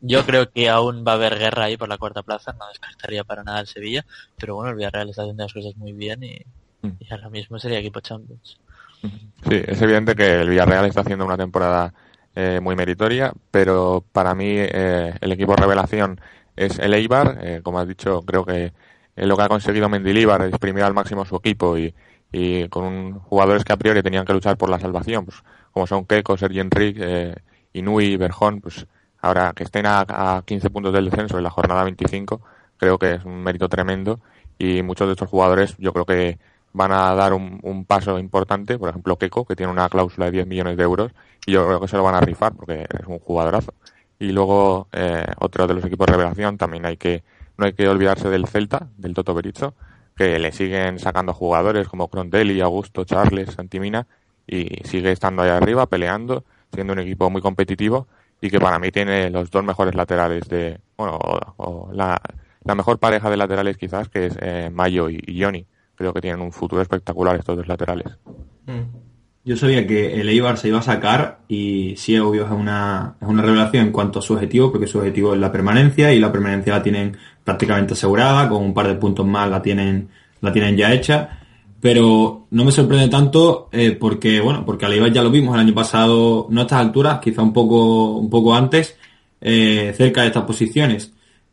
yo 0.00 0.24
creo 0.24 0.50
que 0.50 0.68
aún 0.68 1.04
va 1.06 1.12
a 1.12 1.14
haber 1.14 1.38
guerra 1.38 1.64
ahí 1.64 1.76
por 1.76 1.88
la 1.88 1.98
cuarta 1.98 2.22
plaza, 2.22 2.52
no 2.52 2.68
descartaría 2.68 3.24
para 3.24 3.44
nada 3.44 3.60
el 3.60 3.66
Sevilla, 3.66 4.04
pero 4.36 4.54
bueno, 4.54 4.70
el 4.70 4.76
Villarreal 4.76 5.10
está 5.10 5.22
haciendo 5.22 5.42
las 5.42 5.52
cosas 5.52 5.76
muy 5.76 5.92
bien 5.92 6.22
y, 6.22 6.42
y 6.82 7.12
ahora 7.12 7.28
mismo 7.30 7.58
sería 7.58 7.78
equipo 7.78 8.00
Champions. 8.00 8.58
Sí, 9.02 9.62
es 9.66 9.80
evidente 9.82 10.14
que 10.14 10.40
el 10.40 10.48
Villarreal 10.48 10.86
está 10.86 11.02
haciendo 11.02 11.24
una 11.24 11.36
temporada 11.36 11.92
eh, 12.34 12.60
muy 12.60 12.76
meritoria, 12.76 13.32
pero 13.50 14.04
para 14.12 14.34
mí 14.34 14.46
eh, 14.48 15.14
el 15.20 15.32
equipo 15.32 15.56
revelación 15.56 16.20
es 16.56 16.78
el 16.78 16.94
Eibar. 16.94 17.38
Eh, 17.40 17.60
como 17.62 17.78
has 17.78 17.88
dicho, 17.88 18.22
creo 18.22 18.44
que 18.44 18.72
lo 19.16 19.36
que 19.36 19.42
ha 19.42 19.48
conseguido 19.48 19.88
Mendilibar 19.88 20.42
es 20.42 20.48
exprimir 20.48 20.84
al 20.84 20.94
máximo 20.94 21.24
su 21.24 21.36
equipo 21.36 21.78
y, 21.78 21.94
y 22.32 22.68
con 22.68 22.84
un, 22.84 23.18
jugadores 23.20 23.64
que 23.64 23.72
a 23.72 23.76
priori 23.76 24.02
tenían 24.02 24.26
que 24.26 24.32
luchar 24.32 24.56
por 24.56 24.68
la 24.68 24.80
salvación, 24.80 25.24
pues 25.24 25.42
como 25.72 25.86
son 25.86 26.04
Keco, 26.04 26.36
Sergi 26.36 26.60
Enrique, 26.60 27.34
Inui, 27.72 28.16
Berjón, 28.16 28.60
pues 28.60 28.86
ahora 29.26 29.52
que 29.54 29.64
estén 29.64 29.86
a, 29.86 30.04
a 30.08 30.42
15 30.44 30.70
puntos 30.70 30.92
del 30.92 31.10
descenso 31.10 31.36
en 31.38 31.44
la 31.44 31.50
jornada 31.50 31.84
25, 31.84 32.40
creo 32.76 32.98
que 32.98 33.14
es 33.14 33.24
un 33.24 33.42
mérito 33.42 33.68
tremendo. 33.68 34.20
Y 34.58 34.82
muchos 34.82 35.06
de 35.06 35.12
estos 35.12 35.28
jugadores 35.28 35.76
yo 35.78 35.92
creo 35.92 36.06
que 36.06 36.38
van 36.76 36.92
a 36.92 37.14
dar 37.14 37.32
un, 37.32 37.86
paso 37.86 38.18
importante, 38.18 38.78
por 38.78 38.90
ejemplo 38.90 39.16
Keco, 39.16 39.46
que 39.46 39.56
tiene 39.56 39.72
una 39.72 39.88
cláusula 39.88 40.26
de 40.26 40.32
10 40.32 40.46
millones 40.46 40.76
de 40.76 40.82
euros, 40.82 41.10
y 41.46 41.52
yo 41.52 41.66
creo 41.66 41.80
que 41.80 41.88
se 41.88 41.96
lo 41.96 42.02
van 42.02 42.14
a 42.14 42.20
rifar 42.20 42.52
porque 42.54 42.82
es 42.82 43.06
un 43.06 43.18
jugadorazo. 43.18 43.72
Y 44.18 44.32
luego, 44.32 44.88
eh, 44.92 45.24
otro 45.38 45.66
de 45.66 45.72
los 45.72 45.84
equipos 45.86 46.06
de 46.06 46.12
revelación, 46.12 46.58
también 46.58 46.84
hay 46.84 46.98
que, 46.98 47.22
no 47.56 47.64
hay 47.64 47.72
que 47.72 47.88
olvidarse 47.88 48.28
del 48.28 48.46
Celta, 48.46 48.88
del 48.98 49.14
Toto 49.14 49.32
Berizzo, 49.32 49.72
que 50.14 50.38
le 50.38 50.52
siguen 50.52 50.98
sacando 50.98 51.32
jugadores 51.32 51.88
como 51.88 52.08
Crondelli, 52.08 52.60
Augusto, 52.60 53.04
Charles, 53.04 53.54
Santimina, 53.54 54.06
y 54.46 54.82
sigue 54.84 55.12
estando 55.12 55.42
ahí 55.42 55.50
arriba, 55.50 55.86
peleando, 55.86 56.44
siendo 56.74 56.92
un 56.92 56.98
equipo 56.98 57.30
muy 57.30 57.40
competitivo, 57.40 58.06
y 58.40 58.50
que 58.50 58.60
para 58.60 58.78
mí 58.78 58.90
tiene 58.90 59.30
los 59.30 59.50
dos 59.50 59.64
mejores 59.64 59.94
laterales 59.94 60.48
de, 60.48 60.78
bueno, 60.96 61.18
o, 61.56 61.90
la, 61.92 62.20
mejor 62.74 62.98
pareja 62.98 63.30
de 63.30 63.36
laterales 63.36 63.76
quizás, 63.76 64.08
que 64.08 64.26
es 64.26 64.38
eh, 64.40 64.70
Mayo 64.72 65.08
y, 65.08 65.40
Johnny 65.40 65.64
creo 65.94 66.12
que 66.12 66.20
tienen 66.20 66.40
un 66.40 66.52
futuro 66.52 66.82
espectacular 66.82 67.36
estos 67.36 67.56
dos 67.56 67.66
laterales. 67.66 68.18
Yo 69.46 69.56
sabía 69.56 69.86
que 69.86 70.20
el 70.20 70.28
Eibar 70.28 70.58
se 70.58 70.68
iba 70.68 70.80
a 70.80 70.82
sacar 70.82 71.38
y 71.46 71.94
sí, 71.96 72.18
obvio, 72.18 72.44
es 72.44 72.50
una, 72.50 73.14
es 73.20 73.28
una 73.28 73.42
revelación 73.42 73.86
en 73.86 73.92
cuanto 73.92 74.18
a 74.18 74.22
su 74.22 74.34
objetivo, 74.34 74.72
porque 74.72 74.88
su 74.88 74.98
objetivo 74.98 75.34
es 75.34 75.40
la 75.40 75.52
permanencia 75.52 76.12
y 76.12 76.18
la 76.18 76.32
permanencia 76.32 76.74
la 76.74 76.82
tienen 76.82 77.16
prácticamente 77.44 77.94
asegurada, 77.94 78.48
con 78.48 78.62
un 78.62 78.74
par 78.74 78.88
de 78.88 78.96
puntos 78.96 79.24
más 79.24 79.48
la 79.48 79.62
tienen, 79.62 80.08
la 80.40 80.52
tienen 80.52 80.76
ya 80.76 80.92
hecha. 80.92 81.45
Pero 81.86 82.48
no 82.50 82.64
me 82.64 82.72
sorprende 82.72 83.06
tanto 83.06 83.68
eh, 83.70 83.92
porque, 83.92 84.40
bueno, 84.40 84.64
porque 84.66 84.86
al 84.86 84.94
Eibar 84.94 85.12
ya 85.12 85.22
lo 85.22 85.30
vimos 85.30 85.54
el 85.54 85.60
año 85.60 85.72
pasado, 85.72 86.48
no 86.50 86.60
a 86.60 86.64
estas 86.64 86.80
alturas, 86.80 87.20
quizá 87.20 87.42
un 87.42 87.52
poco, 87.52 88.16
un 88.16 88.28
poco 88.28 88.56
antes, 88.56 88.96
eh, 89.40 89.94
cerca 89.96 90.22
de 90.22 90.26
estas 90.26 90.42
posiciones. 90.42 91.12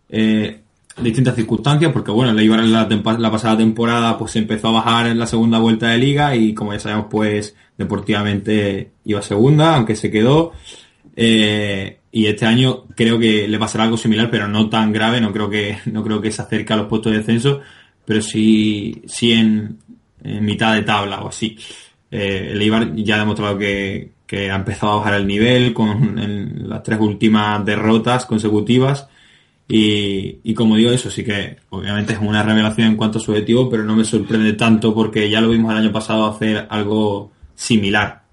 Eh, 0.10 0.62
distintas 1.00 1.36
circunstancias, 1.36 1.92
porque 1.92 2.10
bueno, 2.10 2.32
el 2.32 2.40
Eibar 2.40 2.62
en 2.62 2.74
la, 2.74 2.90
la, 3.20 3.30
pasada 3.30 3.58
temporada 3.58 4.18
pues 4.18 4.36
empezó 4.36 4.70
a 4.70 4.72
bajar 4.72 5.06
en 5.06 5.20
la 5.20 5.28
segunda 5.28 5.60
vuelta 5.60 5.90
de 5.90 6.00
liga 6.00 6.36
y 6.36 6.56
como 6.56 6.74
ya 6.74 6.80
sabemos 6.80 7.06
pues 7.12 7.56
deportivamente 7.78 8.90
iba 9.06 9.22
segunda, 9.22 9.76
aunque 9.76 9.96
se 9.96 10.10
quedó. 10.10 10.54
Y 11.16 12.26
este 12.26 12.48
año 12.48 12.86
creo 12.96 13.20
que 13.20 13.48
le 13.48 13.60
pasará 13.60 13.84
algo 13.84 13.98
similar, 13.98 14.32
pero 14.32 14.48
no 14.48 14.68
tan 14.68 14.92
grave, 14.92 15.22
no 15.22 15.32
creo 15.32 15.48
que, 15.48 15.78
no 15.92 16.04
creo 16.04 16.20
que 16.20 16.32
se 16.32 16.42
acerque 16.42 16.74
a 16.74 16.78
los 16.78 16.88
puestos 16.88 17.12
de 17.12 17.20
descenso, 17.20 17.62
pero 18.04 18.20
sí, 18.20 19.04
sí 19.06 19.32
en, 19.32 19.78
en 20.24 20.46
mitad 20.46 20.74
de 20.74 20.84
tabla 20.84 21.22
o 21.22 21.30
así. 21.30 21.58
Eh, 22.10 22.50
el 22.52 22.62
Eibar 22.62 22.96
ya 22.96 23.16
ha 23.16 23.20
demostrado 23.20 23.58
que, 23.58 24.12
ha 24.34 24.56
empezado 24.56 24.94
a 24.94 24.96
bajar 24.98 25.14
el 25.14 25.28
nivel 25.28 25.74
con 25.76 26.68
las 26.68 26.82
tres 26.82 27.00
últimas 27.00 27.64
derrotas 27.64 28.26
consecutivas. 28.26 29.08
Y, 29.68 30.40
y, 30.44 30.54
como 30.54 30.76
digo, 30.76 30.92
eso 30.92 31.10
sí 31.10 31.24
que 31.24 31.58
obviamente 31.70 32.14
es 32.14 32.20
una 32.20 32.44
revelación 32.44 32.88
en 32.88 32.98
cuanto 32.98 33.20
a 33.20 33.22
su 33.22 33.32
objetivo, 33.32 33.70
pero 33.70 33.84
no 33.84 33.96
me 33.96 34.04
sorprende 34.04 34.54
tanto 34.54 34.94
porque 34.94 35.30
ya 35.30 35.40
lo 35.40 35.50
vimos 35.50 35.72
el 35.72 35.78
año 35.78 35.92
pasado 35.92 36.26
hacer 36.26 36.68
algo 36.70 37.32
similar, 37.56 38.24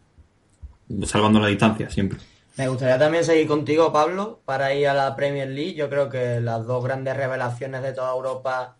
salvando 1.04 1.38
la 1.38 1.48
distancia 1.48 1.90
siempre. 1.90 2.18
Me 2.56 2.68
gustaría 2.68 2.98
también 2.98 3.24
seguir 3.24 3.46
contigo, 3.46 3.90
Pablo, 3.92 4.40
para 4.44 4.74
ir 4.74 4.88
a 4.88 4.92
la 4.92 5.16
Premier 5.16 5.48
League. 5.48 5.74
Yo 5.74 5.88
creo 5.88 6.10
que 6.10 6.40
las 6.40 6.66
dos 6.66 6.84
grandes 6.84 7.16
revelaciones 7.16 7.82
de 7.82 7.92
toda 7.92 8.12
Europa, 8.12 8.76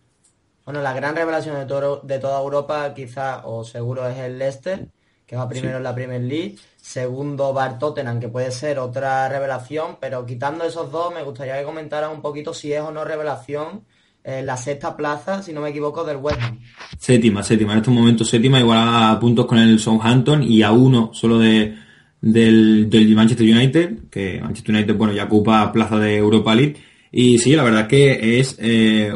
bueno, 0.70 0.84
la 0.84 0.92
gran 0.92 1.16
revelación 1.16 1.56
de, 1.56 1.66
todo, 1.66 2.00
de 2.04 2.20
toda 2.20 2.40
Europa 2.40 2.94
quizá 2.94 3.40
o 3.44 3.64
seguro 3.64 4.06
es 4.06 4.16
el 4.18 4.38
Leicester, 4.38 4.86
que 5.26 5.34
va 5.34 5.48
primero 5.48 5.72
sí. 5.72 5.76
en 5.78 5.82
la 5.82 5.92
Premier 5.92 6.20
League. 6.20 6.58
Segundo, 6.80 7.52
Bar 7.52 7.76
Tottenham, 7.80 8.20
que 8.20 8.28
puede 8.28 8.52
ser 8.52 8.78
otra 8.78 9.28
revelación, 9.28 9.96
pero 10.00 10.24
quitando 10.24 10.62
esos 10.62 10.92
dos, 10.92 11.12
me 11.12 11.24
gustaría 11.24 11.58
que 11.58 11.64
comentaran 11.64 12.12
un 12.12 12.22
poquito 12.22 12.54
si 12.54 12.72
es 12.72 12.80
o 12.82 12.92
no 12.92 13.04
revelación 13.04 13.82
eh, 14.22 14.42
la 14.44 14.56
sexta 14.56 14.96
plaza, 14.96 15.42
si 15.42 15.52
no 15.52 15.60
me 15.60 15.70
equivoco, 15.70 16.04
del 16.04 16.18
West 16.18 16.40
Ham. 16.40 16.60
Séptima, 16.96 17.42
séptima. 17.42 17.72
En 17.72 17.78
estos 17.78 17.92
momentos 17.92 18.28
séptima, 18.28 18.60
igual 18.60 18.78
a 18.78 19.18
puntos 19.18 19.46
con 19.46 19.58
el 19.58 19.80
Southampton 19.80 20.40
y 20.44 20.62
a 20.62 20.70
uno 20.70 21.10
solo 21.12 21.40
de, 21.40 21.74
del, 22.20 22.88
del 22.88 23.12
Manchester 23.16 23.44
United, 23.44 24.08
que 24.08 24.40
Manchester 24.40 24.72
United, 24.72 24.94
bueno, 24.94 25.12
ya 25.14 25.24
ocupa 25.24 25.72
plaza 25.72 25.98
de 25.98 26.16
Europa 26.16 26.54
League. 26.54 26.76
Y 27.10 27.38
sí, 27.38 27.56
la 27.56 27.64
verdad 27.64 27.88
que 27.88 28.38
es 28.38 28.56
eh, 28.60 29.12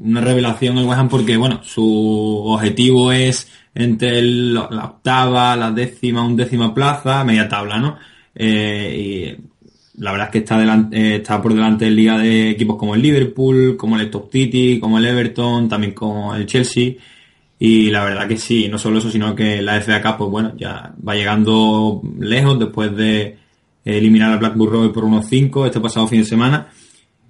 una 0.00 0.20
revelación 0.20 0.78
el 0.78 0.86
West 0.86 1.00
Ham 1.00 1.08
porque, 1.08 1.36
bueno, 1.36 1.60
su 1.62 2.42
objetivo 2.46 3.12
es 3.12 3.50
entre 3.74 4.18
el, 4.18 4.54
la 4.54 4.84
octava, 4.84 5.56
la 5.56 5.70
décima, 5.70 6.24
undécima 6.24 6.74
plaza, 6.74 7.24
media 7.24 7.48
tabla, 7.48 7.78
¿no? 7.78 7.96
Eh, 8.34 9.36
y 9.38 10.02
la 10.02 10.12
verdad 10.12 10.28
es 10.28 10.32
que 10.32 10.38
está, 10.38 10.58
delante, 10.58 10.96
eh, 10.96 11.16
está 11.16 11.42
por 11.42 11.54
delante 11.54 11.86
en 11.86 11.96
liga 11.96 12.18
de 12.18 12.50
equipos 12.50 12.76
como 12.76 12.94
el 12.94 13.02
Liverpool, 13.02 13.76
como 13.76 13.98
el 13.98 14.08
Stoke 14.08 14.30
City, 14.30 14.78
como 14.80 14.98
el 14.98 15.06
Everton, 15.06 15.68
también 15.68 15.92
como 15.92 16.34
el 16.34 16.46
Chelsea. 16.46 16.94
Y 17.58 17.90
la 17.90 18.04
verdad 18.04 18.28
que 18.28 18.36
sí, 18.36 18.68
no 18.68 18.78
solo 18.78 18.98
eso, 18.98 19.10
sino 19.10 19.34
que 19.34 19.60
la 19.62 19.80
FA 19.80 20.00
Cup, 20.00 20.18
pues 20.18 20.30
bueno, 20.30 20.52
ya 20.56 20.94
va 21.06 21.14
llegando 21.16 22.00
lejos 22.20 22.58
después 22.58 22.94
de 22.96 23.36
eliminar 23.84 24.32
al 24.32 24.38
Blackburn 24.38 24.72
Rovers 24.72 24.92
por 24.92 25.04
unos 25.04 25.26
5 25.26 25.66
este 25.66 25.80
pasado 25.80 26.06
fin 26.06 26.20
de 26.20 26.24
semana. 26.24 26.68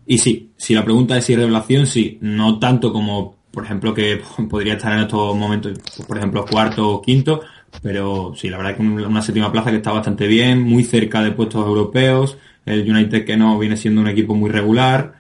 Y 0.09 0.19
sí, 0.19 0.51
si 0.57 0.75
la 0.75 0.85
pregunta 0.85 1.17
es 1.17 1.25
si 1.25 1.37
revelación, 1.37 1.87
sí, 1.87 2.19
no 2.21 2.59
tanto 2.59 2.93
como 2.93 3.39
por 3.51 3.65
ejemplo, 3.65 3.95
que 3.95 4.21
podría 4.49 4.75
estar 4.75 4.93
en 4.93 5.01
estos 5.01 5.37
momentos, 5.37 5.79
por 6.07 6.17
ejemplo, 6.17 6.45
cuarto 6.47 6.89
o 6.91 7.03
quinto, 7.03 7.41
pero 7.83 8.33
sí, 8.37 8.49
la 8.49 8.59
verdad 8.59 8.77
que 8.77 8.83
una 8.83 9.23
séptima 9.23 9.51
plaza 9.51 9.71
que 9.71 9.79
está 9.79 9.93
bastante 9.93 10.27
bien, 10.27 10.63
muy 10.63 10.85
cerca 10.85 11.21
de 11.23 11.33
puestos 11.33 11.67
europeos, 11.67 12.39
el 12.65 12.89
United 12.89 13.25
que 13.25 13.37
no 13.37 13.59
viene 13.59 13.77
siendo 13.77 14.01
un 14.01 14.09
equipo 14.09 14.35
muy 14.35 14.51
regular 14.51 15.15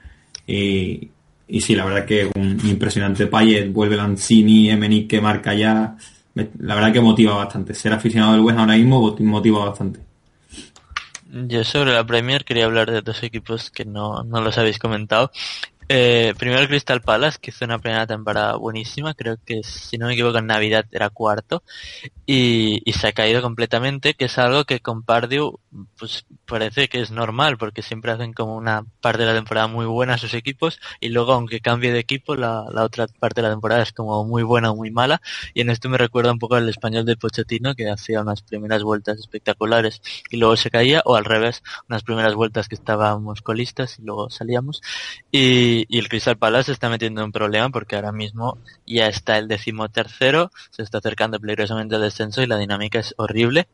y, 0.47 1.11
sí, 1.61 1.74
la 1.74 1.84
verdad 1.84 2.05
que 2.05 2.30
un 2.36 2.59
impresionante 2.64 3.26
Payet, 3.26 3.72
vuelve 3.72 3.97
Lanzini, 3.97 4.70
Emenick 4.70 5.09
que 5.09 5.20
marca 5.20 5.55
ya, 5.55 5.97
la 6.34 6.74
verdad 6.74 6.93
que 6.93 7.01
motiva 7.01 7.34
bastante, 7.34 7.74
ser 7.74 7.93
aficionado 7.93 8.34
del 8.34 8.43
West 8.43 8.59
ahora 8.59 8.76
mismo 8.76 9.16
motiva 9.18 9.64
bastante. 9.66 10.08
Yo 11.47 11.62
sobre 11.62 11.93
la 11.93 12.07
Premier 12.07 12.45
quería 12.45 12.64
hablar 12.64 12.91
de 12.91 13.03
dos 13.03 13.22
equipos 13.22 13.70
que 13.70 13.84
no, 13.84 14.24
no 14.24 14.41
los 14.41 14.59
habéis 14.59 14.78
comentado. 14.78 15.30
Eh, 15.89 16.34
primero 16.39 16.61
el 16.61 16.68
Crystal 16.68 17.01
Palace, 17.01 17.39
que 17.41 17.51
hizo 17.51 17.64
una 17.64 17.78
primera 17.78 18.07
temporada 18.07 18.57
buenísima, 18.57 19.14
creo 19.14 19.36
que 19.45 19.62
si 19.62 19.97
no 19.99 20.07
me 20.07 20.14
equivoco 20.14 20.39
en 20.39 20.47
Navidad 20.47 20.84
era 20.91 21.09
cuarto, 21.11 21.62
y, 22.29 22.83
y, 22.85 22.93
se 22.93 23.09
ha 23.09 23.12
caído 23.12 23.41
completamente, 23.41 24.12
que 24.12 24.26
es 24.26 24.37
algo 24.39 24.64
que 24.64 24.81
con 24.81 25.03
Pardew 25.03 25.59
pues 25.97 26.26
parece 26.47 26.89
que 26.89 27.01
es 27.01 27.11
normal, 27.11 27.57
porque 27.57 27.83
siempre 27.83 28.12
hacen 28.12 28.35
como 28.35 28.57
una 28.57 28.85
parte 29.01 29.22
de 29.22 29.29
la 29.29 29.35
temporada 29.35 29.66
muy 29.66 29.87
buena 29.87 30.14
a 30.14 30.18
sus 30.18 30.35
equipos, 30.35 30.79
y 31.01 31.09
luego 31.09 31.33
aunque 31.33 31.61
cambie 31.61 31.93
de 31.93 32.01
equipo, 32.01 32.37
la, 32.37 32.64
la 32.72 32.85
otra 32.85 33.07
parte 33.07 33.41
de 33.41 33.49
la 33.49 33.55
temporada 33.55 33.83
es 33.83 33.93
como 33.93 34.24
muy 34.24 34.43
buena 34.43 34.70
o 34.70 34.76
muy 34.76 34.91
mala, 34.91 35.22
y 35.55 35.62
en 35.62 35.70
esto 35.70 35.89
me 35.89 35.99
recuerda 35.99 36.31
un 36.33 36.39
poco 36.39 36.57
al 36.57 36.68
español 36.68 37.07
de 37.07 37.16
Pochettino, 37.16 37.74
que 37.74 37.91
hacía 37.91 38.20
unas 38.20 38.43
primeras 38.43 38.83
vueltas 38.83 39.18
espectaculares 39.18 40.03
y 40.31 40.37
luego 40.37 40.57
se 40.57 40.70
caía, 40.70 41.03
o 41.07 41.16
al 41.16 41.24
revés, 41.24 41.62
unas 41.89 42.03
primeras 42.03 42.35
vueltas 42.35 42.68
que 42.68 42.74
estábamos 42.74 43.43
colistas 43.43 43.99
y 43.99 44.03
luego 44.03 44.31
salíamos, 44.31 44.83
y 45.33 45.79
y, 45.89 45.99
el 45.99 46.09
Crystal 46.09 46.37
Palace 46.37 46.66
se 46.66 46.72
está 46.72 46.89
metiendo 46.89 47.20
en 47.20 47.26
un 47.26 47.33
problema 47.33 47.70
porque 47.70 47.97
ahora 47.97 48.12
mismo 48.12 48.59
ya 48.87 49.07
está 49.07 49.39
el 49.39 49.49
decimotercero, 49.49 50.51
se 50.70 50.83
está 50.83 50.99
acercando 50.99 51.41
peligrosamente 51.41 51.97
al 51.97 52.05
y 52.19 52.47
la 52.47 52.59
dinámica 52.59 52.99
es 52.99 53.14
horrible. 53.16 53.69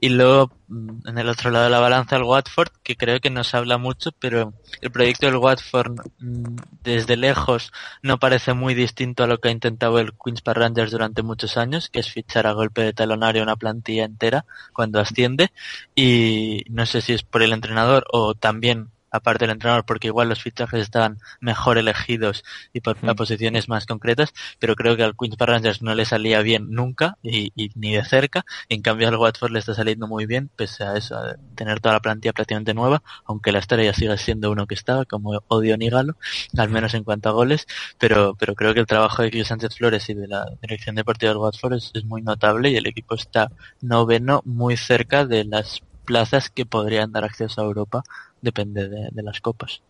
Y 0.00 0.08
luego, 0.08 0.50
mm, 0.68 1.08
en 1.08 1.18
el 1.18 1.28
otro 1.28 1.50
lado 1.50 1.64
de 1.64 1.70
la 1.70 1.78
balanza, 1.78 2.16
el 2.16 2.24
Watford, 2.24 2.70
que 2.82 2.96
creo 2.96 3.20
que 3.20 3.30
no 3.30 3.44
se 3.44 3.56
habla 3.56 3.78
mucho, 3.78 4.10
pero 4.12 4.52
el 4.80 4.90
proyecto 4.90 5.26
del 5.26 5.36
Watford 5.36 6.00
mm, 6.18 6.56
desde 6.82 7.16
lejos 7.16 7.72
no 8.02 8.18
parece 8.18 8.54
muy 8.54 8.74
distinto 8.74 9.24
a 9.24 9.26
lo 9.26 9.38
que 9.38 9.48
ha 9.48 9.52
intentado 9.52 9.98
el 9.98 10.12
Queen's 10.12 10.42
Park 10.42 10.58
Rangers 10.58 10.90
durante 10.90 11.22
muchos 11.22 11.56
años, 11.56 11.88
que 11.90 12.00
es 12.00 12.10
fichar 12.10 12.46
a 12.46 12.52
golpe 12.52 12.82
de 12.82 12.92
talonario 12.92 13.42
una 13.42 13.56
plantilla 13.56 14.04
entera 14.04 14.44
cuando 14.72 15.00
asciende. 15.00 15.52
Y 15.94 16.64
no 16.70 16.86
sé 16.86 17.00
si 17.00 17.12
es 17.12 17.22
por 17.22 17.42
el 17.42 17.52
entrenador 17.52 18.04
o 18.12 18.34
también 18.34 18.90
aparte 19.14 19.44
del 19.44 19.52
entrenador, 19.52 19.84
porque 19.84 20.08
igual 20.08 20.28
los 20.28 20.42
fichajes 20.42 20.80
estaban 20.80 21.18
mejor 21.40 21.78
elegidos 21.78 22.42
y 22.72 22.80
por 22.80 22.96
posiciones 23.14 23.68
más 23.68 23.86
concretas, 23.86 24.34
pero 24.58 24.74
creo 24.74 24.96
que 24.96 25.04
al 25.04 25.14
Queen's 25.16 25.36
Park 25.36 25.50
Rangers 25.52 25.82
no 25.82 25.94
le 25.94 26.04
salía 26.04 26.42
bien 26.42 26.70
nunca 26.70 27.16
y, 27.22 27.52
ni 27.76 27.94
de 27.94 28.04
cerca, 28.04 28.44
en 28.68 28.82
cambio 28.82 29.06
al 29.06 29.16
Watford 29.16 29.52
le 29.52 29.60
está 29.60 29.72
saliendo 29.72 30.08
muy 30.08 30.26
bien, 30.26 30.50
pese 30.56 30.82
a 30.82 30.96
eso, 30.96 31.16
a 31.16 31.36
tener 31.54 31.78
toda 31.78 31.94
la 31.94 32.00
plantilla 32.00 32.32
prácticamente 32.32 32.74
nueva, 32.74 33.02
aunque 33.24 33.52
la 33.52 33.60
estrella 33.60 33.94
siga 33.94 34.16
siendo 34.16 34.50
uno 34.50 34.66
que 34.66 34.74
estaba, 34.74 35.04
como 35.04 35.40
odio 35.46 35.76
Nigalo, 35.76 36.16
al 36.58 36.68
menos 36.70 36.94
en 36.94 37.04
cuanto 37.04 37.28
a 37.28 37.32
goles, 37.32 37.66
pero, 37.98 38.34
pero 38.34 38.56
creo 38.56 38.74
que 38.74 38.80
el 38.80 38.86
trabajo 38.86 39.22
de 39.22 39.30
Kio 39.30 39.44
Sánchez 39.44 39.76
Flores 39.76 40.08
y 40.10 40.14
de 40.14 40.26
la 40.26 40.44
dirección 40.60 40.96
deportiva 40.96 41.30
del 41.30 41.38
Watford 41.38 41.74
es, 41.74 41.92
es 41.94 42.04
muy 42.04 42.20
notable 42.20 42.70
y 42.70 42.76
el 42.76 42.86
equipo 42.86 43.14
está 43.14 43.52
noveno 43.80 44.42
muy 44.44 44.76
cerca 44.76 45.24
de 45.24 45.44
las 45.44 45.82
plazas 46.04 46.50
que 46.50 46.66
podrían 46.66 47.12
dar 47.12 47.24
acceso 47.24 47.60
a 47.60 47.64
Europa 47.64 48.02
depende 48.44 48.88
de, 48.88 49.22
las 49.22 49.40
copas. 49.40 49.80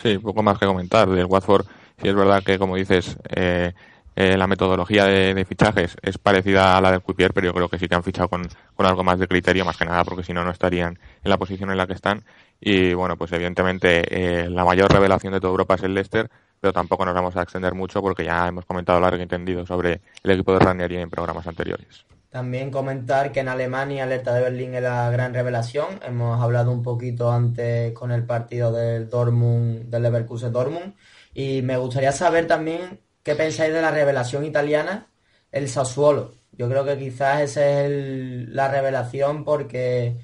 Sí, 0.00 0.18
poco 0.18 0.42
más 0.42 0.58
que 0.58 0.66
comentar. 0.66 1.08
Del 1.08 1.26
Watford, 1.26 1.66
si 2.00 2.08
es 2.08 2.14
verdad 2.14 2.42
que, 2.42 2.58
como 2.58 2.76
dices, 2.76 3.16
eh, 3.28 3.72
eh, 4.16 4.36
la 4.36 4.46
metodología 4.46 5.04
de, 5.06 5.44
fichajes 5.44 5.96
es 6.02 6.18
parecida 6.18 6.76
a 6.76 6.80
la 6.80 6.92
del 6.92 7.02
Cupier, 7.02 7.32
pero 7.32 7.48
yo 7.48 7.54
creo 7.54 7.68
que 7.68 7.78
sí 7.78 7.88
que 7.88 7.94
han 7.96 8.04
fichado 8.04 8.28
con, 8.28 8.46
algo 8.78 9.04
más 9.04 9.18
de 9.18 9.26
criterio, 9.26 9.64
más 9.64 9.76
que 9.76 9.84
nada, 9.84 10.04
porque 10.04 10.22
si 10.22 10.32
no, 10.32 10.44
no 10.44 10.50
estarían 10.50 10.98
en 11.22 11.30
la 11.30 11.36
posición 11.36 11.70
en 11.70 11.76
la 11.76 11.86
que 11.86 11.94
están. 11.94 12.24
Y 12.60 12.94
bueno, 12.94 13.16
pues 13.16 13.32
evidentemente 13.32 14.44
eh, 14.44 14.48
la 14.48 14.64
mayor 14.64 14.92
revelación 14.92 15.32
de 15.32 15.40
toda 15.40 15.50
Europa 15.50 15.74
es 15.74 15.82
el 15.82 15.94
Leicester, 15.94 16.30
pero 16.60 16.72
tampoco 16.72 17.04
nos 17.04 17.14
vamos 17.14 17.36
a 17.36 17.42
extender 17.42 17.74
mucho 17.74 18.00
porque 18.00 18.24
ya 18.24 18.46
hemos 18.46 18.64
comentado 18.66 19.00
largo 19.00 19.18
y 19.18 19.22
entendido 19.22 19.66
sobre 19.66 20.00
el 20.22 20.30
equipo 20.30 20.52
de 20.52 20.60
Ranieri 20.60 20.96
en 20.98 21.10
programas 21.10 21.46
anteriores. 21.46 22.04
También 22.30 22.70
comentar 22.70 23.32
que 23.32 23.40
en 23.40 23.48
Alemania 23.48 24.04
Alerta 24.04 24.32
de 24.32 24.42
Berlín 24.42 24.72
es 24.74 24.82
la 24.82 25.10
gran 25.10 25.34
revelación. 25.34 25.98
Hemos 26.06 26.40
hablado 26.40 26.70
un 26.70 26.80
poquito 26.80 27.32
antes 27.32 27.92
con 27.92 28.12
el 28.12 28.22
partido 28.22 28.70
del 28.70 29.10
Dortmund, 29.10 29.90
del 29.90 30.04
Leverkusen 30.04 30.52
Dortmund. 30.52 30.94
Y 31.34 31.60
me 31.62 31.76
gustaría 31.76 32.12
saber 32.12 32.46
también 32.46 33.00
qué 33.24 33.34
pensáis 33.34 33.72
de 33.72 33.82
la 33.82 33.90
revelación 33.90 34.44
italiana, 34.44 35.08
el 35.50 35.68
Sassuolo. 35.68 36.34
Yo 36.52 36.68
creo 36.68 36.84
que 36.84 36.96
quizás 36.96 37.40
esa 37.40 37.82
es 37.82 38.48
la 38.48 38.68
revelación 38.68 39.42
porque 39.42 40.16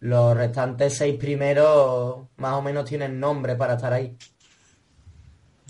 los 0.00 0.36
restantes 0.36 0.94
seis 0.94 1.14
primeros 1.14 2.26
más 2.38 2.54
o 2.54 2.62
menos 2.62 2.86
tienen 2.86 3.20
nombre 3.20 3.54
para 3.54 3.74
estar 3.74 3.92
ahí. 3.92 4.16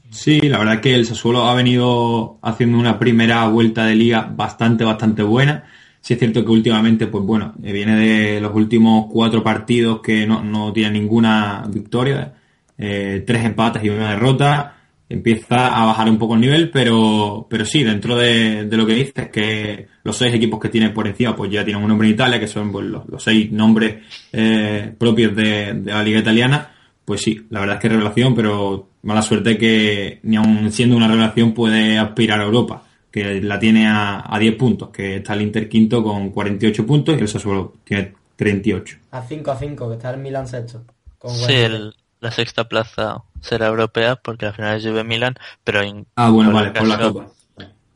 Sí, 0.09 0.41
la 0.41 0.59
verdad 0.59 0.81
que 0.81 0.95
el 0.95 1.05
Sassuolo 1.05 1.45
ha 1.45 1.55
venido 1.55 2.39
haciendo 2.41 2.79
una 2.79 2.99
primera 2.99 3.47
vuelta 3.49 3.85
de 3.85 3.95
liga 3.95 4.27
bastante, 4.35 4.85
bastante 4.85 5.23
buena 5.23 5.69
Sí 6.03 6.15
es 6.15 6.19
cierto 6.19 6.45
que 6.45 6.51
últimamente, 6.51 7.07
pues 7.07 7.25
bueno, 7.25 7.55
eh, 7.63 7.73
viene 7.73 7.95
de 7.95 8.41
los 8.41 8.53
últimos 8.57 9.07
cuatro 9.09 9.41
partidos 9.45 10.01
que 10.01 10.27
no, 10.27 10.43
no 10.43 10.73
tiene 10.73 10.99
ninguna 10.99 11.65
victoria, 11.69 12.35
eh, 12.77 13.23
tres 13.25 13.45
empates 13.45 13.85
y 13.85 13.89
una 13.89 14.11
derrota. 14.11 14.79
Empieza 15.09 15.69
a 15.69 15.87
bajar 15.87 16.11
un 16.11 16.19
poco 16.19 16.35
el 16.35 16.41
nivel, 16.41 16.71
pero, 16.71 17.47
pero 17.49 17.65
sí, 17.65 17.85
dentro 17.85 18.17
de, 18.17 18.67
lo 18.69 18.85
que 18.85 18.95
dices, 18.95 19.31
que 19.31 19.87
los 20.03 20.17
seis 20.17 20.35
equipos 20.35 20.59
que 20.59 20.71
tiene 20.71 20.91
por 20.91 21.07
encima, 21.07 21.37
pues 21.37 21.53
ya 21.53 21.65
tienen 21.65 21.83
un 21.83 21.89
nombre 21.89 22.09
en 22.09 22.15
Italia, 22.15 22.41
que 22.41 22.49
son 22.49 22.73
pues, 22.73 22.85
los, 22.85 23.23
seis 23.23 23.53
nombres 23.53 23.99
eh, 24.33 24.93
propios 24.99 25.37
de, 25.37 25.75
de 25.75 25.93
la 25.93 26.03
liga 26.03 26.19
italiana. 26.19 26.69
Pues 27.05 27.21
sí, 27.21 27.47
la 27.51 27.61
verdad 27.61 27.77
es 27.77 27.83
que 27.83 27.89
revelación, 27.91 28.35
pero 28.35 28.89
mala 29.03 29.23
suerte 29.23 29.57
que 29.57 30.19
ni 30.25 30.35
aun 30.35 30.73
siendo 30.73 30.97
una 30.97 31.07
revelación 31.07 31.53
puede 31.53 31.97
aspirar 31.97 32.41
a 32.41 32.45
Europa 32.45 32.83
que 33.13 33.41
la 33.43 33.59
tiene 33.59 33.87
a, 33.87 34.25
a 34.35 34.39
10 34.39 34.57
puntos, 34.57 34.89
que 34.89 35.17
está 35.17 35.35
el 35.35 35.43
Inter 35.43 35.69
quinto 35.69 36.03
con 36.03 36.31
48 36.31 36.87
puntos 36.87 37.17
y 37.17 37.21
el 37.21 37.29
Sassuolo 37.29 37.75
tiene 37.85 38.15
38. 38.37 38.97
A 39.11 39.23
5 39.23 39.51
a 39.51 39.57
5, 39.57 39.89
que 39.89 39.95
está 39.95 40.11
el 40.11 40.21
Milan 40.21 40.49
sexto. 40.49 40.83
sí, 41.29 41.67
la 42.21 42.31
sexta 42.31 42.69
plaza 42.69 43.23
será 43.41 43.67
europea 43.67 44.17
porque 44.17 44.47
al 44.47 44.55
final 44.55 44.79
es 44.79 44.85
Juve 44.85 45.05
Milan, 45.05 45.35
pero 45.63 45.83
en, 45.83 46.07
Ah, 46.17 46.31
bueno, 46.31 46.53
vale, 46.53 46.71
por 46.71 46.89
la 46.89 46.99
Copa. 46.99 47.27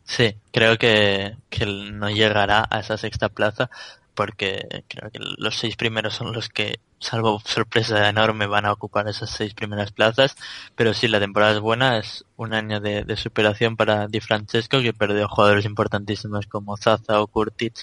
Sí, 0.05 0.37
creo 0.53 0.79
que, 0.79 1.35
que 1.49 1.67
no 1.67 2.11
llegará 2.11 2.67
a 2.71 2.81
esa 2.81 2.97
sexta 2.97 3.29
plaza 3.29 3.71
porque 4.17 4.67
creo 4.89 5.11
que 5.13 5.21
los 5.39 5.57
seis 5.57 5.77
primeros 5.77 6.15
son 6.15 6.33
los 6.33 6.49
que, 6.49 6.81
salvo 6.99 7.41
sorpresa 7.45 8.09
enorme, 8.09 8.47
van 8.47 8.67
a 8.67 8.73
ocupar 8.73 9.07
esas 9.09 9.31
seis 9.31 9.55
primeras 9.55 9.93
plazas. 9.93 10.37
Pero 10.75 10.95
sí, 10.95 11.07
la 11.07 11.21
temporada 11.21 11.53
es 11.53 11.61
buena, 11.61 11.99
es 11.99 12.25
un 12.37 12.55
año 12.55 12.81
de, 12.81 13.17
superación 13.17 13.77
para 13.77 14.09
Di 14.09 14.21
Francesco, 14.21 14.81
que 14.81 14.93
perdió 14.93 15.29
jugadores 15.29 15.65
importantísimos 15.65 16.47
como 16.47 16.77
Zaza 16.77 17.21
o 17.21 17.27
Kurtic, 17.29 17.75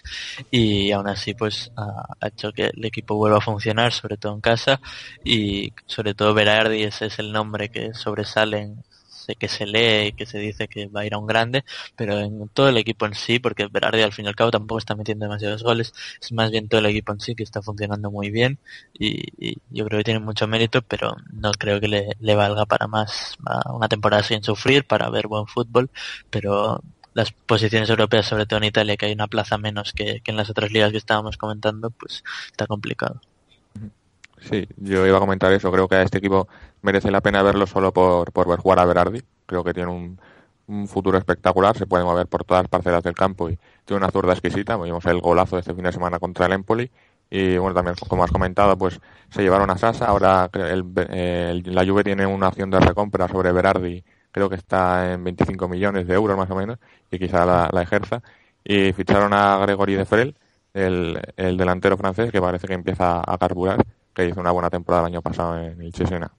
y 0.51 0.91
aún 0.91 1.07
así 1.07 1.33
pues 1.33 1.71
ha, 1.77 2.27
hecho 2.27 2.51
que 2.51 2.71
el 2.75 2.85
equipo 2.85 3.15
vuelva 3.15 3.37
a 3.37 3.41
funcionar, 3.41 3.93
sobre 3.93 4.17
todo 4.17 4.33
en 4.33 4.41
casa, 4.41 4.81
y 5.23 5.73
sobre 5.85 6.13
todo 6.13 6.33
Berardi, 6.33 6.83
ese 6.83 7.07
es 7.07 7.19
el 7.19 7.31
nombre 7.31 7.69
que 7.69 7.93
sobresale 7.93 8.73
que 9.37 9.47
se 9.47 9.65
lee 9.65 10.07
y 10.07 10.13
que 10.13 10.25
se 10.25 10.37
dice 10.39 10.67
que 10.67 10.87
va 10.87 11.01
a 11.01 11.05
ir 11.05 11.13
a 11.13 11.17
un 11.17 11.27
grande, 11.27 11.63
pero 11.95 12.19
en 12.19 12.49
todo 12.49 12.69
el 12.69 12.77
equipo 12.77 13.05
en 13.05 13.15
sí, 13.15 13.39
porque 13.39 13.67
Berardi 13.67 14.01
al 14.01 14.13
fin 14.13 14.25
y 14.25 14.27
al 14.27 14.35
cabo 14.35 14.51
tampoco 14.51 14.79
está 14.79 14.95
metiendo 14.95 15.25
demasiados 15.25 15.63
goles, 15.63 15.93
es 16.21 16.31
más 16.31 16.51
bien 16.51 16.67
todo 16.67 16.79
el 16.79 16.87
equipo 16.87 17.13
en 17.13 17.19
sí 17.19 17.35
que 17.35 17.43
está 17.43 17.61
funcionando 17.61 18.11
muy 18.11 18.29
bien 18.29 18.59
y, 18.93 19.23
yo 19.69 19.85
creo 19.85 19.99
que 19.99 20.03
tiene 20.03 20.19
mucho 20.19 20.47
mérito, 20.47 20.81
pero 20.81 21.15
no 21.31 21.51
creo 21.53 21.79
que 21.79 21.87
le, 21.87 22.35
valga 22.35 22.65
para 22.65 22.87
más 22.87 23.37
una 23.73 23.87
temporada 23.87 24.23
sin 24.23 24.43
sufrir, 24.43 24.85
para 24.85 25.09
ver 25.09 25.27
buen 25.27 25.47
fútbol, 25.47 25.89
pero 26.29 26.81
las 27.13 27.31
posiciones 27.31 27.89
europeas, 27.89 28.25
sobre 28.25 28.45
todo 28.45 28.57
en 28.57 28.65
Italia, 28.65 28.97
que 28.97 29.05
hay 29.07 29.13
una 29.13 29.27
plaza 29.27 29.57
menos 29.57 29.93
que, 29.93 30.21
que 30.21 30.31
en 30.31 30.37
las 30.37 30.49
otras 30.49 30.71
ligas 30.71 30.91
que 30.91 30.97
estábamos 30.97 31.37
comentando, 31.37 31.89
pues 31.91 32.23
está 32.51 32.67
complicado. 32.67 33.21
Sí, 34.49 34.67
yo 34.77 35.07
iba 35.07 35.17
a 35.17 35.21
comentar 35.21 35.51
eso. 35.53 35.71
Creo 35.71 35.87
que 35.87 35.95
a 35.95 36.01
este 36.01 36.17
equipo 36.17 36.47
merece 36.83 37.09
la 37.09 37.21
pena 37.21 37.41
verlo 37.41 37.65
solo 37.65 37.91
por, 37.91 38.31
por 38.31 38.47
ver 38.47 38.59
jugar 38.59 38.79
a 38.79 38.85
Berardi. 38.85 39.21
Creo 39.45 39.63
que 39.63 39.73
tiene 39.73 39.89
un, 39.91 40.19
futuro 40.87 41.17
espectacular, 41.17 41.77
se 41.77 41.85
puede 41.87 42.05
mover 42.05 42.27
por 42.27 42.45
todas 42.45 42.63
las 42.63 42.69
parcelas 42.69 43.03
del 43.03 43.13
campo 43.13 43.49
y 43.49 43.59
tiene 43.85 43.97
una 43.97 44.11
zurda 44.11 44.33
exquisita. 44.33 44.77
Vimos 44.77 45.05
el 45.05 45.19
golazo 45.19 45.55
de 45.57 45.61
este 45.61 45.73
fin 45.73 45.83
de 45.83 45.91
semana 45.91 46.19
contra 46.19 46.45
el 46.45 46.53
Empoli. 46.53 46.89
Y 47.29 47.57
bueno, 47.57 47.73
también, 47.73 47.95
como 48.07 48.23
has 48.23 48.31
comentado, 48.31 48.77
pues 48.77 48.99
se 49.29 49.41
llevaron 49.41 49.69
a 49.71 49.77
Sasa. 49.77 50.05
Ahora 50.05 50.49
el, 50.53 51.63
la 51.65 51.85
Juve 51.85 52.03
tiene 52.03 52.25
una 52.25 52.47
acción 52.47 52.69
de 52.69 52.79
recompra 52.79 53.27
sobre 53.27 53.51
Berardi. 53.51 54.03
Creo 54.31 54.49
que 54.49 54.55
está 54.55 55.13
en 55.13 55.23
25 55.23 55.67
millones 55.67 56.07
de 56.07 56.13
euros 56.13 56.37
más 56.37 56.49
o 56.49 56.55
menos 56.55 56.79
y 57.11 57.19
quizá 57.19 57.45
la, 57.45 57.69
la 57.71 57.81
ejerza. 57.81 58.21
Y 58.63 58.93
ficharon 58.93 59.33
a 59.33 59.57
Gregory 59.59 59.95
de 59.95 60.05
Frel, 60.05 60.35
el, 60.73 61.19
el 61.35 61.57
delantero 61.57 61.97
francés, 61.97 62.31
que 62.31 62.41
parece 62.41 62.67
que 62.67 62.73
empieza 62.73 63.21
a 63.25 63.37
carburar 63.37 63.83
que 64.13 64.27
hizo 64.27 64.39
una 64.39 64.51
buena 64.51 64.69
temporada 64.69 65.07
el 65.07 65.13
año 65.13 65.21
pasado 65.21 65.59
en 65.59 65.81
el 65.81 65.93
Cesena. 65.93 66.31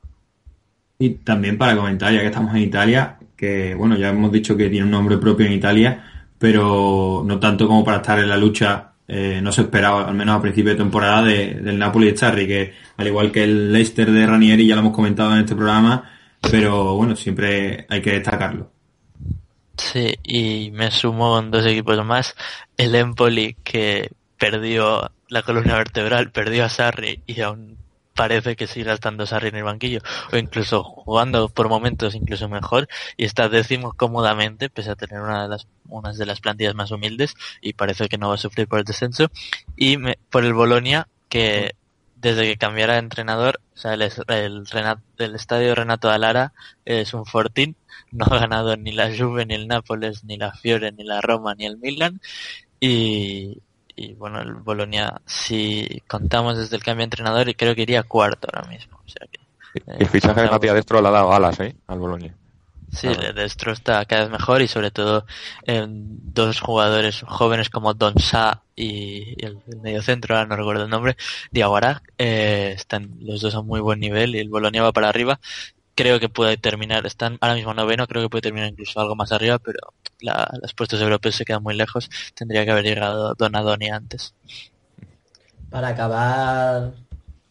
Y 0.98 1.10
también 1.10 1.58
para 1.58 1.76
comentar, 1.76 2.12
ya 2.12 2.20
que 2.20 2.26
estamos 2.26 2.54
en 2.54 2.62
Italia, 2.62 3.16
que 3.36 3.74
bueno, 3.74 3.96
ya 3.96 4.10
hemos 4.10 4.30
dicho 4.32 4.56
que 4.56 4.68
tiene 4.70 4.84
un 4.84 4.90
nombre 4.92 5.18
propio 5.18 5.46
en 5.46 5.52
Italia, 5.52 6.04
pero 6.38 7.22
no 7.26 7.38
tanto 7.40 7.66
como 7.66 7.84
para 7.84 7.98
estar 7.98 8.18
en 8.18 8.28
la 8.28 8.36
lucha. 8.36 8.90
eh, 9.06 9.40
no 9.42 9.52
se 9.52 9.60
esperaba, 9.60 10.08
al 10.08 10.14
menos 10.14 10.34
a 10.38 10.40
principio 10.40 10.70
de 10.72 10.78
temporada, 10.78 11.22
de- 11.22 11.56
del 11.56 11.78
Napoli 11.78 12.06
de 12.06 12.14
Charri, 12.14 12.46
que 12.46 12.72
al 12.96 13.06
igual 13.06 13.30
que 13.30 13.44
el 13.44 13.70
Leicester 13.70 14.10
de 14.10 14.26
Ranieri, 14.26 14.66
ya 14.66 14.76
lo 14.76 14.80
hemos 14.80 14.94
comentado 14.94 15.34
en 15.34 15.40
este 15.40 15.54
programa, 15.54 16.10
pero 16.50 16.94
bueno, 16.96 17.14
siempre 17.14 17.84
hay 17.90 18.00
que 18.00 18.12
destacarlo. 18.12 18.70
Sí, 19.76 20.14
y 20.22 20.70
me 20.72 20.90
sumo 20.90 21.34
con 21.34 21.50
dos 21.50 21.66
equipos 21.66 22.02
más. 22.02 22.34
El 22.78 22.94
Empoli, 22.94 23.56
que 23.62 24.10
perdió 24.38 25.10
la 25.28 25.42
columna 25.42 25.76
vertebral, 25.76 26.30
perdió 26.30 26.64
a 26.64 26.70
Sarri 26.70 27.20
y 27.26 27.40
aún 27.42 27.76
parece 28.14 28.56
que 28.56 28.66
sigue 28.66 28.92
estando 28.92 29.26
Sarri 29.26 29.48
en 29.48 29.56
el 29.56 29.64
banquillo, 29.64 30.00
o 30.32 30.36
incluso 30.36 30.82
jugando 30.84 31.48
por 31.48 31.68
momentos 31.68 32.14
incluso 32.14 32.48
mejor, 32.48 32.88
y 33.16 33.24
está 33.24 33.48
décimo 33.48 33.92
cómodamente, 33.92 34.70
pese 34.70 34.90
a 34.90 34.96
tener 34.96 35.20
una 35.20 35.42
de 35.44 35.48
las, 35.48 35.66
unas 35.88 36.16
de 36.18 36.26
las 36.26 36.40
plantillas 36.40 36.74
más 36.74 36.90
humildes, 36.90 37.34
y 37.60 37.74
parece 37.74 38.08
que 38.08 38.18
no 38.18 38.28
va 38.28 38.34
a 38.36 38.38
sufrir 38.38 38.68
por 38.68 38.78
el 38.78 38.84
descenso. 38.84 39.28
Y 39.76 39.96
me- 39.98 40.18
por 40.30 40.44
el 40.44 40.54
Bolonia, 40.54 41.08
que 41.28 41.74
desde 42.16 42.44
que 42.44 42.56
cambiara 42.56 42.94
de 42.94 43.00
entrenador, 43.00 43.60
o 43.74 43.76
sea, 43.76 43.94
el, 43.94 44.02
el, 44.28 44.64
el 45.18 45.34
estadio 45.34 45.74
Renato 45.74 46.10
Alara 46.10 46.52
es 46.84 47.12
un 47.14 47.26
fortín, 47.26 47.76
no 48.12 48.26
ha 48.30 48.38
ganado 48.38 48.76
ni 48.76 48.92
la 48.92 49.10
Juve, 49.14 49.44
ni 49.46 49.54
el 49.54 49.68
Nápoles, 49.68 50.24
ni 50.24 50.36
la 50.38 50.52
Fiore, 50.52 50.92
ni 50.92 51.04
la 51.04 51.20
Roma, 51.20 51.54
ni 51.54 51.66
el 51.66 51.76
Milan. 51.78 52.20
Y, 52.80 53.58
y 53.96 54.14
bueno, 54.14 54.40
el 54.40 54.54
Bolonia, 54.54 55.20
si 55.26 56.02
contamos 56.06 56.58
desde 56.58 56.76
el 56.76 56.82
cambio 56.82 57.02
de 57.02 57.04
entrenador, 57.04 57.48
y 57.48 57.54
creo 57.54 57.74
que 57.74 57.82
iría 57.82 58.02
cuarto 58.02 58.48
ahora 58.52 58.68
mismo. 58.68 58.98
O 59.04 59.08
sea 59.08 59.26
que, 59.30 59.40
el 59.86 60.08
fichaje 60.08 60.42
de 60.42 60.50
Matías 60.50 60.74
Destro 60.74 61.00
le 61.00 61.08
ha 61.08 61.12
dado 61.12 61.32
alas, 61.32 61.58
¿eh? 61.60 61.74
Al 61.86 61.98
Boloña. 61.98 62.34
Sí, 62.92 63.08
Claro. 63.08 63.22
el 63.22 63.34
Destro 63.34 63.72
está 63.72 64.04
cada 64.04 64.22
vez 64.22 64.30
mejor 64.30 64.62
y 64.62 64.68
sobre 64.68 64.92
todo 64.92 65.26
eh, 65.66 65.84
dos 65.88 66.60
jugadores 66.60 67.22
jóvenes 67.26 67.68
como 67.68 67.92
Don 67.92 68.16
Sa 68.18 68.62
y 68.76 69.34
el, 69.44 69.58
el 69.66 69.80
mediocentro, 69.80 70.36
ahora 70.36 70.46
no 70.46 70.56
recuerdo 70.56 70.84
el 70.84 70.90
nombre, 70.90 71.16
Diawara, 71.50 72.02
eh, 72.18 72.72
están 72.76 73.16
los 73.20 73.40
dos 73.40 73.54
a 73.56 73.62
muy 73.62 73.80
buen 73.80 73.98
nivel 73.98 74.36
y 74.36 74.38
el 74.38 74.48
Bolonia 74.48 74.82
va 74.82 74.92
para 74.92 75.08
arriba. 75.08 75.40
Creo 75.96 76.18
que 76.20 76.28
puede 76.28 76.56
terminar, 76.56 77.06
están 77.06 77.38
ahora 77.40 77.54
mismo 77.54 77.72
noveno, 77.74 78.06
creo 78.08 78.22
que 78.22 78.28
puede 78.30 78.42
terminar 78.42 78.68
incluso 78.70 79.00
algo 79.00 79.14
más 79.16 79.30
arriba, 79.32 79.58
pero 79.60 79.78
la- 80.20 80.50
los 80.62 80.74
puestos 80.74 81.00
europeos 81.00 81.36
se 81.36 81.44
quedan 81.44 81.62
muy 81.62 81.74
lejos. 81.76 82.10
Tendría 82.34 82.64
que 82.64 82.70
haber 82.72 82.84
llegado 82.84 83.34
Donadoni 83.36 83.90
antes. 83.90 84.34
Para 85.70 85.88
acabar 85.88 86.92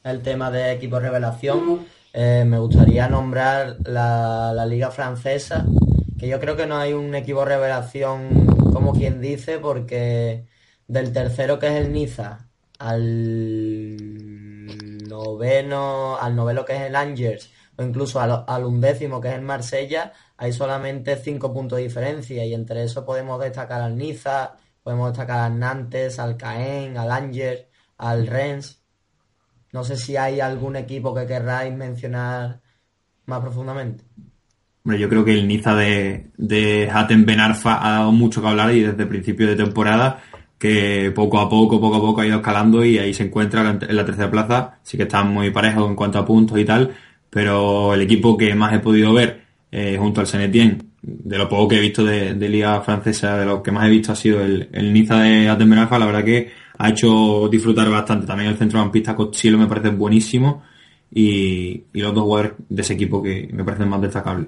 el 0.04 0.22
tema 0.22 0.52
de 0.52 0.72
equipo 0.72 1.00
revelación, 1.00 1.86
eh, 2.14 2.44
me 2.48 2.58
gustaría 2.60 3.08
nombrar 3.10 3.78
la, 3.86 4.54
la 4.54 4.66
liga 4.66 4.92
francesa, 4.92 5.76
que 6.18 6.28
yo 6.28 6.40
creo 6.40 6.56
que 6.56 6.68
no 6.68 6.78
hay 6.78 6.94
un 6.94 7.16
equipo 7.16 7.44
revelación 7.46 8.70
como 8.72 8.94
quien 8.94 9.20
dice, 9.22 9.60
porque 9.60 10.46
del 10.88 11.12
tercero 11.14 11.60
que 11.60 11.68
es 11.68 11.74
el 11.86 11.92
Niza 11.94 12.50
al 12.80 13.88
noveno, 15.08 16.18
al 16.18 16.36
noveno 16.36 16.66
que 16.66 16.76
es 16.76 16.82
el 16.84 16.96
Angers, 16.96 17.53
o 17.78 17.84
incluso 17.84 18.20
al, 18.20 18.44
al 18.48 18.66
undécimo 18.66 19.20
que 19.20 19.30
es 19.30 19.36
el 19.36 19.42
Marsella, 19.42 20.14
hay 20.38 20.54
solamente 20.54 21.16
cinco 21.16 21.54
puntos 21.54 21.78
de 21.78 21.84
diferencia 21.84 22.46
y 22.46 22.54
entre 22.54 22.84
eso 22.84 23.06
podemos 23.06 23.40
destacar 23.40 23.82
al 23.82 23.98
Niza, 23.98 24.56
podemos 24.84 25.10
destacar 25.10 25.40
al 25.40 25.60
Nantes, 25.60 26.20
al 26.20 26.38
Caen, 26.38 26.98
al 26.98 27.12
Angers, 27.12 27.66
al 27.98 28.28
Rennes. 28.28 28.82
No 29.72 29.84
sé 29.84 29.98
si 29.98 30.18
hay 30.18 30.40
algún 30.40 30.76
equipo 30.76 31.16
que 31.16 31.26
querráis 31.26 31.74
mencionar 31.74 32.62
más 33.26 33.40
profundamente. 33.40 34.04
Hombre, 34.86 35.00
yo 35.00 35.08
creo 35.08 35.24
que 35.24 35.34
el 35.34 35.48
Niza 35.48 35.76
de, 35.76 36.32
de 36.38 36.90
Hatem 36.92 37.26
Ben 37.26 37.40
ha 37.40 37.54
dado 37.54 38.12
mucho 38.12 38.42
que 38.42 38.48
hablar 38.48 38.74
y 38.74 38.82
desde 38.82 39.06
principio 39.06 39.48
de 39.48 39.56
temporada 39.56 40.22
que 40.60 41.12
poco 41.16 41.40
a 41.40 41.50
poco, 41.50 41.80
poco 41.80 41.96
a 41.96 42.00
poco 42.00 42.22
ha 42.22 42.28
ido 42.28 42.38
escalando 42.38 42.86
y 42.86 42.98
ahí 42.98 43.14
se 43.14 43.24
encuentra 43.24 43.62
en 43.70 43.96
la 43.96 44.06
tercera 44.06 44.30
plaza. 44.30 44.80
Sí 44.84 44.98
que 44.98 45.04
están 45.04 45.30
muy 45.34 45.50
parejos 45.52 45.90
en 45.90 45.96
cuanto 45.96 46.20
a 46.20 46.26
puntos 46.26 46.58
y 46.58 46.66
tal, 46.66 46.94
pero 47.34 47.94
el 47.96 48.02
equipo 48.02 48.38
que 48.38 48.54
más 48.54 48.74
he 48.74 48.80
podido 48.80 49.12
ver 49.12 49.44
eh, 49.72 49.98
junto 49.98 50.22
al 50.22 50.28
Senetien, 50.28 50.94
de 51.02 51.38
lo 51.38 51.50
poco 51.50 51.70
que 51.70 51.78
he 51.78 51.82
visto 51.82 52.04
de, 52.06 52.36
Liga 52.36 52.80
Francesa, 52.82 53.38
de 53.38 53.46
lo 53.46 53.64
que 53.64 53.72
más 53.72 53.88
he 53.88 53.90
visto 53.90 54.12
ha 54.12 54.16
sido 54.16 54.42
el, 54.42 54.94
Niza 54.94 55.20
de 55.20 55.50
Arfa, 55.50 55.98
la 55.98 56.06
verdad 56.06 56.24
que 56.24 56.52
ha 56.78 56.90
hecho 56.90 57.50
disfrutar 57.50 57.90
bastante. 57.90 58.28
También 58.28 58.52
el 58.52 58.58
centrocampista 58.58 59.16
Cochilo 59.16 59.58
me 59.58 59.66
parece 59.66 59.90
buenísimo 59.90 60.64
y, 61.12 61.84
los 61.94 62.14
dos 62.14 62.24
jugadores 62.24 62.54
de 62.70 62.82
ese 62.84 62.94
equipo 62.94 63.22
que 63.22 63.50
me 63.52 63.64
parecen 63.64 63.90
más 63.90 64.02
destacables. 64.02 64.48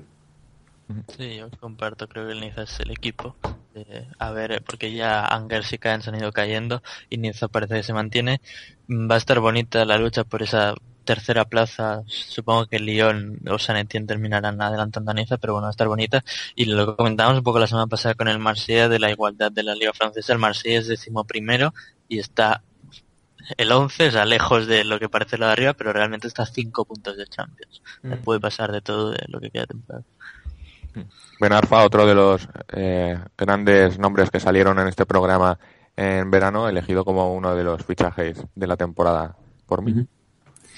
Sí, 1.17 1.37
yo 1.37 1.49
comparto, 1.59 2.07
creo 2.07 2.27
que 2.27 2.33
el 2.33 2.41
Niza 2.41 2.61
es 2.61 2.79
el 2.79 2.91
equipo. 2.91 3.35
Eh, 3.73 4.07
a 4.19 4.31
ver, 4.31 4.63
porque 4.63 4.93
ya 4.93 5.25
Angers 5.25 5.73
y 5.73 5.79
Caen 5.79 6.03
se 6.03 6.11
han 6.11 6.17
ido 6.17 6.31
cayendo 6.31 6.83
y 7.09 7.17
Niza 7.17 7.47
parece 7.47 7.75
que 7.75 7.83
se 7.83 7.93
mantiene. 7.93 8.41
Va 8.87 9.15
a 9.15 9.17
estar 9.17 9.39
bonita 9.39 9.83
la 9.85 9.97
lucha 9.97 10.23
por 10.23 10.43
esa 10.43 10.75
tercera 11.05 11.45
plaza. 11.45 12.03
Supongo 12.07 12.65
que 12.65 12.79
Lyon 12.79 13.39
o 13.49 13.57
San 13.57 13.77
Etienne 13.77 14.07
terminarán 14.07 14.61
adelantando 14.61 15.11
a 15.11 15.13
Niza, 15.13 15.37
pero 15.37 15.53
bueno, 15.53 15.65
va 15.65 15.69
a 15.69 15.71
estar 15.71 15.87
bonita. 15.87 16.23
Y 16.55 16.65
lo 16.65 16.97
comentábamos 16.97 17.37
un 17.37 17.43
poco 17.43 17.59
la 17.59 17.67
semana 17.67 17.87
pasada 17.87 18.15
con 18.15 18.27
el 18.27 18.39
Marsella 18.39 18.89
de 18.89 18.99
la 18.99 19.11
igualdad 19.11 19.51
de 19.51 19.63
la 19.63 19.75
Liga 19.75 19.93
Francesa. 19.93 20.33
El 20.33 20.39
Marsella 20.39 20.79
es 20.79 20.87
decimoprimero 20.87 21.73
y 22.09 22.19
está 22.19 22.61
el 23.57 23.71
11, 23.71 24.07
o 24.07 24.11
sea, 24.11 24.25
lejos 24.25 24.67
de 24.67 24.83
lo 24.83 24.99
que 24.99 25.07
parece 25.07 25.37
lo 25.37 25.45
de 25.45 25.51
arriba, 25.51 25.73
pero 25.73 25.93
realmente 25.93 26.27
está 26.27 26.43
a 26.43 26.47
5 26.47 26.85
puntos 26.85 27.15
de 27.15 27.27
Champions. 27.27 27.81
Mm. 28.01 28.13
Puede 28.23 28.39
pasar 28.39 28.71
de 28.71 28.81
todo 28.81 29.11
de 29.11 29.23
lo 29.27 29.39
que 29.39 29.51
queda 29.51 29.63
de 29.63 29.67
temporada. 29.67 30.03
Ben 31.39 31.51
Arfa, 31.51 31.83
otro 31.83 32.05
de 32.05 32.15
los 32.15 32.47
eh, 32.71 33.19
grandes 33.37 33.99
nombres 33.99 34.31
que 34.31 34.39
salieron 34.39 34.79
en 34.79 34.87
este 34.87 35.05
programa 35.05 35.59
en 35.95 36.31
verano, 36.31 36.67
elegido 36.67 37.05
como 37.05 37.33
uno 37.33 37.55
de 37.55 37.63
los 37.63 37.83
fichajes 37.85 38.41
de 38.55 38.67
la 38.67 38.77
temporada 38.77 39.35
por 39.65 39.81
mí. 39.81 39.91
Ujú. 39.91 40.07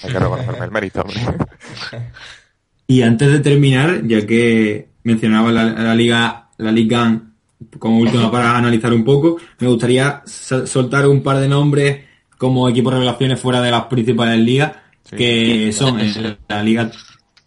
Hay 0.02 0.12
que 0.12 0.18
reconocerme 0.18 0.64
el 0.64 0.70
mérito. 0.70 1.00
hombre. 1.02 1.20
Y 2.86 3.02
antes 3.02 3.30
de 3.30 3.40
terminar, 3.40 4.02
ya 4.06 4.26
que 4.26 4.88
mencionaba 5.04 5.52
la, 5.52 5.64
la 5.64 5.94
liga, 5.94 6.48
la 6.58 6.72
Liga 6.72 7.20
como 7.78 7.98
última 7.98 8.30
para 8.30 8.56
analizar 8.56 8.92
un 8.92 9.04
poco, 9.04 9.36
me 9.58 9.68
gustaría 9.68 10.22
soltar 10.24 11.06
un 11.08 11.22
par 11.22 11.38
de 11.38 11.48
nombres 11.48 12.04
como 12.38 12.68
equipos 12.68 12.92
revelaciones 12.94 13.40
fuera 13.40 13.60
de 13.60 13.70
las 13.70 13.84
principales 13.84 14.38
ligas, 14.40 14.72
Sí. 15.02 15.16
que 15.16 15.72
son 15.72 15.98
en 16.00 16.36
la 16.48 16.62
liga 16.62 16.90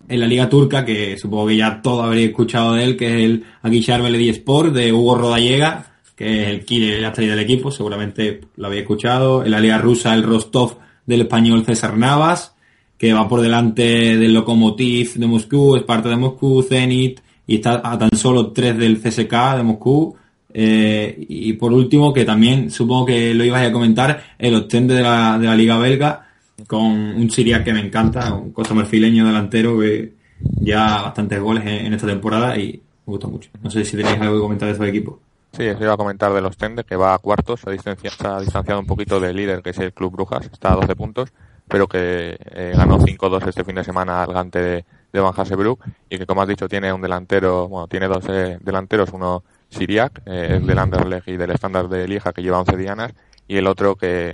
en 0.10 0.20
la 0.20 0.26
liga 0.26 0.50
turca, 0.50 0.84
que 0.84 1.16
supongo 1.18 1.48
que 1.48 1.58
ya 1.58 1.80
todos 1.82 2.04
habréis 2.04 2.30
escuchado 2.30 2.74
de 2.74 2.84
él, 2.84 2.98
que 2.98 3.08
es 3.20 3.24
el 3.26 3.46
Akishar 3.62 4.02
Beledi 4.02 4.30
Sport 4.30 4.74
de 4.74 4.92
Hugo 4.92 5.16
Rodallega, 5.16 5.94
que 6.16 6.42
es 6.42 6.48
el 6.50 6.66
killer 6.66 7.04
estrella 7.04 7.36
del 7.36 7.46
equipo, 7.46 7.72
seguramente 7.72 8.42
lo 8.58 8.66
habéis 8.68 8.82
escuchado. 8.82 9.46
En 9.46 9.52
la 9.52 9.60
liga 9.60 9.78
rusa, 9.78 10.14
el 10.16 10.24
Rostov 10.24 10.78
del 11.12 11.22
español 11.22 11.66
César 11.66 11.98
Navas, 11.98 12.56
que 12.98 13.14
va 13.14 13.28
por 13.28 13.42
delante 13.42 14.18
del 14.18 14.34
Lokomotiv 14.34 15.16
de 15.16 15.28
Moscú, 15.28 15.76
Esparta 15.76 16.10
de 16.10 16.16
Moscú, 16.16 16.64
Zenit, 16.64 17.20
y 17.46 17.56
está 17.56 17.82
a 17.84 17.98
tan 17.98 18.16
solo 18.16 18.52
tres 18.52 18.78
del 18.78 19.02
CSK 19.02 19.58
de 19.58 19.64
Moscú. 19.64 20.16
Eh, 20.54 21.26
y 21.30 21.54
por 21.54 21.74
último, 21.74 22.14
que 22.14 22.26
también 22.26 22.72
supongo 22.72 23.08
que 23.08 23.34
lo 23.34 23.44
ibas 23.44 23.68
a 23.68 23.72
comentar, 23.72 24.36
el 24.38 24.56
Ostende 24.56 24.96
de 24.96 25.02
la, 25.02 25.38
de 25.38 25.48
la 25.48 25.56
Liga 25.56 25.78
Belga, 25.78 26.28
con 26.68 26.82
un 26.84 27.30
Siriac 27.30 27.64
que 27.64 27.74
me 27.74 27.82
encanta, 27.82 28.34
un 28.34 28.52
costa 28.52 28.74
marfileño 28.74 29.26
delantero 29.26 29.80
que 29.80 30.14
ya 30.62 31.02
bastantes 31.02 31.40
goles 31.40 31.66
en, 31.66 31.94
esta 31.94 32.08
temporada 32.08 32.58
y 32.58 32.82
me 33.06 33.12
gusta 33.12 33.28
mucho. 33.28 33.50
No 33.62 33.70
sé 33.70 33.84
si 33.84 33.98
tenéis 33.98 34.20
algo 34.20 34.36
que 34.36 34.42
comentar 34.42 34.68
de 34.68 34.74
estos 34.74 34.88
equipos. 34.88 35.16
Sí, 35.54 35.66
eso 35.66 35.84
iba 35.84 35.94
a 35.94 35.98
comentar 35.98 36.32
de 36.34 36.42
los 36.42 36.56
Tende, 36.56 36.86
que 36.86 36.96
va 36.96 37.14
a 37.14 37.20
cuartos, 37.20 37.60
se 37.60 37.70
ha, 37.70 37.74
distancia- 37.74 38.10
se 38.12 38.26
ha 38.28 38.40
distanciado 38.40 38.80
un 38.80 38.86
poquito 38.86 39.20
del 39.20 39.36
líder, 39.36 39.62
que 39.62 39.72
es 39.72 39.80
el 39.80 39.94
Club 39.94 40.14
Brujas, 40.14 40.46
está 40.52 40.72
a 40.72 40.76
12 40.78 40.96
puntos, 40.96 41.34
pero 41.68 41.88
que 41.88 42.38
eh, 42.40 42.74
ganó 42.76 43.00
5-2 43.00 43.46
este 43.48 43.64
fin 43.66 43.76
de 43.76 43.84
semana 43.84 44.24
al 44.24 44.34
Gante 44.34 44.60
de, 44.60 44.86
de 45.12 45.20
Van 45.20 45.34
Hasenbroek, 45.36 45.84
y 46.10 46.18
que 46.18 46.26
como 46.26 46.42
has 46.42 46.48
dicho 46.48 46.70
tiene 46.70 46.94
un 46.94 47.02
delantero, 47.02 47.68
bueno, 47.68 47.88
tiene 47.88 48.08
dos 48.08 48.24
eh, 48.30 48.58
delanteros, 48.62 49.10
uno 49.12 49.44
Siriac, 49.70 50.22
eh, 50.26 50.58
es 50.58 50.66
del 50.66 50.80
Anderlecht 50.80 51.28
y 51.28 51.36
del 51.36 51.52
estándar 51.52 51.90
de 51.90 52.08
Lija, 52.08 52.32
que 52.32 52.42
lleva 52.42 52.60
11 52.60 52.78
dianas, 52.78 53.12
y 53.46 53.58
el 53.58 53.68
otro 53.68 53.96
que 53.98 54.34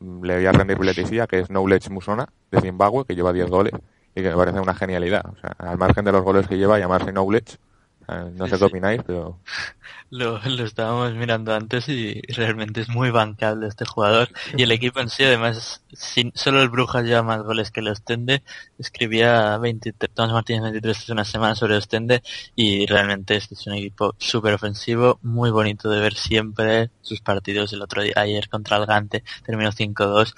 mm, 0.00 0.22
le 0.24 0.36
voy 0.36 0.46
a 0.46 0.52
rendir 0.52 0.78
biletesía, 0.78 1.26
que 1.26 1.40
es 1.40 1.48
Knowledge 1.48 1.90
Musona, 1.90 2.26
de 2.50 2.60
Zimbabue, 2.62 3.04
que 3.04 3.14
lleva 3.14 3.34
10 3.34 3.50
goles, 3.50 3.74
y 4.14 4.22
que 4.22 4.30
me 4.30 4.36
parece 4.36 4.60
una 4.60 4.74
genialidad. 4.74 5.26
O 5.30 5.36
sea, 5.38 5.50
al 5.58 5.76
margen 5.76 6.06
de 6.06 6.12
los 6.12 6.22
goles 6.22 6.46
que 6.48 6.56
lleva, 6.56 6.78
llamarse 6.78 7.12
Knowledge, 7.12 7.56
no 8.32 8.46
Sí, 8.46 8.48
sé 8.48 8.58
sí. 8.58 8.58
qué 8.58 8.64
opináis, 8.64 9.02
pero 9.06 9.40
Lo, 10.10 10.38
lo 10.44 10.64
estábamos 10.64 11.14
mirando 11.14 11.54
antes 11.54 11.88
y 11.88 12.20
realmente 12.28 12.82
es 12.82 12.88
muy 12.88 13.10
bancable 13.10 13.66
este 13.66 13.86
jugador. 13.86 14.28
Y 14.56 14.62
el 14.62 14.70
equipo 14.72 15.00
en 15.00 15.08
sí, 15.08 15.24
además, 15.24 15.84
sin, 15.92 16.32
solo 16.34 16.60
el 16.62 16.68
Brujas 16.68 17.04
lleva 17.04 17.22
más 17.22 17.42
goles 17.42 17.70
que 17.70 17.80
el 17.80 17.88
Ostende. 17.88 18.42
Escribía 18.78 19.56
23, 19.58 20.12
Tomás 20.12 20.32
Martínez 20.32 20.62
23 20.64 20.98
hace 20.98 21.12
una 21.12 21.24
semana 21.24 21.54
sobre 21.54 21.76
Ostende 21.76 22.22
y 22.54 22.86
realmente 22.86 23.36
este 23.36 23.54
es 23.54 23.66
un 23.66 23.74
equipo 23.74 24.14
súper 24.18 24.52
ofensivo, 24.54 25.18
muy 25.22 25.50
bonito 25.50 25.88
de 25.88 26.00
ver 26.00 26.14
siempre 26.14 26.90
sus 27.00 27.20
partidos. 27.22 27.72
El 27.72 27.82
otro 27.82 28.02
día, 28.02 28.12
ayer 28.16 28.48
contra 28.50 28.76
el 28.76 28.86
Gante, 28.86 29.24
terminó 29.46 29.72
5-2 29.72 30.34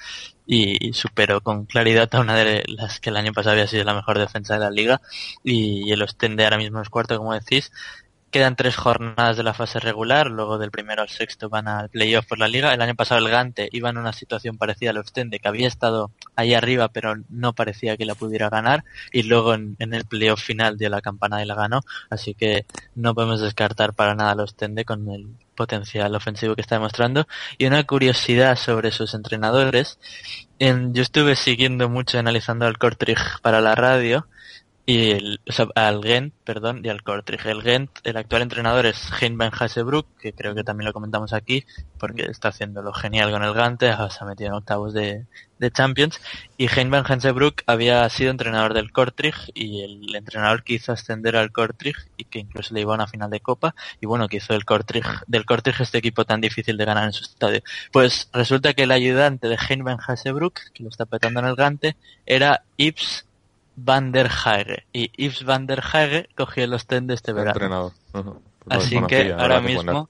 y 0.47 0.93
superó 0.93 1.41
con 1.41 1.65
claridad 1.67 2.09
a 2.15 2.21
una 2.21 2.37
de 2.37 2.65
las 2.67 3.01
que 3.01 3.11
el 3.11 3.17
año 3.17 3.33
pasado 3.33 3.53
había 3.53 3.67
sido 3.67 3.85
la 3.85 3.95
mejor 3.95 4.19
defensa 4.19 4.55
de 4.55 4.61
la 4.61 4.71
liga. 4.71 5.01
Y 5.43 5.91
el 5.93 6.03
Ostende 6.03 6.45
ahora 6.45 6.59
mismo 6.59 6.81
es 6.81 6.89
cuarto, 6.89 7.17
como 7.17 7.35
decís 7.35 7.71
quedan 8.35 8.57
tres 8.57 8.75
jornadas 8.75 9.37
de 9.37 9.45
la 9.45 9.55
fase 9.55 9.79
regular, 9.79 10.27
luego 10.27 10.59
del 10.59 10.73
primero 10.73 11.03
al 11.03 11.09
sexto 11.09 11.49
van 11.49 11.69
al 11.69 11.89
playoff 11.89 12.27
por 12.27 12.41
la 12.41 12.49
liga. 12.49 12.75
El 12.75 12.83
año 12.83 12.97
pasado 12.97 13.25
el 13.25 13.31
Gante 13.31 13.69
iba 13.71 13.91
en 13.91 13.97
una 13.97 14.13
situación 14.13 14.59
parecida 14.59 14.91
al 14.91 14.97
Ostende, 14.97 15.39
que 15.39 15.47
había 15.47 15.69
estado 15.69 16.11
ahí 16.35 16.53
arriba, 16.53 16.89
pero 16.89 17.15
no 17.29 17.53
parecía 17.53 17.97
que 17.97 18.07
la 18.07 18.17
pudiera 18.17 18.51
ganar, 18.51 18.83
y 19.13 19.23
luego 19.23 19.55
en, 19.55 19.77
en 19.79 19.95
el 19.95 20.05
playoff 20.05 20.43
final 20.43 20.77
dio 20.77 20.89
la 20.89 21.01
campana 21.01 21.45
y 21.45 21.47
la 21.47 21.55
ganó, 21.55 21.83
así 22.11 22.35
que 22.35 22.67
no 22.97 23.15
podemos 23.15 23.41
descartar 23.41 23.95
para 23.95 24.17
nada 24.17 24.33
al 24.33 24.41
Ostende 24.41 24.85
con 24.85 25.09
el 25.11 25.29
potencial 25.55 26.15
ofensivo 26.15 26.55
que 26.55 26.63
está 26.63 26.77
demostrando. 26.77 27.27
Y 27.59 27.67
una 27.67 27.85
curiosidad 27.85 28.57
sobre 28.57 28.91
sus 28.91 29.15
entrenadores, 29.15 29.99
en, 30.59 30.95
yo 30.95 31.03
estuve 31.03 31.37
siguiendo 31.37 31.89
mucho 31.89 32.19
analizando 32.19 32.67
al 32.67 32.79
Kortrijk 32.79 33.41
para 33.41 33.61
la 33.61 33.75
radio, 33.75 34.27
y 34.87 35.13
el, 35.13 35.41
o 35.49 35.53
sea, 35.53 35.67
al 35.75 36.03
Gent, 36.03 36.35
perdón, 36.45 36.83
y 36.85 36.89
al 36.89 37.03
Kortrijk. 37.03 37.47
El 37.47 37.63
Gent, 37.63 37.91
el 38.05 38.17
actual 38.19 38.43
entrenador 38.43 38.85
es 38.85 39.11
Hein 39.21 39.39
van 39.39 39.51
Hasebroek, 39.59 40.07
que 40.19 40.35
creo 40.35 40.55
que 40.55 40.63
también 40.63 40.87
lo 40.87 40.93
comentamos 40.93 41.33
aquí, 41.33 41.65
porque 41.99 42.25
está 42.25 42.49
haciéndolo 42.49 42.93
genial 42.93 43.31
con 43.31 43.43
el 43.43 43.55
Gante, 43.55 43.87
se 43.87 44.19
ha 44.21 44.27
metido 44.27 44.51
en 44.51 44.57
octavos 44.57 44.93
de, 44.93 45.25
de 45.59 45.71
Champions, 45.71 46.21
y 46.59 46.69
Hein 46.69 46.91
van 46.91 47.05
Hasebroek 47.11 47.63
había 47.67 48.07
sido 48.11 48.31
entrenador 48.31 48.75
del 48.75 48.93
Kortrijk, 48.93 49.37
y 49.55 49.83
el 49.83 50.15
entrenador 50.15 50.63
que 50.65 50.75
hizo 50.75 50.93
ascender 50.93 51.37
al 51.37 51.51
Kortrijk, 51.51 51.97
y 52.19 52.25
que 52.25 52.41
incluso 52.41 52.75
le 52.75 52.83
iba 52.83 52.93
a 52.93 52.97
una 52.97 53.07
final 53.07 53.31
de 53.31 53.41
Copa, 53.41 53.75
y 54.03 54.07
bueno, 54.07 54.29
que 54.29 54.37
hizo 54.37 54.53
el 54.55 54.67
Kortrijk, 54.67 55.25
del 55.27 55.47
Kortrijk 55.47 55.81
este 55.81 55.97
equipo 55.97 56.27
tan 56.27 56.43
difícil 56.43 56.77
de 56.77 56.85
ganar 56.85 57.05
en 57.05 57.13
su 57.15 57.25
estadio. 57.25 57.63
Pues 57.91 58.29
resulta 58.35 58.75
que 58.75 58.83
el 58.83 58.91
ayudante 58.91 59.49
de 59.49 59.57
Hein 59.57 59.83
van 59.83 59.99
Hasebroek, 60.07 60.73
que 60.75 60.83
lo 60.83 60.91
está 60.91 61.07
petando 61.07 61.41
en 61.41 61.47
el 61.47 61.55
Gante, 61.57 61.97
era 62.27 62.65
Ips 62.77 63.25
Van 63.77 64.13
der 64.13 64.31
Haege. 64.31 64.85
Y 64.93 65.11
Yves 65.17 65.45
Van 65.45 65.67
der 65.67 65.83
Haege 65.83 66.29
cogió 66.37 66.65
el 66.65 66.75
Ostende 66.75 67.15
este 67.15 67.33
verano. 67.33 67.51
entrenador. 67.53 67.93
Pues 68.13 68.35
Así 68.69 69.01
que 69.09 69.33
ahora 69.33 69.61
mismo 69.61 70.09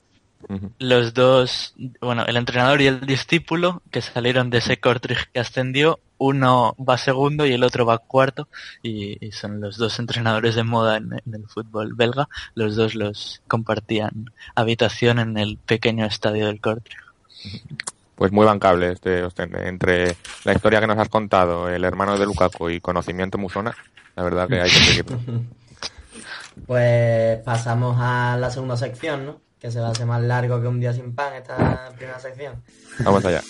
los 0.79 1.15
dos, 1.15 1.75
bueno, 2.01 2.25
el 2.27 2.37
entrenador 2.37 2.81
y 2.83 2.87
el 2.87 3.01
discípulo 3.01 3.83
que 3.91 4.03
salieron 4.03 4.51
de 4.51 4.59
ese 4.59 4.79
Kortrijk 4.79 5.31
que 5.33 5.41
ascendió, 5.41 6.01
uno 6.19 6.77
va 6.79 6.99
segundo 6.99 7.47
y 7.47 7.53
el 7.53 7.65
otro 7.65 7.87
va 7.87 7.99
cuarto 7.99 8.49
y, 8.83 9.25
y 9.25 9.33
son 9.33 9.61
los 9.61 9.77
dos 9.77 9.99
entrenadores 9.99 10.55
de 10.55 10.63
moda 10.63 10.99
en, 10.99 11.13
en 11.15 11.35
el 11.35 11.47
fútbol 11.49 11.95
belga. 11.95 12.29
Los 12.55 12.77
dos 12.77 12.95
los 12.95 13.43
compartían 13.49 14.33
habitación 14.55 15.19
en 15.19 15.39
el 15.39 15.57
pequeño 15.57 16.05
estadio 16.07 16.47
del 16.47 16.61
Kortrijk. 16.61 17.03
Pues 18.15 18.33
muy 18.33 18.47
bancable 18.47 18.93
este. 18.93 19.27
Entre 19.67 20.17
la 20.45 20.53
historia 20.53 20.81
que 20.81 20.87
nos 20.87 20.99
has 20.99 21.09
contado, 21.09 21.69
el 21.69 21.85
hermano 21.85 22.19
de 22.19 22.27
Lukaku 22.27 22.71
y 22.71 22.81
conocimiento 22.81 23.39
musona, 23.39 23.75
la 24.15 24.23
verdad 24.23 24.49
que 24.49 24.61
hay 24.61 24.71
que 24.71 24.77
seguirlo. 24.77 25.19
Pues 26.67 27.41
pasamos 27.41 27.97
a 27.99 28.37
la 28.39 28.49
segunda 28.49 28.77
sección, 28.77 29.27
¿no? 29.27 29.41
Que 29.59 29.73
se 29.73 29.81
va 29.81 29.89
a 29.89 29.91
hacer 29.91 30.07
más 30.07 30.23
largo 30.23 30.61
que 30.61 30.69
un 30.69 30.79
día 30.79 30.93
sin 30.93 31.13
pan 31.13 31.35
esta 31.35 31.93
primera 31.97 32.21
sección. 32.21 32.63
Vamos 33.01 33.25
allá. 33.25 33.43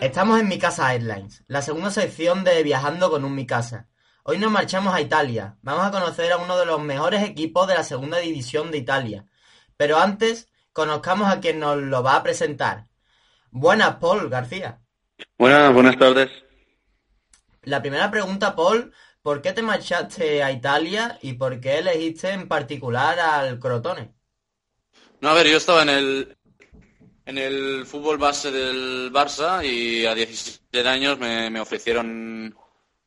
Estamos 0.00 0.38
en 0.38 0.48
Mi 0.48 0.58
Casa 0.58 0.92
Airlines, 0.92 1.42
la 1.48 1.62
segunda 1.62 1.90
sección 1.90 2.44
de 2.44 2.62
Viajando 2.62 3.10
con 3.10 3.24
un 3.24 3.34
Mi 3.34 3.44
Casa. 3.44 3.88
Hoy 4.22 4.38
nos 4.38 4.52
marchamos 4.52 4.94
a 4.94 5.00
Italia. 5.00 5.56
Vamos 5.62 5.84
a 5.84 5.90
conocer 5.90 6.30
a 6.32 6.36
uno 6.36 6.56
de 6.56 6.66
los 6.66 6.80
mejores 6.80 7.24
equipos 7.24 7.66
de 7.66 7.74
la 7.74 7.82
segunda 7.82 8.18
división 8.18 8.70
de 8.70 8.78
Italia. 8.78 9.26
Pero 9.76 9.98
antes, 9.98 10.48
conozcamos 10.72 11.32
a 11.32 11.40
quien 11.40 11.60
nos 11.60 11.78
lo 11.78 12.02
va 12.02 12.16
a 12.16 12.22
presentar. 12.22 12.86
Buenas, 13.50 13.96
Paul 13.96 14.28
García. 14.28 14.80
Buenas, 15.38 15.72
buenas 15.72 15.98
tardes. 15.98 16.30
La 17.62 17.80
primera 17.80 18.10
pregunta, 18.10 18.54
Paul, 18.54 18.92
¿por 19.22 19.40
qué 19.40 19.52
te 19.52 19.62
marchaste 19.62 20.42
a 20.42 20.50
Italia 20.52 21.18
y 21.22 21.34
por 21.34 21.60
qué 21.60 21.78
elegiste 21.78 22.30
en 22.30 22.48
particular 22.48 23.18
al 23.18 23.58
Crotone? 23.58 24.12
No, 25.20 25.30
a 25.30 25.34
ver, 25.34 25.46
yo 25.46 25.56
estaba 25.56 25.82
en 25.82 25.88
el 25.88 26.36
en 27.26 27.38
el 27.38 27.86
fútbol 27.86 28.18
base 28.18 28.50
del 28.50 29.10
Barça 29.10 29.64
y 29.64 30.04
a 30.04 30.14
17 30.14 30.86
años 30.86 31.18
me, 31.18 31.48
me 31.48 31.60
ofrecieron 31.60 32.54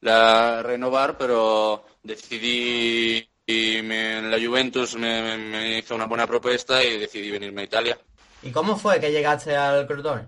la 0.01 0.63
renovar, 0.63 1.18
pero 1.18 1.86
decidí 2.01 3.30
y 3.48 3.82
me- 3.82 4.22
la 4.22 4.38
Juventus 4.45 4.95
me, 4.95 5.38
me- 5.38 5.78
hizo 5.80 5.95
una 5.95 6.06
buena 6.06 6.28
propuesta 6.28 6.84
y 6.84 7.00
decidí 7.00 7.32
venirme 7.32 7.62
a 7.62 7.66
Italia. 7.66 7.98
¿Y 8.43 8.52
cómo 8.52 8.78
fue 8.78 9.00
que 9.00 9.10
llegaste 9.12 9.56
al 9.56 9.88
Crotone? 9.88 10.28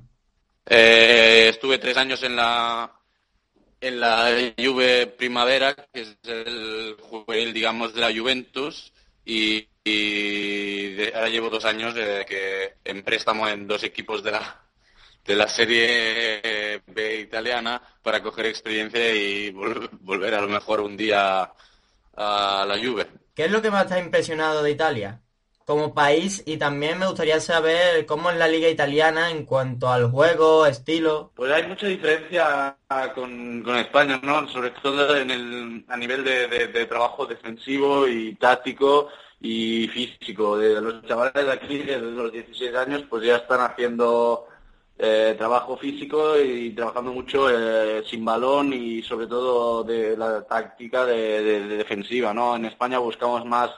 Eh, 0.66 1.48
estuve 1.50 1.78
tres 1.80 1.98
años 1.98 2.24
en 2.24 2.36
la 2.36 2.92
en 3.82 4.00
la 4.00 4.54
Juve 4.58 5.08
Primavera, 5.08 5.74
que 5.74 6.02
es 6.02 6.18
el 6.24 6.98
juvenil, 7.02 7.54
digamos, 7.54 7.94
de 7.94 8.02
la 8.02 8.14
Juventus, 8.14 8.92
y, 9.26 9.68
y 9.84 10.94
de- 10.96 11.12
ahora 11.16 11.30
llevo 11.30 11.50
dos 11.50 11.66
años 11.66 11.96
de 11.96 12.26
que 12.26 12.76
en 12.84 13.04
préstamo 13.04 13.48
en 13.48 13.68
dos 13.68 13.84
equipos 13.84 14.24
de 14.24 14.32
la 14.32 14.62
de 15.26 15.36
la 15.36 15.48
serie 15.48 16.82
B 16.88 17.20
italiana 17.22 17.82
para 18.02 18.22
coger 18.24 18.48
experiencia 18.48 19.14
y 19.14 19.52
vol- 19.52 19.90
volver 20.02 20.34
a 20.36 20.42
lo 20.42 20.48
mejor 20.50 20.82
un 20.82 20.98
día 20.98 21.52
a 22.20 22.66
la 22.68 22.78
Juve. 22.78 23.08
¿Qué 23.34 23.46
es 23.46 23.52
lo 23.52 23.62
que 23.62 23.72
más 23.72 23.88
te 23.88 23.96
ha 23.96 24.00
impresionado 24.00 24.62
de 24.64 24.72
Italia 24.72 25.22
como 25.66 25.94
país? 25.94 26.44
Y 26.46 26.58
también 26.58 27.00
me 27.00 27.08
gustaría 27.08 27.40
saber 27.40 28.06
cómo 28.06 28.30
es 28.32 28.38
la 28.38 28.48
liga 28.48 28.70
italiana 28.70 29.32
en 29.32 29.46
cuanto 29.46 29.90
al 29.90 30.12
juego, 30.12 30.66
estilo. 30.66 31.32
Pues 31.36 31.52
hay 31.52 31.66
mucha 31.68 31.88
diferencia 31.88 32.78
con, 33.16 33.64
con 33.64 33.78
España, 33.78 34.20
¿no? 34.22 34.48
Sobre 34.50 34.72
todo 34.72 35.16
en 35.16 35.32
el, 35.32 35.86
a 35.88 35.96
nivel 35.96 36.24
de, 36.24 36.48
de- 36.48 36.68
de 36.68 36.86
trabajo 36.86 37.26
defensivo 37.26 38.08
y 38.08 38.36
táctico 38.36 39.08
y 39.40 39.88
físico. 39.88 40.58
De 40.58 40.82
los 40.82 41.02
chavales 41.06 41.34
de 41.46 41.52
aquí, 41.52 41.78
desde 41.78 42.02
los 42.12 42.32
16 42.32 42.76
años, 42.76 43.04
pues 43.10 43.24
ya 43.26 43.38
están 43.38 43.62
haciendo 43.62 44.48
eh, 45.00 45.36
trabajo 45.38 45.78
físico 45.78 46.38
y 46.40 46.72
trabajando 46.76 47.14
mucho 47.14 47.50
eh, 47.50 48.04
sin 48.10 48.26
balón 48.26 48.74
y 48.74 49.02
sobre 49.04 49.28
todo 49.28 49.84
de 49.86 50.18
la 50.18 50.46
táctica 50.46 51.06
de, 51.06 51.42
de- 51.44 51.68
de 51.68 51.78
defensiva, 51.78 52.34
¿no? 52.34 52.56
En 52.58 52.66
España 52.66 53.00
buscamos 53.00 53.46
más 53.46 53.72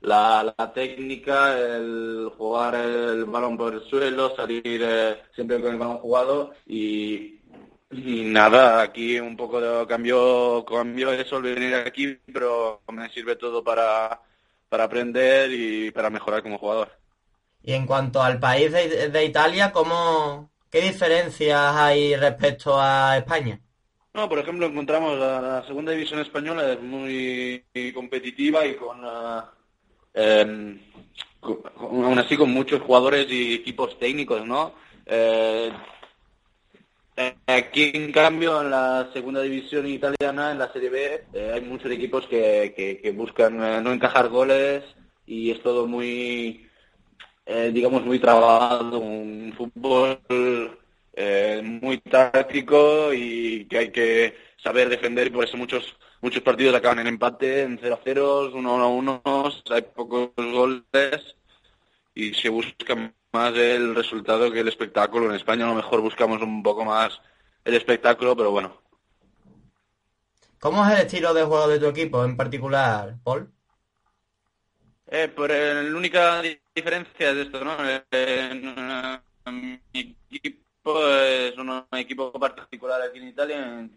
la, 0.00 0.54
técnica, 0.74 1.58
el 1.58 2.30
jugar 2.38 2.74
el 2.76 3.24
balón 3.24 3.56
por 3.56 3.74
el 3.74 3.80
suelo, 3.88 4.34
salir 4.36 4.62
eh, 4.84 5.22
siempre 5.34 5.60
con 5.60 5.72
el 5.72 5.78
balón 5.78 5.98
jugado 5.98 6.52
y, 6.66 7.40
nada, 7.90 8.82
aquí 8.82 9.18
un 9.20 9.36
poco 9.36 9.60
de 9.60 9.86
cambio, 9.86 10.64
cambio 10.66 11.12
eso, 11.12 11.38
el 11.38 11.42
venir 11.44 11.74
aquí, 11.76 12.18
pero 12.32 12.82
me 12.92 13.08
sirve 13.10 13.36
todo 13.36 13.62
para, 13.64 14.20
para 14.68 14.84
aprender 14.84 15.50
y 15.52 15.90
para 15.92 16.10
mejorar 16.10 16.42
como 16.42 16.58
jugador. 16.58 16.90
Y 17.62 17.72
en 17.74 17.86
cuanto 17.86 18.22
al 18.22 18.38
país 18.40 18.72
de, 18.72 19.08
de 19.10 19.24
Italia, 19.24 19.72
¿cómo, 19.72 20.50
¿qué 20.76 20.82
diferencias 20.82 21.74
hay 21.74 22.14
respecto 22.16 22.78
a 22.78 23.16
España? 23.16 23.58
No, 24.12 24.28
por 24.28 24.38
ejemplo, 24.38 24.66
encontramos 24.66 25.18
la, 25.18 25.64
segunda 25.66 25.92
división 25.92 26.20
española 26.20 26.70
es 26.72 26.82
muy 26.82 27.64
competitiva 27.94 28.66
y 28.66 28.74
con, 28.76 29.00
con- 31.40 31.62
aún 31.78 32.18
así 32.18 32.36
con 32.36 32.50
muchos 32.50 32.82
jugadores 32.82 33.26
y 33.30 33.54
equipos 33.54 33.98
técnicos, 33.98 34.46
¿no? 34.46 34.74
Eh, 35.06 35.72
aquí, 37.46 37.92
en 37.94 38.12
cambio, 38.12 38.60
en 38.60 38.70
la 38.70 39.08
segunda 39.14 39.40
división 39.40 39.86
italiana, 39.86 40.52
en 40.52 40.58
la 40.58 40.70
Serie 40.74 40.90
B, 40.90 41.24
eh, 41.32 41.52
hay 41.54 41.62
muchos 41.62 41.90
equipos 41.90 42.26
que, 42.26 42.74
que- 43.02 43.10
buscan 43.12 43.56
no 43.56 43.92
encajar 43.94 44.28
goles 44.28 44.84
y 45.26 45.50
es 45.52 45.62
todo 45.62 45.86
muy, 45.86 46.65
eh, 47.46 47.70
digamos, 47.72 48.04
muy 48.04 48.18
trabajado, 48.18 48.98
un 48.98 49.54
fútbol 49.56 50.20
eh, 51.14 51.62
muy 51.64 51.98
táctico 52.00 53.12
y 53.14 53.66
que 53.66 53.78
hay 53.78 53.90
que 53.92 54.36
saber 54.58 54.88
defender 54.88 55.28
y 55.28 55.30
por 55.30 55.44
eso 55.44 55.56
muchos 55.56 55.96
muchos 56.20 56.42
partidos 56.42 56.74
acaban 56.74 56.98
en 57.00 57.06
empate, 57.08 57.62
en 57.62 57.78
0 57.80 57.94
a 57.94 58.00
0, 58.04 58.50
1 58.54 58.70
a 58.82 58.88
1, 58.88 59.22
hay 59.70 59.82
pocos 59.82 60.30
goles 60.36 61.36
y 62.14 62.34
se 62.34 62.48
busca 62.48 63.12
más 63.32 63.54
el 63.54 63.94
resultado 63.94 64.50
que 64.50 64.60
el 64.60 64.68
espectáculo. 64.68 65.26
En 65.26 65.36
España 65.36 65.66
a 65.66 65.68
lo 65.68 65.74
mejor 65.74 66.00
buscamos 66.00 66.42
un 66.42 66.62
poco 66.62 66.84
más 66.84 67.20
el 67.64 67.74
espectáculo, 67.74 68.36
pero 68.36 68.50
bueno. 68.50 68.80
¿Cómo 70.58 70.84
es 70.86 70.94
el 70.94 71.06
estilo 71.06 71.34
de 71.34 71.44
juego 71.44 71.68
de 71.68 71.78
tu 71.78 71.86
equipo 71.86 72.24
en 72.24 72.36
particular, 72.36 73.16
Paul? 73.22 73.52
Eh, 75.08 75.28
por 75.28 75.52
el- 75.52 75.94
única 75.94 76.42
diferencia 76.76 77.30
es 77.30 77.36
esto, 77.38 77.64
¿no? 77.64 77.74
Eh, 78.10 78.60
mi 79.50 79.80
equipo 80.30 81.08
es 81.18 81.56
un 81.56 81.82
equipo 81.92 82.30
particular 82.32 83.00
aquí 83.02 83.18
en 83.18 83.28
Italia. 83.28 83.88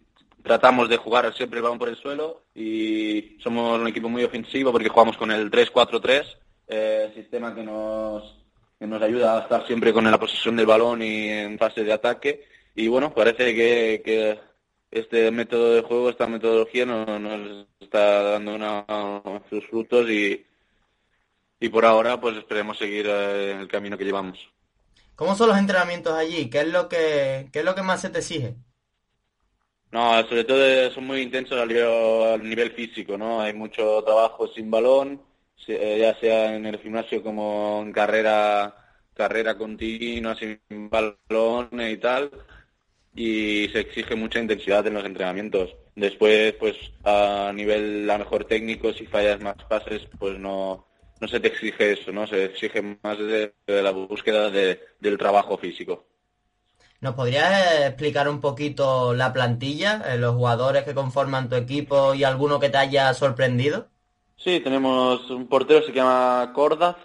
Tratamos 0.42 0.88
de 0.88 0.96
jugar 0.96 1.32
siempre 1.34 1.58
el 1.58 1.62
balón 1.62 1.78
por 1.78 1.90
el 1.90 1.96
suelo 1.96 2.44
y 2.54 3.36
somos 3.42 3.78
un 3.78 3.86
equipo 3.88 4.08
muy 4.08 4.24
ofensivo 4.24 4.72
porque 4.72 4.88
jugamos 4.88 5.16
con 5.18 5.30
el 5.30 5.50
3-4-3, 5.50 6.24
eh, 6.68 7.12
sistema 7.14 7.54
que 7.54 7.62
nos, 7.62 8.38
que 8.78 8.86
nos 8.86 9.02
ayuda 9.02 9.36
a 9.36 9.42
estar 9.42 9.66
siempre 9.66 9.92
con 9.92 10.10
la 10.10 10.18
posesión 10.18 10.56
del 10.56 10.64
balón 10.66 11.02
y 11.02 11.28
en 11.28 11.58
fase 11.58 11.84
de 11.84 11.92
ataque. 11.92 12.44
Y 12.74 12.88
bueno, 12.88 13.12
parece 13.14 13.54
que, 13.54 14.00
que 14.02 14.40
este 14.90 15.30
método 15.30 15.74
de 15.74 15.82
juego, 15.82 16.08
esta 16.08 16.26
metodología 16.26 16.86
nos, 16.86 17.20
nos 17.20 17.66
está 17.78 18.22
dando 18.22 18.54
una- 18.54 18.86
sus 19.50 19.66
frutos 19.66 20.08
y, 20.08 20.46
y 21.60 21.68
por 21.68 21.84
ahora 21.84 22.20
pues 22.20 22.36
esperemos 22.38 22.78
seguir 22.78 23.06
eh, 23.06 23.52
el 23.52 23.68
camino 23.68 23.96
que 23.96 24.04
llevamos. 24.04 24.38
¿Cómo 25.14 25.34
son 25.34 25.50
los 25.50 25.58
entrenamientos 25.58 26.14
allí? 26.14 26.48
¿Qué 26.48 26.60
es 26.60 26.68
lo 26.68 26.88
que, 26.88 27.50
qué 27.52 27.58
es 27.58 27.64
lo 27.64 27.74
que 27.74 27.82
más 27.82 28.00
se 28.00 28.08
te 28.08 28.20
exige? 28.20 28.56
No, 29.92 30.22
sobre 30.28 30.44
todo 30.44 30.90
son 30.92 31.06
muy 31.06 31.20
intensos 31.20 31.58
al 31.58 31.68
nivel, 31.68 32.70
físico, 32.72 33.18
¿no? 33.18 33.40
Hay 33.42 33.52
mucho 33.52 34.02
trabajo 34.04 34.46
sin 34.48 34.70
balón, 34.70 35.20
eh, 35.66 35.98
ya 36.00 36.18
sea 36.20 36.54
en 36.54 36.64
el 36.64 36.78
gimnasio 36.78 37.22
como 37.22 37.82
en 37.82 37.92
carrera, 37.92 38.74
carrera 39.14 39.58
continua 39.58 40.36
sin 40.36 40.60
balón 40.88 41.68
y 41.80 41.96
tal, 41.98 42.30
y 43.14 43.68
se 43.72 43.80
exige 43.80 44.14
mucha 44.14 44.38
intensidad 44.38 44.86
en 44.86 44.94
los 44.94 45.04
entrenamientos. 45.04 45.74
Después, 45.96 46.54
pues 46.54 46.76
a 47.04 47.52
nivel 47.54 48.08
a 48.10 48.18
mejor 48.18 48.44
técnico, 48.44 48.92
si 48.92 49.06
fallas 49.06 49.40
más 49.40 49.56
pases, 49.68 50.02
pues 50.18 50.38
no, 50.38 50.86
no 51.20 51.28
se 51.28 51.40
te 51.40 51.48
exige 51.48 51.92
eso, 51.92 52.12
¿no? 52.12 52.26
Se 52.26 52.44
exige 52.44 52.82
más 53.02 53.18
de, 53.18 53.54
de 53.66 53.82
la 53.82 53.90
búsqueda 53.92 54.50
de- 54.50 54.80
del 55.00 55.18
trabajo 55.18 55.58
físico. 55.58 56.06
¿Nos 57.02 57.14
podrías 57.14 57.80
explicar 57.88 58.26
un 58.30 58.40
poquito 58.40 59.12
la 59.14 59.32
plantilla, 59.34 60.02
eh, 60.14 60.16
los 60.18 60.34
jugadores 60.34 60.84
que 60.84 60.94
conforman 60.94 61.48
tu 61.50 61.56
equipo 61.56 62.14
y 62.14 62.24
alguno 62.24 62.58
que 62.58 62.70
te 62.70 62.78
haya 62.78 63.12
sorprendido? 63.12 63.90
Sí, 64.36 64.60
tenemos 64.60 65.30
un 65.30 65.46
portero, 65.48 65.82
se 65.84 65.92
llama 65.92 66.50
Cordaz, 66.54 66.96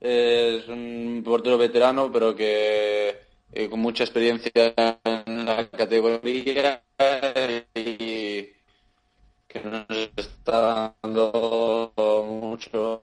es 0.00 0.68
un 0.68 1.22
portero 1.24 1.58
veterano, 1.58 2.10
pero 2.12 2.34
que 2.36 3.16
eh, 3.52 3.68
con 3.68 3.80
mucha 3.80 4.04
experiencia 4.04 4.50
en 5.04 5.44
la 5.44 5.68
categoría 5.70 6.82
y 7.74 8.52
que 9.48 9.60
nos 9.64 9.86
está 10.48 10.94
dando 11.02 11.92
mucho, 12.26 13.02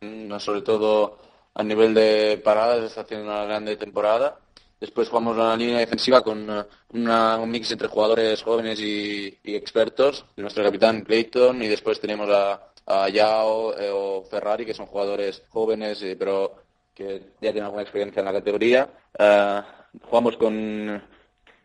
en- 0.00 0.38
sobre 0.38 0.60
todo 0.62 1.18
a 1.54 1.62
nivel 1.62 1.94
de 1.94 2.40
paradas, 2.44 2.84
está 2.84 3.00
haciendo 3.02 3.26
una 3.26 3.44
grande 3.46 3.76
temporada. 3.76 4.38
Después 4.78 5.08
jugamos 5.08 5.36
una 5.36 5.56
línea 5.56 5.78
defensiva 5.78 6.22
con 6.22 6.38
eh, 6.50 6.64
una- 6.92 7.38
un 7.38 7.50
mix 7.50 7.70
entre 7.72 7.88
jugadores 7.88 8.42
jóvenes 8.42 8.78
y, 8.80 9.38
expertos, 9.44 10.26
nuestro 10.36 10.62
capitán 10.64 11.00
Clayton, 11.02 11.62
y 11.62 11.68
después 11.68 11.98
tenemos 12.00 12.28
a, 12.30 13.08
Yao 13.08 13.74
eh, 13.78 13.90
o 13.92 14.22
Ferrari, 14.30 14.64
que 14.66 14.74
son 14.74 14.86
jugadores 14.86 15.42
jóvenes, 15.48 16.02
eh, 16.02 16.14
pero 16.18 16.54
que 16.94 17.20
ya 17.40 17.50
tienen 17.52 17.64
alguna 17.64 17.82
experiencia 17.82 18.20
en 18.20 18.26
la 18.26 18.32
categoría. 18.32 18.88
Eh, 19.18 19.62
jugamos 20.02 20.36
con 20.36 21.02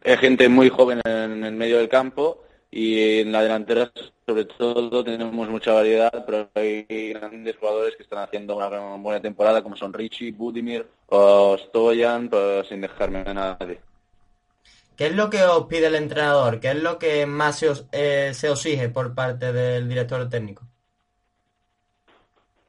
gente 0.04 0.50
muy 0.50 0.70
joven 0.70 1.02
en 1.06 1.44
el 1.44 1.54
medio 1.54 1.78
del 1.78 1.90
campo 1.90 2.44
y 2.72 3.20
en 3.20 3.34
la 3.34 3.44
delantera 3.44 3.92
sobre 4.26 4.46
todo 4.46 5.04
tenemos 5.04 5.50
mucha 5.50 5.74
variedad, 5.74 6.24
pero 6.26 6.50
hay 6.56 6.86
grandes 7.14 7.58
jugadores 7.58 7.98
que 7.98 8.04
están 8.04 8.20
haciendo 8.20 8.56
una 8.56 8.96
buena 8.96 9.22
temporada 9.22 9.62
como 9.62 9.76
son 9.76 9.92
Richie, 9.92 10.32
Budimir 10.32 10.88
o 11.08 11.58
Stoyan, 11.58 12.30
pues, 12.30 12.70
sin 12.70 12.80
dejarme 12.80 13.20
a 13.20 13.34
nadie. 13.34 13.82
¿Qué 14.96 15.08
es 15.08 15.16
lo 15.16 15.30
que 15.30 15.44
os 15.44 15.66
pide 15.66 15.88
el 15.88 15.96
entrenador? 15.96 16.62
¿Qué 16.62 16.70
es 16.70 16.82
lo 16.82 16.98
que 16.98 17.26
más 17.26 17.60
se 17.60 17.70
os, 17.70 17.86
eh, 17.92 18.32
se 18.34 18.50
os 18.50 18.66
exige 18.66 18.88
por 18.88 19.14
parte 19.14 19.52
del 19.52 19.90
director 19.90 20.30
técnico? 20.30 20.64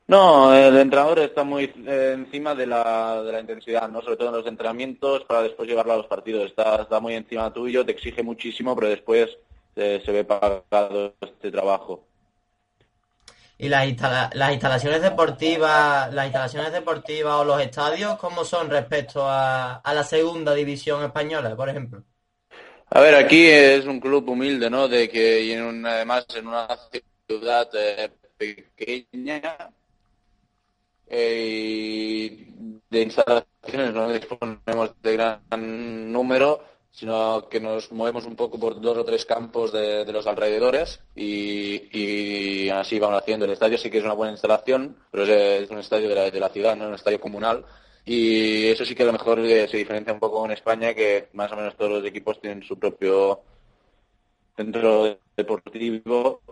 No, 0.08 0.52
el 0.52 0.76
entrenador 0.78 1.20
está 1.20 1.44
muy 1.44 1.72
eh, 1.86 2.12
encima 2.14 2.54
de 2.56 2.66
la, 2.66 3.22
de 3.22 3.32
la 3.32 3.40
intensidad, 3.40 3.88
¿no? 3.88 4.02
Sobre 4.02 4.16
todo 4.16 4.28
en 4.30 4.34
los 4.34 4.46
entrenamientos 4.46 5.24
para 5.24 5.42
después 5.42 5.68
llevarlo 5.68 5.92
a 5.92 5.98
los 5.98 6.06
partidos. 6.06 6.46
Está, 6.46 6.82
está 6.82 6.98
muy 6.98 7.14
encima 7.14 7.52
tuyo, 7.52 7.84
te 7.84 7.92
exige 7.92 8.22
muchísimo, 8.22 8.74
pero 8.74 8.88
después 8.88 9.38
eh, 9.76 10.02
se 10.04 10.12
ve 10.12 10.24
pagado 10.24 11.14
este 11.20 11.50
trabajo. 11.50 12.06
¿Y 13.58 13.68
las, 13.68 13.86
instala- 13.86 14.30
las 14.34 14.52
instalaciones 14.52 15.02
deportivas, 15.02 16.12
las 16.12 16.26
instalaciones 16.26 16.72
deportivas 16.72 17.34
o 17.40 17.44
los 17.44 17.60
estadios, 17.60 18.18
cómo 18.18 18.44
son 18.44 18.68
respecto 18.70 19.28
a, 19.28 19.76
a 19.76 19.94
la 19.94 20.04
segunda 20.04 20.54
división 20.54 21.02
española, 21.04 21.54
por 21.56 21.68
ejemplo? 21.68 22.04
A 22.90 23.00
ver, 23.00 23.14
aquí 23.14 23.46
es 23.46 23.86
un 23.86 24.00
club 24.00 24.28
humilde, 24.28 24.68
¿no? 24.70 24.86
De 24.88 25.08
que 25.08 25.42
y 25.42 25.52
en 25.52 25.62
un- 25.62 25.86
además 25.86 26.26
en 26.36 26.46
una 26.46 26.68
ciudad 27.26 27.68
eh, 27.74 28.10
pequeña 28.36 29.72
eh, 31.06 32.28
y 32.30 32.80
de 32.90 33.02
instalaciones 33.02 33.94
no 33.94 34.12
disponemos 34.12 34.94
de 35.02 35.12
gran 35.12 36.12
número, 36.12 36.62
sino 36.92 37.48
que 37.48 37.58
nos 37.58 37.90
movemos 37.90 38.26
un 38.26 38.36
poco 38.36 38.60
por 38.60 38.80
dos 38.80 38.98
o 38.98 39.04
tres 39.04 39.24
campos 39.24 39.72
de, 39.72 40.10
los 40.12 40.26
alrededores 40.26 41.00
y, 41.16 41.88
y 41.90 42.68
así 42.68 42.98
vamos 42.98 43.20
haciendo. 43.20 43.46
El 43.46 43.52
estadio 43.52 43.78
sí 43.78 43.90
que 43.90 43.98
es 43.98 44.04
una 44.04 44.12
buena 44.12 44.32
instalación, 44.32 44.96
pero 45.10 45.24
es, 45.24 45.30
es 45.30 45.70
un 45.70 45.78
estadio 45.78 46.08
de 46.08 46.14
la, 46.14 46.30
de 46.30 46.40
la 46.40 46.50
ciudad, 46.50 46.76
no 46.76 46.84
es 46.84 46.88
un 46.88 46.94
estadio 46.94 47.20
comunal. 47.20 47.64
Y 48.04 48.66
eso 48.66 48.84
sí 48.84 48.94
que 48.94 49.04
a 49.04 49.06
lo 49.06 49.12
mejor 49.12 49.38
eh, 49.40 49.68
se 49.68 49.76
diferencia 49.76 50.12
un 50.12 50.20
poco 50.20 50.44
en 50.44 50.50
España, 50.50 50.92
que 50.94 51.28
más 51.32 51.50
o 51.52 51.56
menos 51.56 51.76
todos 51.76 51.92
los 51.92 52.04
equipos 52.04 52.40
tienen 52.40 52.62
su 52.62 52.78
propio 52.78 53.40
centro 54.56 55.18
deportivo, 55.36 56.42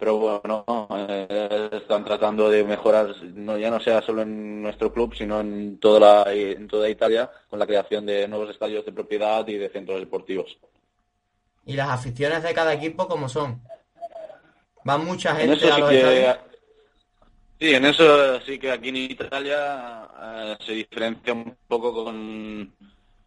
pero 0.00 0.16
bueno, 0.16 0.64
eh, 0.96 1.68
están 1.72 2.06
tratando 2.06 2.48
de 2.48 2.64
mejorar, 2.64 3.14
no, 3.34 3.58
ya 3.58 3.70
no 3.70 3.78
sea 3.80 4.00
solo 4.00 4.22
en 4.22 4.62
nuestro 4.62 4.90
club, 4.90 5.14
sino 5.14 5.40
en 5.40 5.78
toda, 5.78 6.24
la, 6.24 6.32
en 6.32 6.66
toda 6.66 6.88
Italia, 6.88 7.30
con 7.50 7.58
la 7.58 7.66
creación 7.66 8.06
de 8.06 8.26
nuevos 8.26 8.48
estadios 8.48 8.86
de 8.86 8.92
propiedad 8.92 9.46
y 9.46 9.58
de 9.58 9.68
centros 9.68 10.00
deportivos. 10.00 10.56
¿Y 11.66 11.74
las 11.74 11.90
aficiones 11.90 12.42
de 12.42 12.54
cada 12.54 12.72
equipo 12.72 13.06
cómo 13.06 13.28
son? 13.28 13.60
¿Va 14.88 14.96
mucha 14.96 15.32
En 15.32 15.50
gente 15.50 15.66
eso 15.66 15.74
a 15.74 15.76
sí 15.76 15.80
los 15.82 15.90
que, 15.90 16.36
sí, 17.60 17.74
en 17.74 17.84
eso 17.84 18.40
sí 18.40 18.58
que 18.58 18.70
aquí 18.70 18.88
en 18.88 18.96
Italia 18.96 20.08
eh, 20.22 20.56
se 20.64 20.72
diferencia 20.72 21.34
un 21.34 21.54
poco 21.68 21.92
con, 21.92 22.72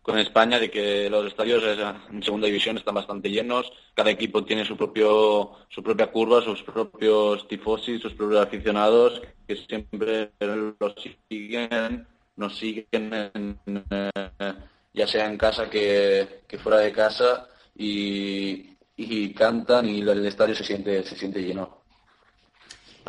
con 0.04 0.20
España 0.20 0.60
de 0.60 0.70
que 0.70 1.10
los 1.10 1.26
estadios 1.26 1.64
en 2.12 2.22
segunda 2.22 2.48
división 2.48 2.78
están 2.78 2.94
bastante 2.94 3.32
llenos, 3.32 3.72
cada 3.94 4.12
equipo 4.12 4.44
tiene 4.44 4.66
su 4.66 4.76
propio 4.76 5.52
su 5.70 5.82
propia 5.82 6.12
curva, 6.12 6.42
sus 6.42 6.62
propios 6.62 7.48
tifosi, 7.48 7.98
sus 8.00 8.14
propios 8.14 8.46
aficionados 8.46 9.22
que 9.48 9.56
siempre 9.56 10.32
los 10.40 10.94
siguen, 11.30 12.06
nos 12.36 12.58
siguen 12.58 13.32
en, 13.34 13.60
eh, 13.90 14.54
ya 14.94 15.08
sea 15.08 15.26
en 15.26 15.38
casa 15.38 15.70
que, 15.70 16.42
que 16.48 16.60
fuera 16.60 16.80
de 16.80 16.92
casa 16.92 17.48
y, 17.74 18.76
y 18.98 19.34
cantan 19.34 19.88
y 19.88 20.02
el 20.02 20.26
estadio 20.26 20.54
se 20.54 20.66
siente 20.66 21.04
se 21.04 21.16
siente 21.16 21.42
lleno. 21.42 21.83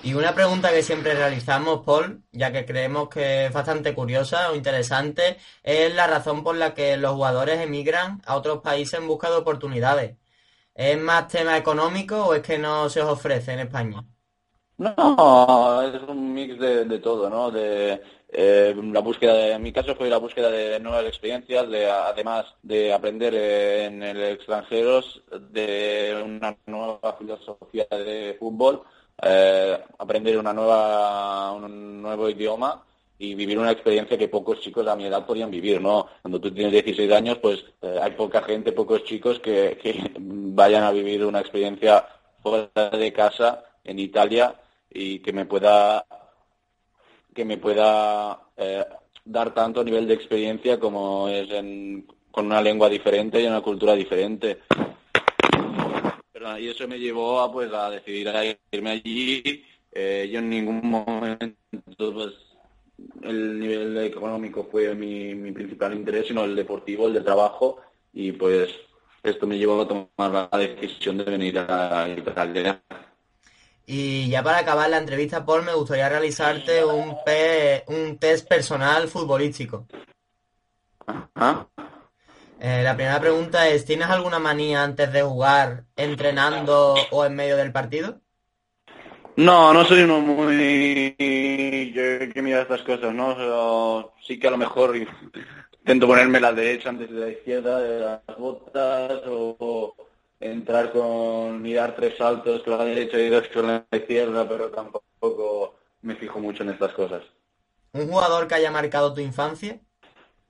Y 0.02 0.14
una 0.14 0.34
pregunta 0.34 0.70
que 0.70 0.82
siempre 0.82 1.14
realizamos, 1.14 1.84
Paul, 1.84 2.22
ya 2.32 2.52
que 2.52 2.66
creemos 2.66 3.08
que 3.08 3.46
es 3.46 3.52
bastante 3.52 3.94
curiosa 3.94 4.50
o 4.50 4.54
interesante, 4.54 5.38
es 5.62 5.94
la 5.94 6.06
razón 6.06 6.42
por 6.44 6.56
la 6.56 6.74
que 6.74 6.96
los 6.96 7.12
jugadores 7.12 7.60
emigran 7.60 8.20
a 8.26 8.36
otros 8.36 8.60
países 8.60 9.00
en 9.00 9.08
busca 9.08 9.30
de 9.30 9.36
oportunidades. 9.36 10.16
¿Es 10.74 10.98
más 11.00 11.28
tema 11.28 11.56
económico 11.56 12.26
o 12.26 12.34
es 12.34 12.42
que 12.42 12.58
no 12.58 12.88
se 12.90 13.00
os 13.00 13.10
ofrece 13.10 13.52
en 13.52 13.60
España? 13.60 14.04
No, 14.76 15.82
es 15.82 16.02
un 16.08 16.34
mix 16.34 16.58
de, 16.58 16.84
de 16.84 16.98
todo, 16.98 17.30
¿no? 17.30 17.50
De 17.50 18.02
eh, 18.28 18.74
la 18.92 18.98
búsqueda, 19.00 19.34
de, 19.34 19.52
en 19.52 19.62
mi 19.62 19.72
caso 19.72 19.94
fue 19.94 20.10
la 20.10 20.18
búsqueda 20.18 20.50
de 20.50 20.80
nuevas 20.80 21.04
experiencias, 21.06 21.68
de 21.70 21.88
además 21.88 22.46
de 22.62 22.92
aprender 22.92 23.32
eh, 23.36 23.84
en 23.84 24.02
el 24.02 24.20
extranjero, 24.20 25.00
de 25.52 26.20
una 26.24 26.56
nueva 26.66 27.16
filosofía 27.16 27.86
de 27.90 28.36
fútbol, 28.40 28.82
eh, 29.22 29.78
aprender 29.98 30.38
una 30.38 30.52
nueva, 30.52 31.52
un 31.52 32.02
nuevo 32.02 32.28
idioma 32.28 32.82
y 33.18 33.34
vivir 33.34 33.58
una 33.58 33.70
experiencia 33.70 34.18
que 34.18 34.28
pocos 34.28 34.60
chicos 34.60 34.86
a 34.86 34.96
mi 34.96 35.06
edad 35.06 35.24
podían 35.24 35.50
vivir, 35.50 35.80
¿no? 35.80 36.08
Cuando 36.22 36.40
tú 36.40 36.52
tienes 36.52 36.72
16 36.72 37.12
años, 37.12 37.38
pues 37.38 37.64
eh, 37.80 37.98
hay 38.02 38.12
poca 38.12 38.42
gente, 38.42 38.72
pocos 38.72 39.04
chicos 39.04 39.38
que, 39.40 39.78
que 39.80 40.12
vayan 40.18 40.84
a 40.84 40.90
vivir 40.90 41.24
una 41.24 41.40
experiencia 41.40 42.06
fuera 42.42 42.90
de 42.90 43.12
casa 43.12 43.64
en 43.84 43.98
Italia 43.98 44.54
y 44.90 45.20
que 45.20 45.32
me 45.32 45.46
pueda 45.46 46.04
que 47.34 47.44
me 47.44 47.58
pueda 47.58 48.38
eh, 48.56 48.84
dar 49.24 49.52
tanto 49.52 49.82
nivel 49.82 50.06
de 50.06 50.14
experiencia 50.14 50.78
como 50.78 51.28
es 51.28 51.50
en 51.50 52.06
con 52.30 52.46
una 52.46 52.60
lengua 52.60 52.88
diferente 52.88 53.40
y 53.40 53.46
una 53.46 53.60
cultura 53.60 53.94
diferente. 53.94 54.58
Y 56.58 56.68
eso 56.68 56.86
me 56.86 56.98
llevó 56.98 57.40
a 57.40 57.52
pues 57.52 57.72
a 57.72 57.90
decidir 57.90 58.28
a 58.28 58.44
irme 58.72 58.90
allí. 58.90 59.64
Eh, 59.92 60.28
yo 60.30 60.38
en 60.40 60.50
ningún 60.50 60.80
momento 60.88 61.56
pues 61.98 62.32
el 63.22 63.58
nivel 63.58 63.96
económico 63.98 64.68
fue 64.70 64.94
mi, 64.94 65.34
mi 65.34 65.52
principal 65.52 65.94
interés, 65.94 66.28
sino 66.28 66.44
el 66.44 66.54
deportivo, 66.54 67.06
el 67.06 67.14
de 67.14 67.20
trabajo, 67.22 67.80
y 68.12 68.32
pues 68.32 68.70
esto 69.22 69.46
me 69.46 69.58
llevó 69.58 69.82
a 69.82 69.88
tomar 69.88 70.48
la 70.52 70.58
decisión 70.58 71.18
de 71.18 71.24
venir 71.24 71.58
a 71.58 72.08
Italia. 72.08 72.82
Y 73.86 74.28
ya 74.30 74.42
para 74.42 74.58
acabar 74.58 74.88
la 74.88 74.98
entrevista, 74.98 75.44
Paul, 75.44 75.64
me 75.64 75.74
gustaría 75.74 76.08
realizarte 76.08 76.84
un, 76.84 77.16
pe- 77.24 77.84
un 77.88 78.16
test 78.18 78.48
personal 78.48 79.08
futbolístico. 79.08 79.86
¿Ah? 81.34 81.66
Eh, 82.66 82.82
la 82.82 82.96
primera 82.96 83.20
pregunta 83.20 83.68
es, 83.68 83.84
¿tienes 83.84 84.08
alguna 84.08 84.38
manía 84.38 84.82
antes 84.82 85.12
de 85.12 85.20
jugar, 85.20 85.84
entrenando 85.96 86.94
o 87.10 87.26
en 87.26 87.34
medio 87.36 87.58
del 87.58 87.72
partido? 87.72 88.22
No, 89.36 89.74
no 89.74 89.84
soy 89.84 90.00
uno 90.04 90.20
muy 90.20 91.14
que, 91.18 92.30
que 92.32 92.40
mira 92.40 92.62
estas 92.62 92.80
cosas, 92.80 93.12
¿no? 93.12 93.36
Pero 93.36 94.14
sí 94.26 94.38
que 94.38 94.48
a 94.48 94.50
lo 94.50 94.56
mejor 94.56 94.96
intento 94.96 96.06
ponerme 96.06 96.40
la 96.40 96.54
derecha 96.54 96.88
antes 96.88 97.10
de 97.10 97.20
la 97.20 97.28
izquierda 97.28 97.80
de 97.80 98.00
las 98.00 98.38
botas 98.38 99.26
o, 99.26 99.56
o 99.58 99.96
entrar 100.40 100.90
con 100.90 101.60
mirar 101.60 101.94
tres 101.94 102.16
saltos 102.16 102.62
con 102.62 102.78
la 102.78 102.86
derecha 102.86 103.18
y 103.18 103.28
dos 103.28 103.46
con 103.52 103.66
la 103.66 103.86
izquierda, 103.92 104.48
pero 104.48 104.70
tampoco 104.70 105.74
me 106.00 106.16
fijo 106.16 106.38
mucho 106.38 106.62
en 106.62 106.70
estas 106.70 106.94
cosas. 106.94 107.24
¿Un 107.92 108.08
jugador 108.08 108.48
que 108.48 108.54
haya 108.54 108.70
marcado 108.70 109.12
tu 109.12 109.20
infancia? 109.20 109.80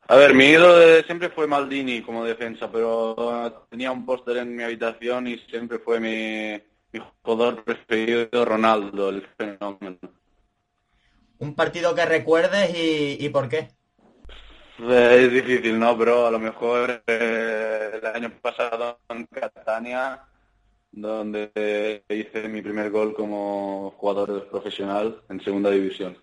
A 0.09 0.17
ver, 0.17 0.35
mi 0.35 0.45
ídolo 0.47 0.77
de 0.77 1.03
siempre 1.05 1.31
fue 1.31 1.47
Maldini 1.47 2.03
como 2.03 2.25
defensa, 2.25 2.71
pero 2.71 3.67
tenía 3.71 3.91
un 3.93 4.05
póster 4.05 4.39
en 4.39 4.55
mi 4.55 4.63
habitación 4.63 5.27
y 5.27 5.39
siempre 5.39 5.79
fue 5.79 5.99
mi, 6.01 6.63
mi 6.93 7.01
jugador 7.23 7.65
preferido, 7.65 8.45
Ronaldo, 8.45 9.09
el 9.09 9.27
fenómeno. 9.37 9.99
¿Un 11.39 11.55
partido 11.55 11.95
que 11.95 12.05
recuerdes 12.07 12.75
y, 12.75 13.25
y 13.25 13.29
por 13.29 13.49
qué? 13.49 13.69
Eh, 14.79 15.25
Es 15.27 15.33
difícil, 15.33 15.79
¿no? 15.79 15.97
Pero 15.99 16.27
a 16.27 16.31
lo 16.31 16.39
mejor 16.39 17.03
eh, 17.07 17.91
el 18.01 18.07
año 18.07 18.31
pasado 18.41 19.01
en 19.09 19.27
Catania, 19.27 20.27
donde 20.93 22.05
hice 22.11 22.49
mi 22.49 22.63
primer 22.63 22.91
gol 22.91 23.15
como 23.15 23.93
jugador 23.99 24.49
profesional 24.51 25.23
en 25.31 25.41
segunda 25.43 25.71
división. 25.71 26.19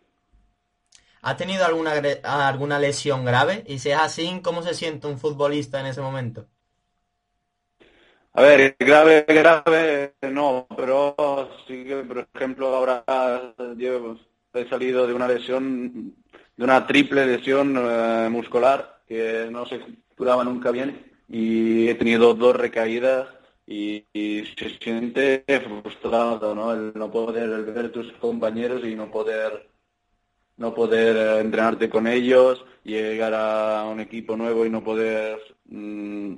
¿Has 1.22 1.38
tenido 1.38 1.66
alguna, 1.66 1.94
alguna 2.24 2.78
lesión 2.80 3.26
grave? 3.26 3.64
Y 3.68 3.80
si 3.80 3.90
es 3.90 3.98
así, 3.98 4.40
¿cómo 4.44 4.62
se 4.62 4.74
siente 4.76 5.08
un 5.08 5.18
futbolista 5.20 5.80
en 5.80 5.88
ese 5.88 6.02
momento? 6.02 6.48
A 8.34 8.42
ver, 8.44 8.76
grave, 8.80 9.26
grave, 9.28 10.14
no, 10.32 10.66
pero 10.78 11.16
sí 11.68 11.84
que, 11.84 11.98
por 11.98 12.28
ejemplo, 12.34 12.68
ahora 12.76 13.04
yo 13.78 14.16
he 14.54 14.70
salido 14.70 15.06
de 15.06 15.14
una 15.14 15.28
lesión, 15.28 16.16
de 16.56 16.64
una 16.64 16.88
triple 16.88 17.26
lesión 17.26 17.76
eh, 17.78 18.30
muscular 18.32 19.02
que 19.08 19.50
no 19.52 19.66
se 19.66 19.82
curaba 20.16 20.44
nunca 20.46 20.72
bien 20.72 21.12
y 21.28 21.90
he 21.90 21.96
tenido 21.96 22.34
dos 22.34 22.56
recaídas 22.56 23.28
y, 23.68 24.06
y 24.14 24.46
se 24.58 24.78
siente 24.80 25.44
frustrado, 25.66 26.56
¿no? 26.56 26.74
El 26.74 26.94
no 26.96 27.12
poder 27.12 27.64
ver 27.66 27.92
tus 27.92 28.12
compañeros 28.14 28.84
y 28.86 28.96
no 28.96 29.12
poder 29.12 29.71
no 30.62 30.74
poder 30.74 31.18
eh, 31.18 31.40
entrenarte 31.42 31.90
con 31.90 32.08
ellos, 32.08 32.64
llegar 32.84 33.34
a 33.34 33.84
un 33.86 34.00
equipo 34.00 34.38
nuevo 34.38 34.66
y 34.66 34.70
no 34.70 34.84
poder 34.84 35.40
mm, 35.66 36.36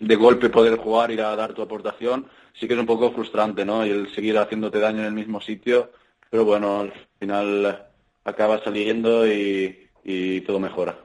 de 0.00 0.16
golpe 0.16 0.48
poder 0.48 0.78
jugar 0.78 1.10
y 1.10 1.20
a 1.20 1.36
dar 1.36 1.52
tu 1.52 1.62
aportación, 1.62 2.26
sí 2.58 2.66
que 2.66 2.74
es 2.74 2.80
un 2.80 2.86
poco 2.86 3.12
frustrante, 3.12 3.64
¿no? 3.64 3.84
Y 3.86 3.90
el 3.90 4.14
seguir 4.14 4.38
haciéndote 4.38 4.80
daño 4.80 5.00
en 5.00 5.06
el 5.06 5.12
mismo 5.12 5.40
sitio, 5.40 5.92
pero 6.30 6.44
bueno, 6.44 6.80
al 6.80 6.92
final 7.18 7.86
acaba 8.24 8.62
saliendo 8.64 9.26
y, 9.26 9.88
y 10.02 10.40
todo 10.42 10.58
mejora. 10.58 10.98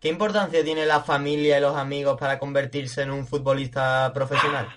¿Qué 0.00 0.08
importancia 0.08 0.62
tiene 0.62 0.86
la 0.86 1.00
familia 1.00 1.58
y 1.58 1.60
los 1.60 1.76
amigos 1.76 2.18
para 2.20 2.38
convertirse 2.38 3.02
en 3.02 3.10
un 3.10 3.26
futbolista 3.26 4.12
profesional? 4.14 4.68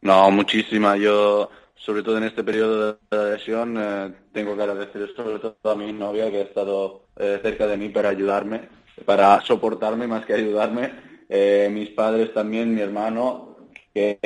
No, 0.00 0.30
muchísima. 0.30 0.96
Yo, 0.96 1.50
sobre 1.84 2.02
todo 2.02 2.18
en 2.18 2.24
este 2.24 2.44
periodo 2.44 2.98
de 3.10 3.30
lesión, 3.32 3.76
eh, 3.76 4.12
tengo 4.32 4.56
que 4.56 4.62
agradecer 4.62 5.10
sobre 5.16 5.38
todo 5.40 5.56
a 5.64 5.74
mi 5.74 5.92
novia 5.92 6.30
que 6.30 6.38
ha 6.38 6.42
estado 6.42 7.06
eh, 7.16 7.40
cerca 7.42 7.66
de 7.66 7.76
mí 7.76 7.88
para 7.88 8.10
ayudarme, 8.10 8.68
para 9.04 9.40
soportarme 9.40 10.06
más 10.06 10.24
que 10.24 10.34
ayudarme. 10.34 10.92
Eh, 11.28 11.68
mis 11.72 11.90
padres 11.90 12.32
también, 12.32 12.72
mi 12.72 12.82
hermano, 12.82 13.56
que 13.92 14.18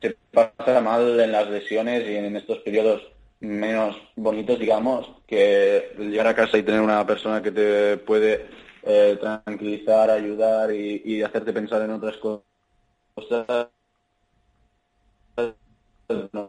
se 0.00 0.16
pasa 0.32 0.80
mal 0.80 1.20
en 1.20 1.30
las 1.30 1.48
lesiones 1.48 2.08
y 2.08 2.16
en 2.16 2.34
estos 2.36 2.58
periodos 2.58 3.02
menos 3.38 3.96
bonitos, 4.16 4.58
digamos, 4.58 5.08
que 5.26 5.94
llegar 5.98 6.26
a 6.26 6.34
casa 6.34 6.58
y 6.58 6.64
tener 6.64 6.80
una 6.80 7.06
persona 7.06 7.42
que 7.42 7.52
te 7.52 7.96
puede 7.98 8.46
eh, 8.82 9.16
tranquilizar, 9.20 10.10
ayudar 10.10 10.72
y, 10.72 11.02
y 11.04 11.22
hacerte 11.22 11.52
pensar 11.52 11.82
en 11.82 11.92
otras 11.92 12.16
cosas 12.16 13.68
no. 16.32 16.48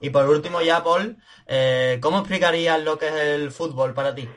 Y 0.00 0.10
por 0.10 0.28
último 0.28 0.60
ya, 0.60 0.82
Paul, 0.82 1.16
eh, 1.46 1.98
¿cómo 2.00 2.18
explicarías 2.18 2.82
lo 2.82 2.98
que 2.98 3.08
es 3.08 3.14
el 3.14 3.50
fútbol 3.50 3.94
para 3.94 4.14
ti? 4.14 4.28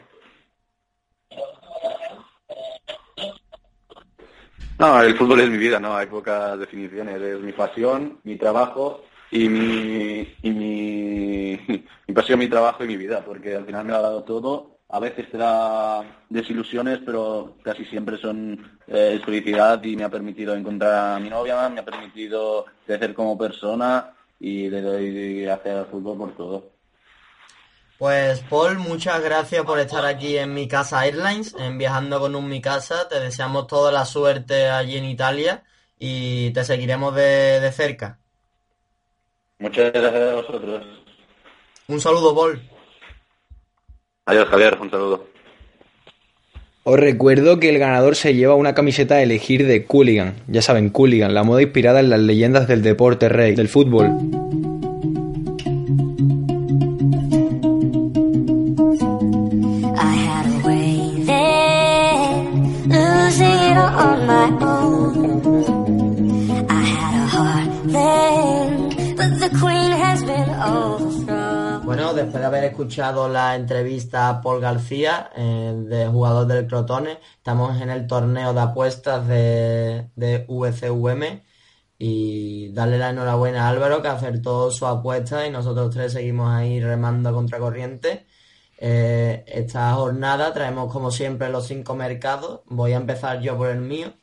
No, 4.79 4.99
el 5.03 5.15
fútbol 5.15 5.41
es 5.41 5.49
mi 5.49 5.57
vida, 5.59 5.79
no 5.79 5.95
hay 5.95 6.07
pocas 6.07 6.57
definiciones. 6.57 7.21
Es 7.21 7.39
mi 7.39 7.51
pasión, 7.51 8.19
mi 8.23 8.35
trabajo 8.35 9.03
y 9.29 9.47
mi, 9.47 10.35
y 10.41 10.49
mi, 10.49 11.59
mi 12.07 12.13
pasión, 12.15 12.39
mi 12.39 12.47
trabajo 12.47 12.83
y 12.83 12.87
mi 12.87 12.97
vida, 12.97 13.23
porque 13.23 13.55
al 13.55 13.65
final 13.65 13.85
me 13.85 13.91
lo 13.91 13.97
ha 13.97 14.01
dado 14.01 14.23
todo. 14.23 14.80
A 14.93 14.99
veces 14.99 15.31
te 15.31 15.37
da 15.37 16.03
desilusiones, 16.29 16.99
pero 17.05 17.55
casi 17.63 17.85
siempre 17.85 18.17
son 18.17 18.79
eh, 18.87 19.21
felicidad 19.23 19.81
y 19.83 19.95
me 19.95 20.03
ha 20.03 20.09
permitido 20.09 20.53
encontrar 20.53 21.15
a 21.15 21.19
mi 21.19 21.29
novia, 21.29 21.69
me 21.69 21.79
ha 21.79 21.85
permitido 21.85 22.65
crecer 22.85 23.13
como 23.13 23.37
persona 23.37 24.13
y 24.37 24.69
le 24.69 24.81
doy 24.81 25.43
gracias 25.43 25.77
al 25.77 25.85
fútbol 25.85 26.17
por 26.17 26.35
todo. 26.35 26.71
Pues 27.97 28.41
Paul, 28.49 28.79
muchas 28.79 29.23
gracias 29.23 29.63
por 29.63 29.79
estar 29.79 30.05
aquí 30.05 30.35
en 30.35 30.53
Mi 30.53 30.67
Casa 30.67 31.05
Airlines, 31.05 31.55
en 31.57 31.77
Viajando 31.77 32.19
con 32.19 32.35
un 32.35 32.49
Mi 32.49 32.59
Casa. 32.59 33.07
Te 33.07 33.19
deseamos 33.19 33.67
toda 33.67 33.91
la 33.91 34.05
suerte 34.05 34.67
allí 34.67 34.97
en 34.97 35.05
Italia 35.05 35.63
y 35.99 36.51
te 36.51 36.65
seguiremos 36.65 37.15
de, 37.15 37.59
de 37.61 37.71
cerca. 37.71 38.19
Muchas 39.59 39.93
gracias 39.93 40.31
a 40.31 40.35
vosotros. 40.35 40.83
Un 41.87 42.01
saludo, 42.01 42.35
Paul. 42.35 42.70
Adiós, 44.25 44.47
Javier, 44.49 44.77
un 44.79 44.91
saludo. 44.91 45.27
Os 46.83 46.99
recuerdo 46.99 47.59
que 47.59 47.69
el 47.69 47.77
ganador 47.77 48.15
se 48.15 48.33
lleva 48.33 48.55
una 48.55 48.73
camiseta 48.73 49.15
a 49.15 49.21
elegir 49.21 49.67
de 49.67 49.85
Cooligan. 49.85 50.35
Ya 50.47 50.61
saben, 50.61 50.89
Cooligan, 50.89 51.33
la 51.33 51.43
moda 51.43 51.61
inspirada 51.61 51.99
en 51.99 52.09
las 52.09 52.19
leyendas 52.19 52.67
del 52.67 52.81
deporte 52.81 53.29
rey, 53.29 53.53
del 53.53 53.67
fútbol. 53.67 54.40
De 72.41 72.47
haber 72.47 72.63
escuchado 72.63 73.29
la 73.29 73.55
entrevista 73.55 74.27
a 74.27 74.41
Paul 74.41 74.59
García, 74.59 75.29
de 75.35 76.07
jugador 76.07 76.47
del 76.47 76.67
Crotone, 76.67 77.19
estamos 77.37 77.79
en 77.81 77.91
el 77.91 78.07
torneo 78.07 78.53
de 78.53 78.61
apuestas 78.61 79.27
de, 79.27 80.09
de 80.15 80.45
VCUM 80.47 81.41
y 81.99 82.71
darle 82.73 82.97
la 82.97 83.11
enhorabuena 83.11 83.67
a 83.67 83.69
Álvaro 83.69 84.01
que 84.01 84.07
acertó 84.07 84.71
su 84.71 84.87
apuesta 84.87 85.45
y 85.45 85.51
nosotros 85.51 85.93
tres 85.93 86.13
seguimos 86.13 86.49
ahí 86.51 86.81
remando 86.81 87.29
a 87.29 87.33
contracorriente. 87.33 88.25
Eh, 88.79 89.43
esta 89.47 89.93
jornada 89.93 90.51
traemos 90.51 90.91
como 90.91 91.11
siempre 91.11 91.49
los 91.49 91.67
cinco 91.67 91.95
mercados. 91.95 92.61
Voy 92.65 92.93
a 92.93 92.97
empezar 92.97 93.39
yo 93.41 93.55
por 93.55 93.69
el 93.69 93.81
mío. 93.81 94.13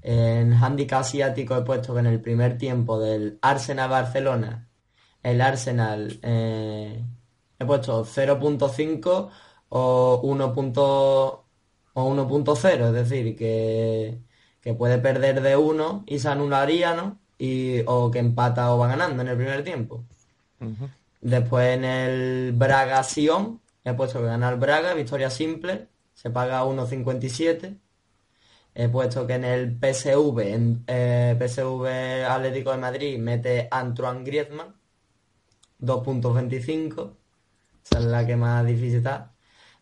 En 0.00 0.54
handicap 0.54 1.02
asiático 1.02 1.54
he 1.54 1.62
puesto 1.62 1.92
que 1.92 2.00
en 2.00 2.06
el 2.06 2.20
primer 2.22 2.56
tiempo 2.56 2.98
del 2.98 3.38
Arsenal 3.42 3.90
Barcelona, 3.90 4.70
el 5.22 5.40
Arsenal 5.42 6.18
eh, 6.22 7.04
he 7.62 7.66
puesto 7.66 8.04
0.5 8.04 9.30
o 9.70 10.20
1. 10.22 10.44
o 11.94 12.14
1.0, 12.14 12.86
es 12.86 12.92
decir, 12.92 13.36
que, 13.36 14.18
que 14.60 14.74
puede 14.74 14.98
perder 14.98 15.40
de 15.40 15.56
1 15.56 16.04
y 16.06 16.18
se 16.18 16.28
anularía, 16.28 16.94
¿no? 16.94 17.18
Y, 17.38 17.82
o 17.86 18.10
que 18.10 18.20
empata 18.20 18.74
o 18.74 18.78
va 18.78 18.88
ganando 18.88 19.22
en 19.22 19.28
el 19.28 19.36
primer 19.36 19.64
tiempo. 19.64 20.04
Después 21.20 21.74
en 21.76 21.84
el 21.84 22.52
Braga 22.52 23.02
Sion 23.02 23.60
he 23.84 23.94
puesto 23.94 24.20
que 24.20 24.26
gana 24.26 24.50
el 24.50 24.56
Braga, 24.56 24.94
victoria 24.94 25.30
simple, 25.30 25.88
se 26.14 26.30
paga 26.30 26.64
1.57. 26.64 27.78
He 28.74 28.88
puesto 28.88 29.26
que 29.26 29.34
en 29.34 29.44
el 29.44 29.78
PSV, 29.78 30.38
en 30.40 30.84
eh, 30.86 31.36
PSV 31.38 32.24
Atlético 32.26 32.70
de 32.72 32.78
Madrid, 32.78 33.18
mete 33.18 33.68
Antoine 33.70 34.24
Griezmann, 34.24 34.74
2.25. 35.80 37.16
Esa 37.84 37.98
es 38.00 38.04
la 38.06 38.26
que 38.26 38.36
más 38.36 38.66
difícil 38.66 38.96
está. 38.98 39.34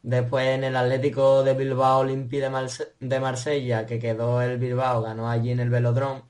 Después 0.02 0.46
en 0.48 0.64
el 0.64 0.76
Atlético 0.76 1.42
de 1.44 1.54
Bilbao 1.54 2.00
Olympique 2.00 2.42
de, 2.42 2.50
Marse- 2.50 2.94
de 3.00 3.20
Marsella, 3.20 3.86
que 3.86 3.98
quedó 3.98 4.40
el 4.42 4.58
Bilbao, 4.58 5.02
ganó 5.02 5.28
allí 5.30 5.50
en 5.50 5.60
el 5.60 5.70
Velodrome. 5.70 6.24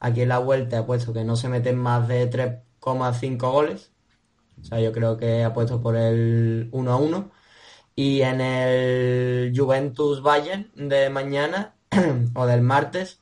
Aquí 0.00 0.22
en 0.22 0.28
la 0.30 0.38
vuelta 0.38 0.78
he 0.80 0.82
puesto 0.84 1.12
que 1.12 1.24
no 1.24 1.36
se 1.36 1.48
meten 1.48 1.76
más 1.78 2.06
de 2.08 2.26
3,5 2.26 3.50
goles. 3.52 3.92
O 4.60 4.64
sea, 4.64 4.80
yo 4.80 4.92
creo 4.92 5.16
que 5.18 5.44
ha 5.44 5.54
puesto 5.54 5.82
por 5.82 5.96
el 5.96 6.68
1 6.72 6.92
a 6.92 6.96
1. 6.98 7.32
Y 7.96 8.22
en 8.22 8.40
el 8.42 9.52
Juventus 9.56 10.22
Bayern 10.22 10.70
de 10.76 11.10
mañana 11.10 11.76
o 12.34 12.46
del 12.46 12.62
martes 12.62 13.20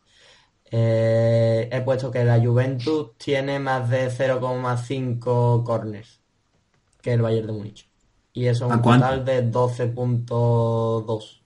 eh, 0.72 1.68
he 1.72 1.82
puesto 1.82 2.10
que 2.12 2.24
la 2.24 2.40
Juventus 2.40 3.16
tiene 3.18 3.60
más 3.60 3.90
de 3.90 4.10
0,5 4.10 5.64
corners 5.64 6.23
que 7.04 7.12
el 7.12 7.20
Bayern 7.22 7.46
de 7.48 7.52
Múnich. 7.52 7.86
Y 8.32 8.46
eso 8.46 8.64
es 8.66 8.72
¿A 8.72 8.76
un 8.76 8.80
cuánto? 8.82 9.06
total 9.06 9.24
de 9.26 9.52
12.2. 9.52 11.40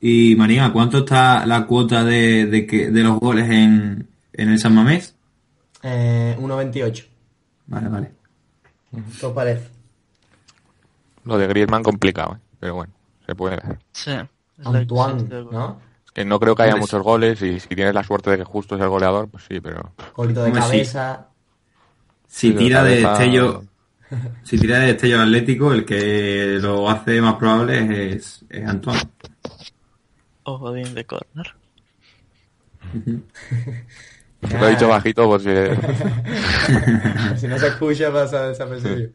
Y 0.00 0.34
María, 0.36 0.64
¿a 0.66 0.72
cuánto 0.72 0.98
está 0.98 1.44
la 1.46 1.66
cuota 1.66 2.04
de, 2.04 2.46
de, 2.46 2.66
que, 2.66 2.90
de 2.90 3.02
los 3.02 3.18
goles 3.20 3.48
en, 3.50 4.08
en 4.32 4.48
el 4.48 4.58
San 4.58 4.74
Mamés? 4.74 5.14
Eh, 5.82 6.36
1.28. 6.40 7.04
Vale, 7.66 7.88
vale. 7.88 8.12
¿Qué 9.20 9.26
os 9.26 9.32
parece? 9.32 9.68
Lo 11.24 11.36
de 11.36 11.46
Griezmann 11.48 11.82
complicado, 11.82 12.36
¿eh? 12.36 12.38
pero 12.58 12.74
bueno, 12.76 12.92
se 13.26 13.34
puede 13.34 13.56
hacer. 13.56 13.78
Sí. 13.92 14.12
Antoine. 14.64 15.22
¿no? 15.52 15.78
Es 16.06 16.12
que 16.12 16.24
no 16.24 16.40
creo 16.40 16.54
que 16.56 16.62
haya 16.62 16.76
muchos 16.76 17.02
goles 17.02 17.42
y 17.42 17.60
si 17.60 17.68
tienes 17.68 17.92
la 17.94 18.02
suerte 18.02 18.30
de 18.30 18.38
que 18.38 18.44
justo 18.44 18.76
es 18.76 18.80
el 18.80 18.88
goleador, 18.88 19.28
pues 19.28 19.44
sí, 19.48 19.60
pero... 19.60 19.92
Golito 20.16 20.40
de 20.42 20.46
Hombre, 20.48 20.62
cabeza. 20.62 21.26
Si 22.26 22.52
tira 22.52 22.82
de 22.82 23.02
cabeza- 23.02 23.08
destello, 23.10 23.64
si 24.42 24.58
tira 24.58 24.78
de 24.78 24.86
destello 24.88 25.20
atlético, 25.20 25.72
el 25.72 25.84
que 25.84 26.58
lo 26.60 26.88
hace 26.88 27.20
más 27.20 27.34
probable 27.34 28.12
es, 28.12 28.44
es 28.48 28.66
Antoine. 28.66 29.00
O 30.44 30.58
Godín 30.58 30.94
de 30.94 31.04
corner. 31.04 31.54
Lo 34.40 34.66
he 34.66 34.70
dicho 34.70 34.88
bajito 34.88 35.24
por 35.24 35.40
si... 35.40 35.48
si 37.36 37.48
no 37.48 37.58
se 37.58 37.66
escucha 37.68 38.12
pasa 38.12 38.48
desapercibido. 38.48 39.10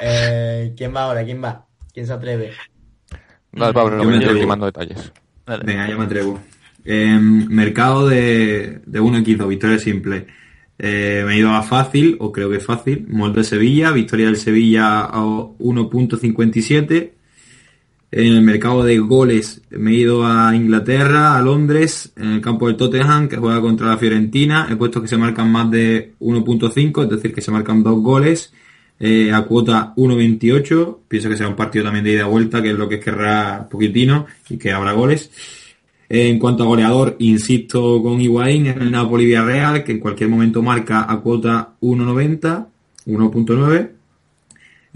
Eh, 0.00 0.72
¿Quién 0.76 0.94
va 0.94 1.02
ahora? 1.04 1.24
¿Quién 1.24 1.42
va? 1.42 1.66
¿Quién 1.92 2.06
se 2.06 2.12
atreve? 2.12 2.52
No, 3.52 3.72
Pablo, 3.72 3.98
Yo 3.98 4.04
no 4.04 4.10
me 4.10 4.16
atrevo. 4.16 4.32
ultimando 4.34 4.66
detalles. 4.66 5.12
Venga, 5.64 5.88
yo 5.88 5.98
me 5.98 6.04
atrevo. 6.06 6.40
Em, 6.84 7.46
mercado 7.48 8.08
de, 8.08 8.80
de 8.84 9.00
1x2, 9.00 9.48
victoria 9.48 9.78
simple. 9.78 10.26
Eh, 10.78 11.22
me 11.26 11.38
ido 11.38 11.50
a 11.50 11.62
fácil, 11.62 12.16
o 12.20 12.32
creo 12.32 12.50
que 12.50 12.60
fácil. 12.60 13.06
Molde 13.08 13.44
Sevilla, 13.44 13.92
victoria 13.92 14.26
del 14.26 14.36
Sevilla 14.36 15.02
a 15.04 15.22
1.57. 15.22 17.12
En 18.10 18.32
el 18.32 18.42
mercado 18.42 18.84
de 18.84 18.98
goles 18.98 19.62
me 19.70 19.90
he 19.90 19.94
ido 19.94 20.24
a 20.24 20.54
Inglaterra, 20.54 21.36
a 21.36 21.42
Londres, 21.42 22.12
en 22.16 22.34
el 22.34 22.40
campo 22.40 22.68
del 22.68 22.76
Tottenham, 22.76 23.28
que 23.28 23.36
juega 23.36 23.60
contra 23.60 23.88
la 23.88 23.98
Fiorentina. 23.98 24.68
He 24.70 24.76
puesto 24.76 25.02
que 25.02 25.08
se 25.08 25.16
marcan 25.16 25.50
más 25.50 25.70
de 25.70 26.14
1.5, 26.20 27.02
es 27.04 27.10
decir, 27.10 27.34
que 27.34 27.40
se 27.40 27.50
marcan 27.50 27.82
dos 27.82 28.00
goles. 28.00 28.52
eh, 29.00 29.32
a 29.32 29.42
cuota 29.42 29.92
1.28. 29.96 30.98
Pienso 31.08 31.28
que 31.28 31.36
será 31.36 31.48
un 31.48 31.56
partido 31.56 31.84
también 31.84 32.04
de 32.04 32.12
ida 32.12 32.26
y 32.26 32.30
vuelta, 32.30 32.62
que 32.62 32.70
es 32.70 32.78
lo 32.78 32.88
que 32.88 33.00
querrá 33.00 33.68
Poquitino, 33.68 34.26
y 34.48 34.56
que 34.56 34.72
habrá 34.72 34.92
goles. 34.92 35.30
En 36.08 36.38
cuanto 36.38 36.62
a 36.62 36.66
goleador, 36.66 37.16
insisto 37.18 38.02
con 38.02 38.20
Higuaín 38.20 38.66
en 38.66 38.82
el 38.82 38.90
Napoli 38.90 39.26
Villarreal, 39.26 39.84
que 39.84 39.92
en 39.92 40.00
cualquier 40.00 40.28
momento 40.28 40.62
marca 40.62 41.10
a 41.10 41.20
cuota 41.20 41.74
1.90, 41.80 42.66
1.9. 43.06 43.90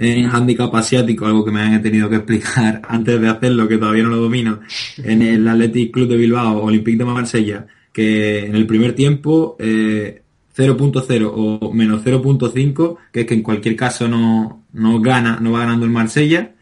En 0.00 0.26
handicap 0.26 0.72
asiático, 0.76 1.26
algo 1.26 1.44
que 1.44 1.50
me 1.50 1.60
han 1.60 1.82
tenido 1.82 2.08
que 2.08 2.16
explicar 2.16 2.82
antes 2.88 3.20
de 3.20 3.28
hacerlo, 3.28 3.66
que 3.66 3.78
todavía 3.78 4.04
no 4.04 4.10
lo 4.10 4.18
domino, 4.18 4.60
en 5.02 5.22
el 5.22 5.48
Athletic 5.48 5.92
Club 5.92 6.08
de 6.08 6.16
Bilbao, 6.16 6.62
Olympique 6.62 6.98
de 6.98 7.04
Marsella, 7.04 7.66
que 7.92 8.46
en 8.46 8.54
el 8.54 8.66
primer 8.66 8.94
tiempo 8.94 9.56
eh, 9.58 10.22
0.0 10.56 11.32
o 11.34 11.72
menos 11.72 12.04
0.5, 12.04 12.96
que 13.12 13.20
es 13.20 13.26
que 13.26 13.34
en 13.34 13.42
cualquier 13.42 13.76
caso 13.76 14.06
no, 14.06 14.64
no 14.72 15.00
gana, 15.00 15.38
no 15.40 15.52
va 15.52 15.60
ganando 15.60 15.84
el 15.84 15.92
Marsella. 15.92 16.52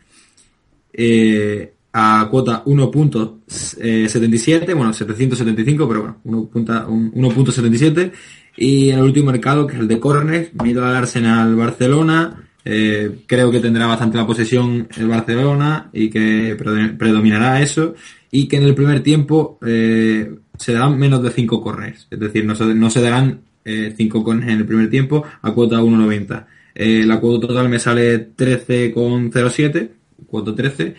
Eh, 0.93 1.73
a 1.99 2.29
cuota 2.31 2.63
1.77, 2.67 4.75
bueno, 4.75 4.93
775, 4.93 5.89
pero 5.89 6.01
bueno, 6.01 6.17
1.77. 6.25 6.87
un- 6.89 7.13
1.77. 7.13 8.13
Y 8.59 8.91
en 8.91 8.99
el 8.99 9.05
último 9.05 9.31
mercado, 9.33 9.67
que 9.67 9.75
es 9.75 9.81
el 9.81 9.89
de 9.89 10.01
corners, 10.01 10.51
me 10.55 10.69
he 10.69 10.73
ido 10.73 10.85
al 10.85 10.95
Arsenal 10.97 11.55
Barcelona. 11.57 12.43
Eh, 12.65 13.21
creo 13.27 13.51
que 13.51 13.61
tendrá 13.61 13.87
bastante 13.87 14.17
la 14.19 14.27
posesión 14.27 14.89
el 14.99 15.09
Barcelona 15.09 15.89
y 15.93 16.11
que 16.11 16.57
predominará 16.99 17.63
eso. 17.63 17.95
Y 18.31 18.49
que 18.49 18.57
en 18.57 18.65
el 18.65 18.75
primer 18.75 19.03
tiempo 19.03 19.59
eh, 19.65 20.35
se 20.59 20.73
darán 20.73 20.99
menos 20.99 21.23
de 21.23 21.31
5 21.31 21.63
corners. 21.63 22.07
Es 22.11 22.19
decir, 22.19 22.45
no 22.45 22.55
se, 22.55 22.65
no 22.75 22.91
se 22.91 23.01
darán 23.01 23.41
5 23.65 24.25
corners 24.25 24.53
en 24.53 24.59
el 24.59 24.67
primer 24.67 24.91
tiempo 24.91 25.25
a 25.43 25.53
cuota 25.53 25.81
1.90. 25.81 26.47
Eh, 26.75 27.05
la 27.07 27.21
cuota 27.21 27.47
total 27.49 27.69
me 27.69 27.79
sale 27.79 28.31
13,07, 28.37 29.91
cuota 30.27 30.55
13. 30.55 30.95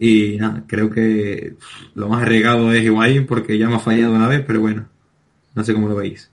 Y 0.00 0.38
nada, 0.38 0.64
creo 0.66 0.90
que 0.90 1.56
lo 1.94 2.08
más 2.08 2.22
arriesgado 2.22 2.72
es 2.72 2.82
Higuaín 2.84 3.26
porque 3.26 3.58
ya 3.58 3.68
me 3.68 3.76
ha 3.76 3.80
fallado 3.80 4.14
una 4.14 4.28
vez, 4.28 4.42
pero 4.46 4.60
bueno, 4.60 4.88
no 5.54 5.64
sé 5.64 5.74
cómo 5.74 5.88
lo 5.88 5.96
veis. 5.96 6.32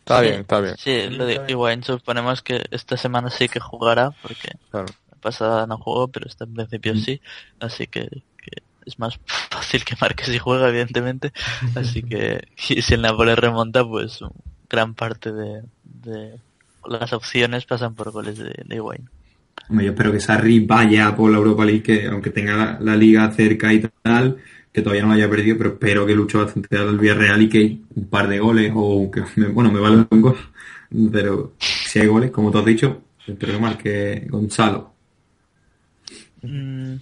Está 0.00 0.20
bien, 0.22 0.40
está 0.40 0.60
bien. 0.60 0.76
Sí, 0.78 1.08
lo 1.10 1.26
de. 1.26 1.40
Higuaín 1.46 1.82
suponemos 1.84 2.42
que 2.42 2.64
esta 2.70 2.96
semana 2.96 3.30
sí 3.30 3.48
que 3.48 3.60
jugará, 3.60 4.10
porque 4.22 4.48
Claro. 4.70 4.86
la 5.10 5.16
pasada 5.20 5.66
no 5.66 5.78
jugó, 5.78 6.08
pero 6.08 6.26
esta 6.26 6.44
en 6.44 6.54
principio 6.54 6.94
Mm. 6.94 6.98
sí, 6.98 7.20
así 7.60 7.86
que, 7.86 8.08
que 8.38 8.62
es 8.86 8.98
más 8.98 9.20
fácil 9.50 9.84
que 9.84 9.96
marque 10.00 10.24
si 10.24 10.38
juega, 10.38 10.68
evidentemente. 10.68 11.32
Así 11.74 12.02
que 12.02 12.48
y 12.68 12.82
si 12.82 12.94
el 12.94 13.02
Nápoles 13.02 13.38
remonta, 13.38 13.84
pues 13.86 14.18
gran 14.68 14.94
parte 14.94 15.32
de, 15.32 15.62
de 15.84 16.40
las 16.86 17.12
opciones 17.12 17.66
pasan 17.66 17.94
por 17.94 18.10
goles 18.10 18.38
de, 18.38 18.50
de 18.64 18.74
Higuaín. 18.76 19.08
Hombre, 19.68 19.84
yo 19.86 19.92
espero 19.92 20.12
que 20.12 20.20
Sarri 20.20 20.60
vaya 20.60 21.14
por 21.14 21.30
la 21.30 21.38
Europa 21.38 21.64
League, 21.64 21.82
que 21.82 22.06
aunque 22.06 22.30
tenga 22.30 22.56
la, 22.56 22.78
la 22.80 22.96
liga 22.96 23.30
cerca 23.32 23.72
y 23.72 23.80
tal, 24.02 24.36
que 24.72 24.82
todavía 24.82 25.02
no 25.02 25.08
la 25.10 25.14
haya 25.14 25.30
perdido, 25.30 25.56
pero 25.58 25.70
espero 25.70 26.06
que 26.06 26.14
luche 26.14 26.38
bastante 26.38 26.76
al 26.76 26.98
Villarreal 26.98 27.42
y 27.42 27.48
que 27.48 27.78
un 27.94 28.08
par 28.08 28.28
de 28.28 28.38
goles 28.40 28.72
o 28.74 29.10
que, 29.10 29.22
me- 29.36 29.48
bueno, 29.52 29.70
me 29.72 29.80
vale 29.80 30.06
un 30.10 30.20
gol, 30.20 30.36
pero 31.12 31.54
si 31.58 32.00
hay 32.00 32.06
goles, 32.06 32.30
como 32.32 32.50
tú 32.50 32.58
has 32.58 32.64
dicho, 32.64 33.02
espero 33.26 33.52
que 33.52 33.58
marque 33.60 34.26
Gonzalo. 34.28 34.92
Mm, 36.42 36.96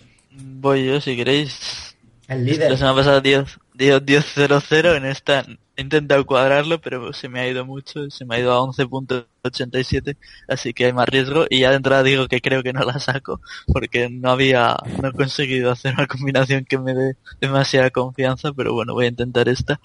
voy 0.61 0.87
yo, 0.87 1.01
si 1.01 1.17
queréis. 1.17 1.97
El 2.27 2.45
La 2.45 2.53
líder. 2.53 2.77
semana 2.77 2.97
pasada 2.97 3.21
dio, 3.21 3.47
dio 3.75 4.01
10-0-0, 4.01 4.97
en 4.97 5.07
esta 5.07 5.47
he 5.79 5.83
intentado 5.83 6.27
cuadrarlo, 6.27 6.81
pero 6.81 7.13
se 7.13 7.29
me 7.29 7.41
ha 7.41 7.49
ido 7.49 7.65
mucho, 7.65 8.11
se 8.11 8.25
me 8.25 8.35
ha 8.37 8.41
ido 8.41 8.53
a 8.53 8.61
11.87, 8.61 10.17
así 10.49 10.75
que 10.75 10.87
hay 10.87 10.93
más 10.93 11.09
riesgo 11.09 11.47
y 11.49 11.61
ya 11.61 11.71
de 11.71 11.77
entrada 11.77 12.03
digo 12.03 12.27
que 12.29 12.41
creo 12.41 12.63
que 12.63 12.73
no 12.73 12.83
la 12.85 12.99
saco, 12.99 13.41
porque 13.73 14.09
no 14.11 14.31
había, 14.31 14.77
no 15.01 15.09
he 15.09 15.13
conseguido 15.13 15.71
hacer 15.71 15.95
una 15.95 16.07
combinación 16.09 16.65
que 16.65 16.79
me 16.79 16.95
dé 16.95 17.17
demasiada 17.41 17.91
confianza, 17.91 18.53
pero 18.53 18.75
bueno, 18.75 18.93
voy 18.95 19.07
a 19.07 19.09
intentar 19.09 19.49
esta, 19.49 19.81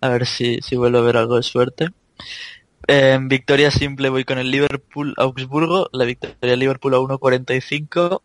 a 0.00 0.08
ver 0.10 0.26
si, 0.26 0.60
si 0.60 0.76
vuelvo 0.76 0.98
a 0.98 1.02
ver 1.02 1.16
algo 1.16 1.36
de 1.36 1.42
suerte. 1.42 1.88
En 2.86 3.28
victoria 3.28 3.70
simple 3.70 4.08
voy 4.08 4.24
con 4.24 4.38
el 4.38 4.50
Liverpool 4.50 5.14
Augsburgo, 5.16 5.88
la 5.92 6.04
victoria 6.04 6.56
Liverpool 6.56 6.94
a 6.94 6.98
1.45. 6.98 8.22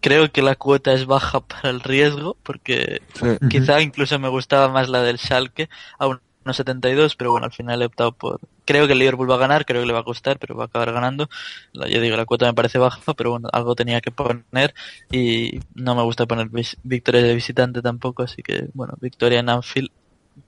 Creo 0.00 0.30
que 0.30 0.42
la 0.42 0.54
cuota 0.54 0.92
es 0.92 1.06
baja 1.06 1.40
para 1.40 1.70
el 1.70 1.80
riesgo, 1.80 2.36
porque 2.42 3.02
Sí. 3.14 3.26
quizá 3.50 3.82
incluso 3.82 4.18
me 4.18 4.28
gustaba 4.28 4.68
más 4.68 4.88
la 4.88 5.02
del 5.02 5.18
Schalke 5.18 5.68
a 5.98 6.06
1.72, 6.48 7.14
pero 7.16 7.30
bueno, 7.30 7.46
al 7.46 7.52
final 7.52 7.82
he 7.82 7.86
optado 7.86 8.12
por... 8.12 8.40
Creo 8.64 8.86
que 8.86 8.92
el 8.92 8.98
Liverpool 8.98 9.30
va 9.30 9.36
a 9.36 9.38
ganar, 9.38 9.64
creo 9.64 9.82
que 9.82 9.86
le 9.86 9.92
va 9.92 10.00
a 10.00 10.04
costar, 10.04 10.38
pero 10.38 10.56
va 10.56 10.64
a 10.64 10.66
acabar 10.66 10.92
ganando. 10.92 11.28
Yo 11.72 12.00
digo, 12.00 12.16
la 12.16 12.26
cuota 12.26 12.46
me 12.46 12.54
parece 12.54 12.78
baja, 12.78 13.00
pero 13.16 13.30
bueno, 13.30 13.48
algo 13.52 13.74
tenía 13.74 14.00
que 14.00 14.10
poner 14.10 14.74
y 15.10 15.60
no 15.74 15.94
me 15.94 16.02
gusta 16.02 16.26
poner 16.26 16.48
victorias 16.82 17.24
de 17.24 17.34
visitante 17.34 17.82
tampoco, 17.82 18.22
así 18.22 18.42
que 18.42 18.68
bueno, 18.74 18.94
victoria 19.00 19.40
en 19.40 19.48
Anfield, 19.48 19.90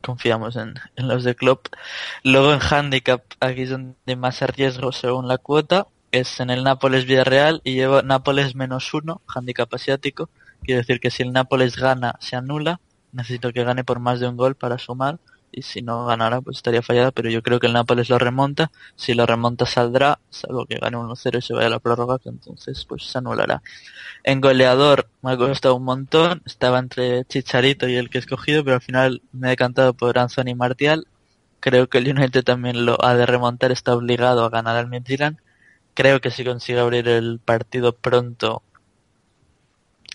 confiamos 0.03 0.57
en, 0.57 0.75
en 0.97 1.09
los 1.09 1.25
de 1.25 1.35
Klopp. 1.35 1.69
Luego 2.25 2.53
en 2.53 2.61
handicap, 2.61 3.23
aquí 3.41 3.63
es 3.63 3.71
donde 3.71 4.17
más 4.17 4.41
riesgo 4.43 4.93
según 4.93 5.29
la 5.29 5.39
cuota, 5.39 5.87
es 6.13 6.41
en 6.41 6.51
el 6.51 6.65
Nápoles 6.65 7.07
Villarreal 7.07 7.61
y 7.65 7.75
llevo 7.75 8.03
Nápoles 8.03 8.55
menos 8.55 8.93
uno, 8.95 9.23
handicap 9.27 9.73
asiático. 9.73 10.29
Quiere 10.63 10.81
decir 10.81 11.01
que 11.01 11.11
si 11.11 11.23
el 11.23 11.33
Nápoles 11.33 11.77
gana, 11.77 12.17
se 12.21 12.37
anula. 12.37 12.81
Necesito 13.13 13.53
que 13.53 13.65
gane 13.65 13.85
por 13.85 13.99
más 13.99 14.21
de 14.21 14.29
un 14.29 14.37
gol 14.37 14.55
para 14.55 14.79
sumar. 14.79 15.19
Y 15.53 15.63
si 15.63 15.83
no 15.83 16.07
ganara 16.07 16.41
pues 16.41 16.59
estaría 16.59 16.83
fallada, 16.83 17.11
pero 17.11 17.31
yo 17.31 17.43
creo 17.43 17.61
que 17.61 17.67
el 17.67 17.73
Nápoles 17.73 18.09
lo 18.09 18.19
remonta, 18.19 18.71
si 18.97 19.15
lo 19.15 19.27
remonta 19.27 19.67
saldrá, 19.67 20.19
salvo 20.31 20.67
que 20.67 20.79
gane 20.79 20.97
1-0 20.97 21.39
y 21.39 21.43
se 21.43 21.55
vaya 21.55 21.67
a 21.67 21.71
la 21.71 21.79
prórroga, 21.79 22.19
que 22.19 22.29
entonces 22.29 22.85
pues 22.85 23.05
se 23.05 23.19
anulará. 23.19 23.63
En 24.25 24.41
goleador 24.41 25.09
me 25.23 25.33
ha 25.33 25.37
costado 25.37 25.77
un 25.77 25.85
montón, 25.85 26.43
estaba 26.45 26.79
entre 26.79 27.25
Chicharito 27.25 27.89
y 27.89 27.97
el 27.97 28.11
que 28.11 28.19
he 28.19 28.21
escogido, 28.21 28.65
pero 28.65 28.77
al 28.77 28.83
final 28.83 29.23
me 29.33 29.49
he 29.49 29.51
decantado 29.51 29.95
por 29.95 30.19
Anthony 30.19 30.55
Martial, 30.55 31.07
creo 31.61 31.89
que 31.89 31.99
el 31.99 32.09
United 32.09 32.45
también 32.45 32.85
lo 32.87 33.03
ha 33.05 33.15
de 33.15 33.27
remontar, 33.27 33.73
está 33.73 33.95
obligado 33.95 34.45
a 34.45 34.51
ganar 34.51 34.77
al 34.77 34.89
Midtjylland, 34.89 35.39
creo 35.95 36.21
que 36.21 36.31
si 36.31 36.45
consigue 36.45 36.81
abrir 36.81 37.09
el 37.09 37.41
partido 37.41 37.95
pronto 37.95 38.63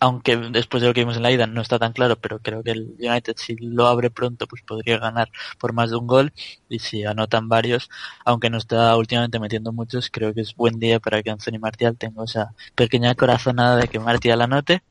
aunque 0.02 0.38
después 0.38 0.82
de 0.82 0.88
lo 0.88 0.94
que 0.94 1.02
vimos 1.02 1.18
en 1.18 1.24
la 1.24 1.32
ida 1.32 1.48
no 1.48 1.62
está 1.62 1.80
tan 1.80 1.94
claro, 1.94 2.18
pero 2.18 2.40
creo 2.40 2.64
que 2.64 2.72
el 2.72 2.96
United 3.00 3.36
si 3.38 3.56
lo 3.58 3.88
abre 3.88 4.10
pronto 4.10 4.48
pues 4.48 4.62
podría 4.62 4.98
ganar 4.98 5.32
por 5.60 5.74
más 5.74 5.90
de 5.90 5.98
un 5.98 6.08
gol 6.08 6.34
y 6.70 6.80
si 6.80 7.06
anotan 7.06 7.48
varios, 7.50 7.90
aunque 8.26 8.50
no 8.50 8.58
está 8.58 8.96
últimamente 8.98 9.40
metiendo 9.40 9.72
muchos, 9.72 10.10
creo 10.12 10.34
que 10.34 10.42
es 10.42 10.56
buen 10.56 10.80
día 10.80 11.00
para 11.00 11.24
que 11.24 11.32
Anthony 11.32 11.60
Martial 11.60 11.98
tenga 11.98 12.24
esa 12.26 12.54
pequeña 12.76 13.16
corazonada 13.16 13.78
de 13.78 13.88
que 13.88 14.00
Martial 14.00 14.42
anote. 14.42 14.84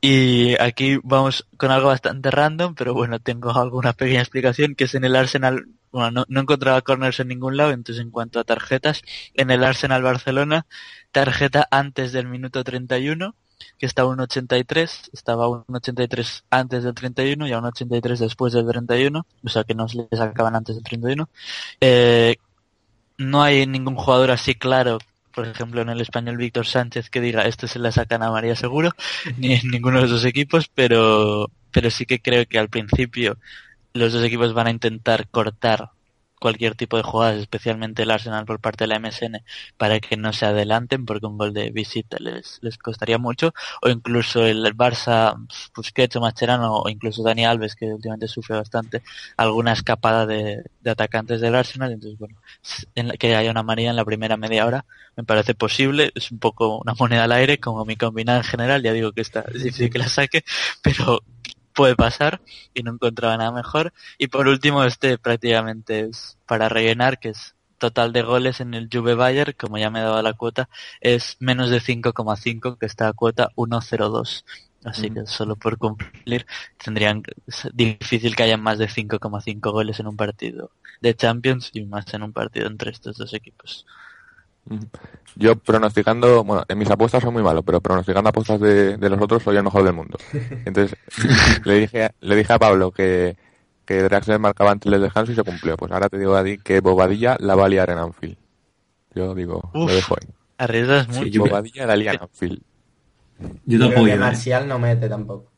Y 0.00 0.54
aquí 0.60 0.98
vamos 1.02 1.46
con 1.56 1.72
algo 1.72 1.88
bastante 1.88 2.30
random, 2.30 2.74
pero 2.76 2.94
bueno, 2.94 3.18
tengo 3.18 3.50
alguna 3.50 3.92
pequeña 3.94 4.20
explicación 4.20 4.76
que 4.76 4.84
es 4.84 4.94
en 4.94 5.04
el 5.04 5.16
Arsenal, 5.16 5.66
bueno, 5.90 6.10
no, 6.12 6.24
no 6.28 6.40
encontraba 6.40 6.82
corners 6.82 7.18
en 7.18 7.28
ningún 7.28 7.56
lado, 7.56 7.72
entonces 7.72 8.04
en 8.04 8.12
cuanto 8.12 8.38
a 8.38 8.44
tarjetas, 8.44 9.02
en 9.34 9.50
el 9.50 9.64
Arsenal 9.64 10.02
Barcelona, 10.02 10.66
tarjeta 11.10 11.66
antes 11.72 12.12
del 12.12 12.28
minuto 12.28 12.62
31, 12.62 13.34
que 13.78 13.86
estaba 13.86 14.10
un 14.10 14.20
83, 14.20 15.10
estaba 15.12 15.48
un 15.48 15.64
83 15.68 16.44
antes 16.50 16.84
del 16.84 16.94
31 16.94 17.46
y 17.46 17.52
a 17.52 17.58
un 17.58 17.64
83 17.66 18.18
después 18.18 18.52
del 18.52 18.66
31, 18.66 19.26
o 19.44 19.48
sea 19.48 19.64
que 19.64 19.74
no 19.74 19.88
se 19.88 20.06
les 20.10 20.20
acaban 20.20 20.56
antes 20.56 20.76
del 20.76 20.84
31. 20.84 21.28
Eh, 21.80 22.36
no 23.18 23.42
hay 23.42 23.66
ningún 23.66 23.96
jugador 23.96 24.30
así 24.30 24.54
claro, 24.54 24.98
por 25.34 25.46
ejemplo 25.46 25.82
en 25.82 25.88
el 25.88 26.00
español 26.00 26.36
Víctor 26.36 26.66
Sánchez 26.66 27.10
que 27.10 27.20
diga 27.20 27.42
esto 27.42 27.66
se 27.66 27.78
la 27.78 27.92
sacan 27.92 28.22
a 28.22 28.30
María 28.30 28.56
seguro, 28.56 28.92
ni 29.36 29.54
en 29.54 29.68
ninguno 29.68 29.96
de 29.96 30.02
los 30.02 30.10
dos 30.10 30.24
equipos, 30.24 30.70
pero, 30.74 31.50
pero 31.70 31.90
sí 31.90 32.06
que 32.06 32.20
creo 32.20 32.46
que 32.46 32.58
al 32.58 32.68
principio 32.68 33.36
los 33.92 34.12
dos 34.12 34.24
equipos 34.24 34.54
van 34.54 34.68
a 34.68 34.70
intentar 34.70 35.28
cortar 35.28 35.90
cualquier 36.38 36.74
tipo 36.74 36.96
de 36.96 37.02
jugadas, 37.02 37.38
especialmente 37.38 38.02
el 38.02 38.10
Arsenal 38.10 38.44
por 38.44 38.60
parte 38.60 38.84
de 38.84 38.88
la 38.88 38.98
MSN, 38.98 39.42
para 39.76 40.00
que 40.00 40.16
no 40.16 40.32
se 40.32 40.46
adelanten, 40.46 41.04
porque 41.04 41.26
un 41.26 41.38
gol 41.38 41.52
de 41.52 41.70
visita 41.70 42.16
les, 42.20 42.58
les 42.62 42.78
costaría 42.78 43.18
mucho, 43.18 43.52
o 43.82 43.88
incluso 43.88 44.44
el 44.44 44.64
Barça, 44.76 45.36
Busquets 45.74 46.16
o 46.16 46.20
Mascherano, 46.20 46.76
o 46.76 46.88
incluso 46.88 47.22
Dani 47.22 47.44
Alves, 47.44 47.74
que 47.74 47.86
últimamente 47.86 48.28
sufre 48.28 48.56
bastante, 48.56 49.02
alguna 49.36 49.72
escapada 49.72 50.26
de, 50.26 50.64
de 50.80 50.90
atacantes 50.90 51.40
del 51.40 51.54
Arsenal, 51.54 51.92
entonces 51.92 52.18
bueno, 52.18 52.36
en 52.94 53.08
la, 53.08 53.14
que 53.14 53.34
haya 53.34 53.50
una 53.50 53.62
manía 53.62 53.90
en 53.90 53.96
la 53.96 54.04
primera 54.04 54.36
media 54.36 54.66
hora, 54.66 54.84
me 55.16 55.24
parece 55.24 55.54
posible, 55.54 56.12
es 56.14 56.30
un 56.30 56.38
poco 56.38 56.78
una 56.78 56.94
moneda 56.94 57.24
al 57.24 57.32
aire, 57.32 57.58
como 57.58 57.84
mi 57.84 57.96
combinada 57.96 58.38
en 58.38 58.44
general, 58.44 58.82
ya 58.82 58.92
digo 58.92 59.12
que 59.12 59.20
está 59.20 59.44
es 59.54 59.62
difícil 59.62 59.90
que 59.90 59.98
la 59.98 60.08
saque, 60.08 60.44
pero 60.82 61.22
puede 61.78 61.94
pasar 61.94 62.40
y 62.74 62.82
no 62.82 62.90
encontraba 62.94 63.36
nada 63.36 63.52
mejor. 63.52 63.92
Y 64.18 64.26
por 64.26 64.48
último, 64.48 64.82
este 64.82 65.16
prácticamente 65.16 66.00
es 66.00 66.36
para 66.44 66.68
rellenar, 66.68 67.20
que 67.20 67.28
es 67.28 67.54
total 67.78 68.12
de 68.12 68.22
goles 68.22 68.60
en 68.60 68.74
el 68.74 68.88
Juve 68.92 69.14
Bayern, 69.14 69.54
como 69.56 69.78
ya 69.78 69.88
me 69.88 70.00
he 70.00 70.02
dado 70.02 70.20
la 70.20 70.32
cuota, 70.32 70.68
es 71.00 71.36
menos 71.38 71.70
de 71.70 71.80
5,5, 71.80 72.78
que 72.78 72.86
está 72.86 73.06
a 73.06 73.12
cuota 73.12 73.50
1,02. 73.54 74.44
Así 74.84 75.10
que 75.10 75.24
solo 75.26 75.54
por 75.54 75.78
cumplir 75.78 76.46
tendrían 76.82 77.22
es 77.46 77.68
difícil 77.72 78.34
que 78.34 78.42
haya 78.42 78.56
más 78.56 78.78
de 78.78 78.88
5,5 78.88 79.70
goles 79.70 80.00
en 80.00 80.08
un 80.08 80.16
partido 80.16 80.72
de 81.00 81.14
Champions 81.14 81.70
y 81.72 81.84
más 81.84 82.12
en 82.12 82.24
un 82.24 82.32
partido 82.32 82.66
entre 82.66 82.90
estos 82.90 83.18
dos 83.18 83.34
equipos. 83.34 83.86
Yo 85.36 85.56
pronosticando, 85.56 86.42
bueno, 86.44 86.64
en 86.68 86.78
mis 86.78 86.90
apuestas 86.90 87.22
son 87.22 87.32
muy 87.32 87.42
malos, 87.42 87.62
pero 87.64 87.80
pronosticando 87.80 88.30
apuestas 88.30 88.60
de, 88.60 88.96
de 88.96 89.10
los 89.10 89.20
otros 89.20 89.42
soy 89.42 89.56
el 89.56 89.62
mejor 89.62 89.84
del 89.84 89.94
mundo. 89.94 90.18
Entonces 90.64 90.98
le 91.64 91.74
dije, 91.74 92.10
le 92.20 92.36
dije 92.36 92.52
a 92.52 92.58
Pablo 92.58 92.90
que, 92.90 93.36
que 93.84 94.02
Draxler 94.02 94.38
marcaba 94.38 94.72
antes 94.72 94.90
del 94.90 95.00
descanso 95.00 95.32
y 95.32 95.34
se 95.34 95.42
cumplió. 95.42 95.76
Pues 95.76 95.92
ahora 95.92 96.08
te 96.08 96.18
digo 96.18 96.34
a 96.36 96.44
ti 96.44 96.58
que 96.58 96.80
Bobadilla 96.80 97.36
la 97.40 97.54
va 97.54 97.66
a 97.66 97.68
liar 97.68 97.90
en 97.90 97.98
Anfield. 97.98 98.36
Yo 99.14 99.34
digo, 99.34 99.70
Uf, 99.72 99.88
lo 99.88 99.94
dejo 99.94 100.16
ahí. 100.20 100.28
Arriesgas 100.58 101.08
mucho. 101.08 101.40
Bobadilla 101.40 101.86
la 101.86 101.96
lía 101.96 102.12
en 102.12 102.22
Anfield. 102.22 102.60
Yo 103.64 103.78
te 103.78 103.86
Creo 103.86 103.88
que 103.88 103.94
apoyo, 103.94 104.14
¿eh? 104.14 104.18
Marcial 104.18 104.68
no 104.68 104.78
mete 104.78 105.08
tampoco. 105.08 105.50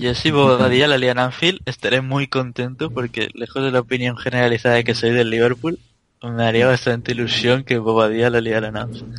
Yo 0.00 0.14
si 0.14 0.30
Bobadilla 0.32 0.88
la 0.88 0.98
lía 0.98 1.12
en 1.12 1.18
Anfield 1.18 1.60
estaré 1.64 2.00
muy 2.00 2.26
contento 2.26 2.90
porque 2.90 3.28
lejos 3.34 3.62
de 3.62 3.70
la 3.70 3.80
opinión 3.80 4.16
generalizada 4.16 4.74
de 4.76 4.84
que 4.84 4.94
soy 4.94 5.10
del 5.10 5.30
Liverpool, 5.30 5.78
me 6.22 6.44
haría 6.44 6.66
bastante 6.66 7.12
ilusión 7.12 7.64
que 7.64 7.78
Bobadilla 7.78 8.30
la 8.30 8.40
liara 8.40 8.68
en 8.68 8.76
Anfield. 8.76 9.14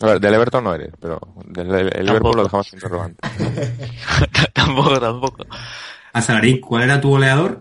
A 0.00 0.06
ver, 0.06 0.20
del 0.20 0.34
Everton 0.34 0.64
no 0.64 0.74
eres, 0.74 0.90
pero 1.00 1.20
del 1.46 1.72
el 1.72 2.06
Liverpool 2.06 2.36
lo 2.36 2.44
dejamos 2.44 2.72
interrogante. 2.72 3.20
tampoco, 4.52 4.98
tampoco. 4.98 5.46
A 6.12 6.20
Salaric, 6.20 6.60
¿cuál 6.60 6.84
era 6.84 7.00
tu 7.00 7.10
goleador? 7.10 7.60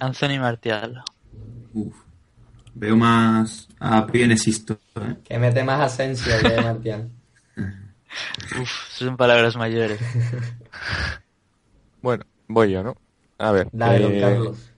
Anthony 0.00 0.38
Martial. 0.40 1.02
Uf, 1.74 1.94
veo 2.74 2.96
más 2.96 3.68
a 3.78 4.06
Pienesisto, 4.06 4.78
¿eh? 4.96 5.16
Que 5.24 5.38
mete 5.38 5.62
más 5.62 5.80
Asensio 5.80 6.32
que 6.42 6.60
Martial. 6.62 7.10
Uf, 8.60 8.70
son 8.90 9.16
palabras 9.16 9.56
mayores. 9.56 10.00
Bueno, 12.02 12.24
voy 12.48 12.72
yo, 12.72 12.82
¿no? 12.82 12.96
A 13.38 13.52
ver. 13.52 13.68
Dale, 13.72 14.00
don 14.00 14.12
eh, 14.12 14.20
Carlos. 14.20 14.72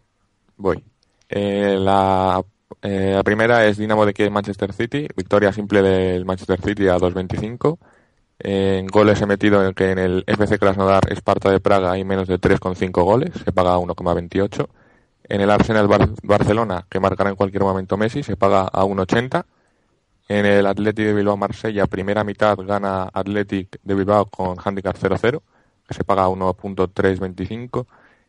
Voy. 0.57 0.85
Eh, 1.29 1.77
la, 1.79 2.43
eh, 2.83 3.13
la 3.15 3.23
primera 3.23 3.67
es 3.67 3.77
Dinamo 3.77 4.07
de 4.07 4.15
Kiev 4.15 4.31
Manchester 4.31 4.73
City, 4.73 5.07
victoria 5.17 5.53
simple 5.53 5.83
del 5.83 6.25
Manchester 6.25 6.61
City 6.63 6.89
a 6.89 6.97
2.25. 6.99 7.79
En 8.41 8.87
goles 8.87 9.21
he 9.21 9.27
metido 9.27 9.67
en 9.67 9.75
que 9.75 9.91
en 9.91 9.99
el 9.99 10.25
FC 10.27 10.59
Krasnodar 10.59 11.13
Esparta 11.13 11.51
de 11.51 11.61
Praga 11.61 11.93
hay 11.93 12.05
menos 12.05 12.29
de 12.29 12.39
3,5 12.41 13.03
goles, 13.05 13.31
se 13.45 13.53
paga 13.53 13.79
1,28. 13.79 14.69
En 15.25 15.41
el 15.41 15.51
Arsenal 15.51 15.89
Bar- 15.89 16.11
Barcelona, 16.23 16.87
que 16.89 17.01
marcará 17.01 17.31
en 17.31 17.37
cualquier 17.37 17.63
momento 17.65 17.97
Messi, 17.97 18.23
se 18.23 18.37
paga 18.37 18.63
a 18.73 18.85
1,80. 18.85 19.45
En 20.29 20.47
el 20.47 20.67
Athletic 20.67 21.07
de 21.07 21.15
Bilbao 21.15 21.37
Marsella, 21.37 21.87
primera 21.87 22.25
mitad 22.25 22.57
gana 22.59 23.05
Athletic 23.13 23.79
de 23.83 23.95
Bilbao 23.95 24.27
con 24.27 24.57
handicap 24.63 24.97
0-0, 24.97 25.43
que 25.87 25.95
se 25.95 26.05
paga 26.05 26.25
a 26.25 26.29
1.325. 26.29 27.87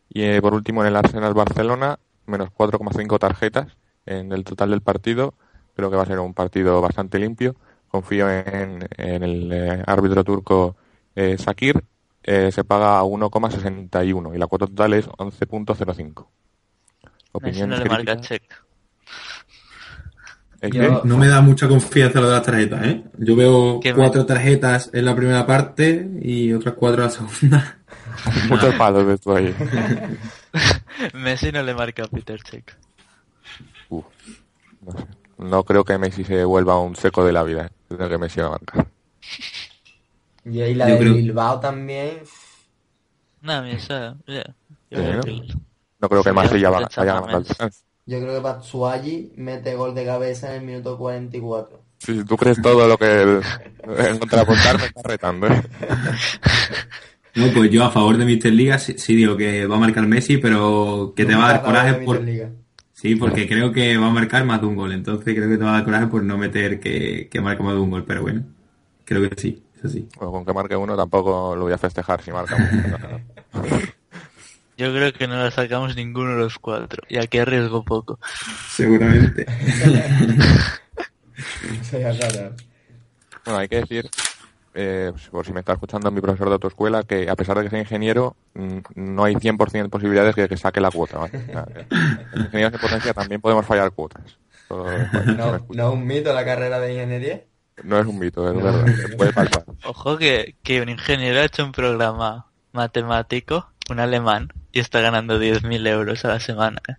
Y 0.08 0.22
eh, 0.24 0.40
por 0.42 0.54
último 0.54 0.82
en 0.82 0.88
el 0.88 0.96
Arsenal 0.96 1.34
Barcelona, 1.34 1.98
menos 2.30 2.50
4,5 2.50 3.18
tarjetas 3.18 3.76
en 4.06 4.32
el 4.32 4.44
total 4.44 4.70
del 4.70 4.80
partido. 4.80 5.34
Creo 5.74 5.90
que 5.90 5.96
va 5.96 6.02
a 6.02 6.06
ser 6.06 6.18
un 6.20 6.34
partido 6.34 6.80
bastante 6.80 7.18
limpio. 7.18 7.56
Confío 7.88 8.30
en, 8.30 8.88
en 8.96 9.22
el 9.22 9.52
eh, 9.52 9.82
árbitro 9.86 10.24
turco 10.24 10.76
eh, 11.14 11.36
Sakir. 11.38 11.82
Eh, 12.22 12.52
se 12.52 12.64
paga 12.64 12.98
a 12.98 13.02
1,61 13.02 14.34
y 14.34 14.38
la 14.38 14.46
cuota 14.46 14.66
total 14.66 14.92
es 14.94 15.08
11.05. 15.08 16.26
Messi 17.40 17.62
Opinión. 17.62 17.72
¿Eh, 20.60 20.70
Yo-? 20.70 21.02
No 21.04 21.16
me 21.16 21.28
da 21.28 21.40
mucha 21.40 21.66
confianza 21.68 22.20
lo 22.20 22.28
de 22.28 22.34
las 22.34 22.42
tarjetas, 22.42 22.86
¿eh? 22.86 23.04
Yo 23.18 23.34
veo 23.34 23.80
¿Qué 23.80 23.94
cuatro 23.94 24.26
tarjetas 24.26 24.90
en 24.92 25.06
la 25.06 25.16
primera 25.16 25.46
parte 25.46 26.10
y 26.20 26.52
otras 26.52 26.74
cuatro 26.74 27.02
en 27.02 27.08
la 27.08 27.10
segunda. 27.10 27.78
Muchos 28.48 28.74
palos 28.74 29.06
de 29.06 29.14
esto 29.14 29.34
ahí. 29.36 29.54
Messi 31.14 31.52
no 31.52 31.62
le 31.62 31.74
marca 31.74 32.04
a 32.04 32.06
Peter 32.08 32.40
Check. 32.42 32.74
Uf, 33.88 34.04
no, 34.82 34.92
sé. 34.92 35.06
No 35.38 35.64
creo 35.64 35.84
que 35.84 35.96
Messi 35.98 36.24
se 36.24 36.44
vuelva 36.44 36.78
un 36.78 36.96
seco 36.96 37.24
de 37.24 37.32
la 37.32 37.42
vida. 37.42 37.66
¿eh? 37.66 37.70
Creo 37.96 38.08
que 38.08 38.18
Messi 38.18 38.40
va 38.40 38.48
a 38.48 38.50
marcar. 38.50 38.86
Y 40.44 40.60
ahí 40.60 40.74
la 40.74 40.88
Yo 40.88 40.94
de 40.94 41.00
creo- 41.00 41.14
Bilbao 41.14 41.60
también. 41.60 42.20
No, 43.42 43.64
esa... 43.64 44.14
Sí, 44.26 44.42
creo 44.90 45.14
¿no? 45.16 45.22
que- 45.22 45.54
No 46.00 46.08
creo 46.08 46.22
que 46.22 46.30
Sí, 46.48 46.60
ya, 46.60 46.70
vaya 46.70 46.88
ya, 46.90 47.18
a 47.18 47.38
descanso. 47.40 47.80
Yo 48.06 48.18
creo 48.20 48.34
que 48.34 48.40
Batsuagi 48.40 49.32
mete 49.36 49.74
gol 49.74 49.94
de 49.94 50.04
cabeza 50.04 50.48
en 50.54 50.60
el 50.62 50.66
minuto 50.66 50.98
44. 50.98 51.80
Si 51.98 52.24
tú 52.24 52.36
crees 52.36 52.60
todo 52.60 52.88
lo 52.88 52.96
que 52.98 53.22
el, 53.22 53.42
en 53.98 54.18
contrapuntar 54.18 54.78
me 54.78 54.86
está 54.86 55.02
retando, 55.02 55.46
¿eh? 55.46 55.62
No, 57.34 57.46
pues 57.52 57.70
yo 57.70 57.84
a 57.84 57.90
favor 57.90 58.16
de 58.16 58.24
Mister 58.24 58.52
Liga 58.52 58.78
sí, 58.78 58.94
sí 58.98 59.14
digo 59.14 59.36
que 59.36 59.66
va 59.66 59.76
a 59.76 59.80
marcar 59.80 60.06
Messi, 60.06 60.38
pero 60.38 61.12
que 61.16 61.24
te 61.24 61.34
va 61.34 61.48
a 61.48 61.52
dar 61.52 61.62
coraje 61.62 61.94
por... 61.94 62.22
Sí, 62.92 63.14
porque 63.16 63.48
creo 63.48 63.72
que 63.72 63.96
va 63.96 64.08
a 64.08 64.12
marcar 64.12 64.44
más 64.44 64.60
de 64.60 64.66
un 64.66 64.76
gol, 64.76 64.92
entonces 64.92 65.34
creo 65.34 65.48
que 65.48 65.56
te 65.56 65.64
va 65.64 65.70
a 65.70 65.74
dar 65.74 65.84
coraje 65.84 66.06
por 66.08 66.22
no 66.22 66.36
meter 66.36 66.80
que, 66.80 67.28
que 67.30 67.40
marque 67.40 67.62
más 67.62 67.72
de 67.72 67.80
un 67.80 67.90
gol, 67.90 68.04
pero 68.04 68.20
bueno, 68.20 68.44
creo 69.04 69.28
que 69.28 69.40
sí, 69.40 69.62
eso 69.78 69.88
sí. 69.88 70.06
Bueno, 70.16 70.32
con 70.32 70.44
que 70.44 70.52
marque 70.52 70.76
uno 70.76 70.96
tampoco 70.96 71.56
lo 71.56 71.62
voy 71.62 71.72
a 71.72 71.78
festejar 71.78 72.20
si 72.22 72.30
marca 72.30 72.56
uno. 72.56 73.20
Yo 74.76 74.90
creo 74.94 75.12
que 75.12 75.26
no 75.26 75.36
la 75.36 75.50
sacamos 75.50 75.94
ninguno 75.94 76.30
de 76.30 76.38
los 76.38 76.58
cuatro. 76.58 77.02
Y 77.06 77.18
aquí 77.18 77.36
arriesgo 77.36 77.84
poco. 77.84 78.18
Seguramente. 78.68 79.46
Bueno, 83.44 83.60
hay 83.60 83.68
que 83.68 83.76
decir 83.76 84.10
eh, 84.74 85.12
por 85.30 85.44
si 85.44 85.52
me 85.52 85.60
está 85.60 85.72
escuchando 85.72 86.10
mi 86.10 86.20
profesor 86.20 86.48
de 86.48 86.54
autoescuela, 86.54 87.02
que 87.02 87.28
a 87.28 87.36
pesar 87.36 87.56
de 87.56 87.64
que 87.64 87.70
sea 87.70 87.80
ingeniero, 87.80 88.36
mm, 88.54 88.78
no 88.94 89.24
hay 89.24 89.34
100% 89.34 89.84
de 89.84 89.88
posibilidades 89.88 90.34
de 90.36 90.48
que 90.48 90.56
saque 90.56 90.80
la 90.80 90.90
cuota. 90.90 91.18
¿vale? 91.18 91.38
O 91.38 91.52
sea, 91.52 91.64
que 91.64 91.86
los 92.32 92.46
ingenieros 92.46 92.72
de 92.72 92.78
potencia 92.78 93.14
también 93.14 93.40
podemos 93.40 93.66
fallar 93.66 93.90
cuotas. 93.92 94.38
No, 94.68 95.56
es 95.56 95.94
un 95.94 96.06
mito 96.06 96.32
la 96.32 96.44
carrera 96.44 96.78
de 96.78 96.94
ingeniería. 96.94 97.44
No 97.82 97.98
es 97.98 98.06
un 98.06 98.18
mito, 98.18 98.48
es 98.48 98.54
verdad. 98.54 98.86
se 98.86 99.16
puede 99.16 99.32
faltar. 99.32 99.64
Ojo 99.84 100.18
que, 100.18 100.54
que 100.62 100.80
un 100.82 100.88
ingeniero 100.88 101.40
ha 101.40 101.44
hecho 101.44 101.64
un 101.64 101.72
programa 101.72 102.46
matemático, 102.72 103.70
un 103.88 103.98
alemán, 103.98 104.52
y 104.70 104.80
está 104.80 105.00
ganando 105.00 105.40
10.000 105.40 105.88
euros 105.88 106.24
a 106.24 106.28
la 106.28 106.40
semana 106.40 106.80
¿eh? 106.88 106.94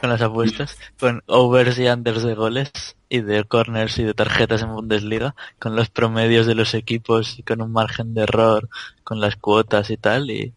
Con 0.00 0.10
las 0.10 0.22
apuestas, 0.22 0.76
con 0.98 1.22
overs 1.26 1.78
y 1.78 1.86
unders 1.88 2.22
de 2.22 2.34
goles 2.34 2.70
y 3.08 3.20
de 3.22 3.44
corners 3.44 3.98
y 3.98 4.04
de 4.04 4.14
tarjetas 4.14 4.62
en 4.62 4.72
Bundesliga, 4.74 5.34
con 5.58 5.76
los 5.76 5.90
promedios 5.90 6.46
de 6.46 6.54
los 6.54 6.74
equipos 6.74 7.38
y 7.38 7.42
con 7.42 7.60
un 7.62 7.72
margen 7.72 8.14
de 8.14 8.22
error, 8.22 8.68
con 9.04 9.20
las 9.20 9.36
cuotas 9.36 9.90
y 9.90 9.96
tal, 9.96 10.30
y 10.30 10.54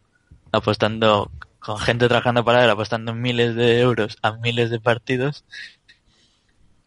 apostando 0.51 1.31
con 1.59 1.79
gente 1.79 2.07
trabajando 2.07 2.43
para 2.45 2.63
él, 2.63 2.69
apostando 2.69 3.13
miles 3.13 3.55
de 3.55 3.79
euros 3.79 4.17
a 4.21 4.33
miles 4.33 4.69
de 4.69 4.79
partidos 4.79 5.45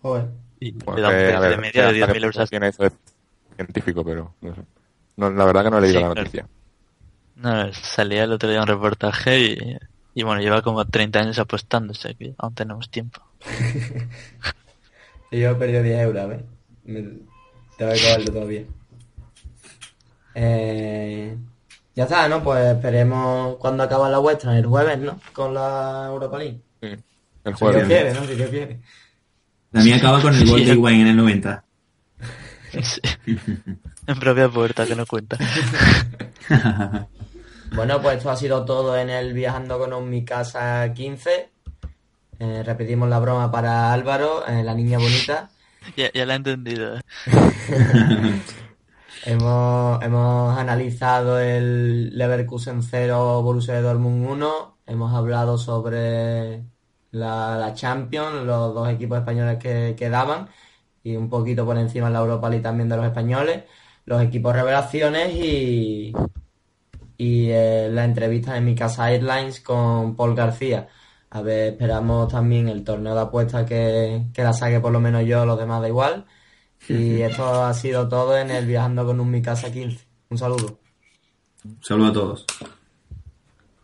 Joder. 0.02 0.26
y 0.60 0.72
Bueno, 0.72 0.96
le 0.96 1.02
da 1.02 1.08
un 1.10 1.14
ver, 1.16 1.40
de 1.50 1.56
media 1.58 1.82
de 1.84 1.88
hasta 1.88 2.06
qué 2.06 2.20
10.000 2.20 2.24
euros. 2.24 2.50
tiene 2.50 2.68
eso 2.68 2.82
de 2.84 2.92
científico, 3.56 4.04
pero 4.04 4.34
no 4.40 4.54
sé. 4.54 4.62
No, 5.16 5.30
la 5.30 5.44
verdad 5.44 5.64
que 5.64 5.70
no 5.70 5.78
he 5.78 5.82
leído 5.82 6.00
Sí, 6.00 6.02
la 6.02 6.08
claro. 6.12 6.22
noticia. 6.22 6.46
No, 7.36 7.72
salía 7.72 8.24
el 8.24 8.32
otro 8.32 8.48
día 8.50 8.60
un 8.62 8.66
reportaje 8.66 9.38
y, 9.40 9.78
y 10.16 10.22
bueno, 10.22 10.40
lleva 10.40 10.62
como 10.62 10.82
30 10.82 11.18
años 11.18 11.38
apostando, 11.38 11.92
o 11.92 11.94
sea 11.94 12.14
que 12.14 12.34
aún 12.38 12.54
tenemos 12.54 12.88
tiempo. 12.88 13.20
Yo 15.30 15.50
he 15.50 15.54
perdido 15.56 15.82
10 15.82 16.00
euros, 16.00 16.22
a 16.22 16.26
ver. 16.26 16.44
Me... 16.84 17.02
Tengo 17.76 17.92
que 17.92 18.00
cogerlo 18.00 18.32
todavía. 18.32 18.62
Eh... 20.34 21.36
Ya 21.94 22.04
está, 22.04 22.28
¿no? 22.30 22.42
Pues 22.42 22.64
esperemos 22.66 23.56
cuando 23.56 23.82
acaba 23.82 24.08
la 24.08 24.16
vuestra, 24.16 24.56
el 24.56 24.64
jueves, 24.64 24.98
¿no? 24.98 25.20
Con 25.34 25.52
la 25.52 26.06
Europa 26.08 26.38
League. 26.38 26.60
Sí, 26.80 26.86
el 26.86 26.96
Si 26.96 27.02
Dios 27.44 27.58
jueves. 27.58 27.86
quiere, 27.86 28.14
¿no? 28.14 28.24
Si 28.24 28.34
Dios 28.36 28.48
quiere. 28.50 28.80
La 29.72 29.82
mía 29.82 29.96
acaba 29.96 30.22
con 30.22 30.34
el 30.34 30.48
gol 30.48 30.64
de 30.64 30.72
Higuaín 30.72 31.00
en 31.02 31.06
el 31.08 31.16
90. 31.16 31.62
Sí. 32.82 33.00
en 34.06 34.18
propia 34.18 34.48
puerta, 34.48 34.86
que 34.86 34.96
no 34.96 35.04
cuenta. 35.06 35.38
Bueno, 37.74 38.00
pues 38.00 38.18
esto 38.18 38.30
ha 38.30 38.36
sido 38.36 38.64
todo 38.64 38.96
en 38.96 39.10
el 39.10 39.32
Viajando 39.32 39.78
con 39.78 40.08
mi 40.08 40.24
casa 40.24 40.92
15. 40.92 41.50
Eh, 42.38 42.62
repetimos 42.64 43.08
la 43.08 43.18
broma 43.18 43.50
para 43.50 43.92
Álvaro, 43.92 44.46
eh, 44.46 44.62
la 44.62 44.74
niña 44.74 44.98
bonita. 44.98 45.50
ya, 45.96 46.12
ya 46.12 46.26
la 46.26 46.34
he 46.34 46.36
entendido. 46.36 47.00
Hemos, 49.24 50.00
hemos 50.04 50.56
analizado 50.56 51.40
el 51.40 52.16
Leverkusen 52.16 52.84
0, 52.84 53.42
Borussia 53.42 53.80
Dortmund 53.80 54.24
1. 54.24 54.78
Hemos 54.86 55.12
hablado 55.12 55.58
sobre 55.58 56.62
la, 57.10 57.56
la 57.58 57.74
Champions, 57.74 58.44
los 58.44 58.72
dos 58.72 58.88
equipos 58.88 59.18
españoles 59.18 59.58
que 59.58 59.96
quedaban. 59.98 60.48
Y 61.02 61.16
un 61.16 61.28
poquito 61.28 61.64
por 61.64 61.76
encima 61.76 62.06
en 62.06 62.12
la 62.12 62.20
Europa 62.20 62.48
League 62.48 62.62
también 62.62 62.88
de 62.88 62.96
los 62.96 63.04
españoles. 63.04 63.64
Los 64.04 64.22
equipos 64.22 64.54
revelaciones 64.54 65.34
y, 65.34 66.12
y 67.16 67.50
eh, 67.50 67.88
la 67.90 68.04
entrevista 68.04 68.56
en 68.56 68.64
mi 68.64 68.74
casa 68.74 69.10
Airlines 69.10 69.60
con 69.60 70.16
Paul 70.16 70.34
García. 70.34 70.88
A 71.30 71.42
ver, 71.42 71.72
esperamos 71.72 72.32
también 72.32 72.68
el 72.68 72.84
torneo 72.84 73.14
de 73.14 73.20
apuestas 73.20 73.66
que, 73.66 74.26
que 74.32 74.42
la 74.42 74.52
saque 74.52 74.80
por 74.80 74.92
lo 74.92 75.00
menos 75.00 75.24
yo, 75.24 75.44
los 75.44 75.58
demás 75.58 75.82
da 75.82 75.88
igual. 75.88 76.26
Y 76.88 77.22
esto 77.22 77.64
ha 77.64 77.74
sido 77.74 78.08
todo 78.08 78.38
en 78.38 78.50
el 78.50 78.66
Viajando 78.66 79.04
con 79.04 79.18
un 79.18 79.30
Mi 79.30 79.42
Casa 79.42 79.72
15. 79.72 80.06
Un 80.28 80.38
saludo. 80.38 80.78
Saludos 81.80 82.10
a 82.10 82.12
todos. 82.12 82.46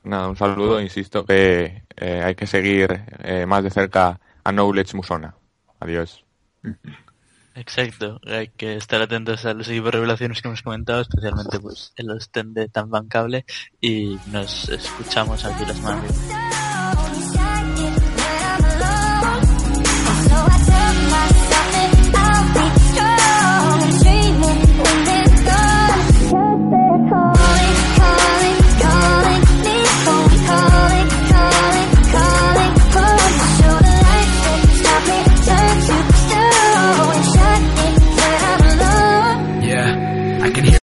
Nada, 0.04 0.28
un 0.28 0.36
saludo, 0.36 0.80
insisto 0.80 1.24
que 1.24 1.84
eh, 1.96 2.22
hay 2.24 2.34
que 2.34 2.46
seguir 2.46 3.04
eh, 3.22 3.46
más 3.46 3.62
de 3.64 3.70
cerca 3.70 4.20
a 4.44 4.52
Knowledge 4.52 4.96
Musona. 4.96 5.34
Adiós. 5.80 6.24
Exacto, 7.54 8.18
hay 8.26 8.48
que 8.48 8.76
estar 8.76 9.02
atentos 9.02 9.44
a 9.44 9.52
los 9.52 9.68
equipos 9.68 9.92
revelaciones 9.92 10.40
que 10.40 10.48
hemos 10.48 10.62
comentado, 10.62 11.02
especialmente 11.02 11.60
pues 11.60 11.92
el 11.96 12.10
Ostende 12.10 12.68
tan 12.68 12.90
bancable 12.90 13.44
y 13.80 14.18
nos 14.28 14.68
escuchamos 14.70 15.44
aquí 15.44 15.64
la 15.66 15.74
semana 15.74 16.02
que 16.02 16.12
viene. 16.12 16.61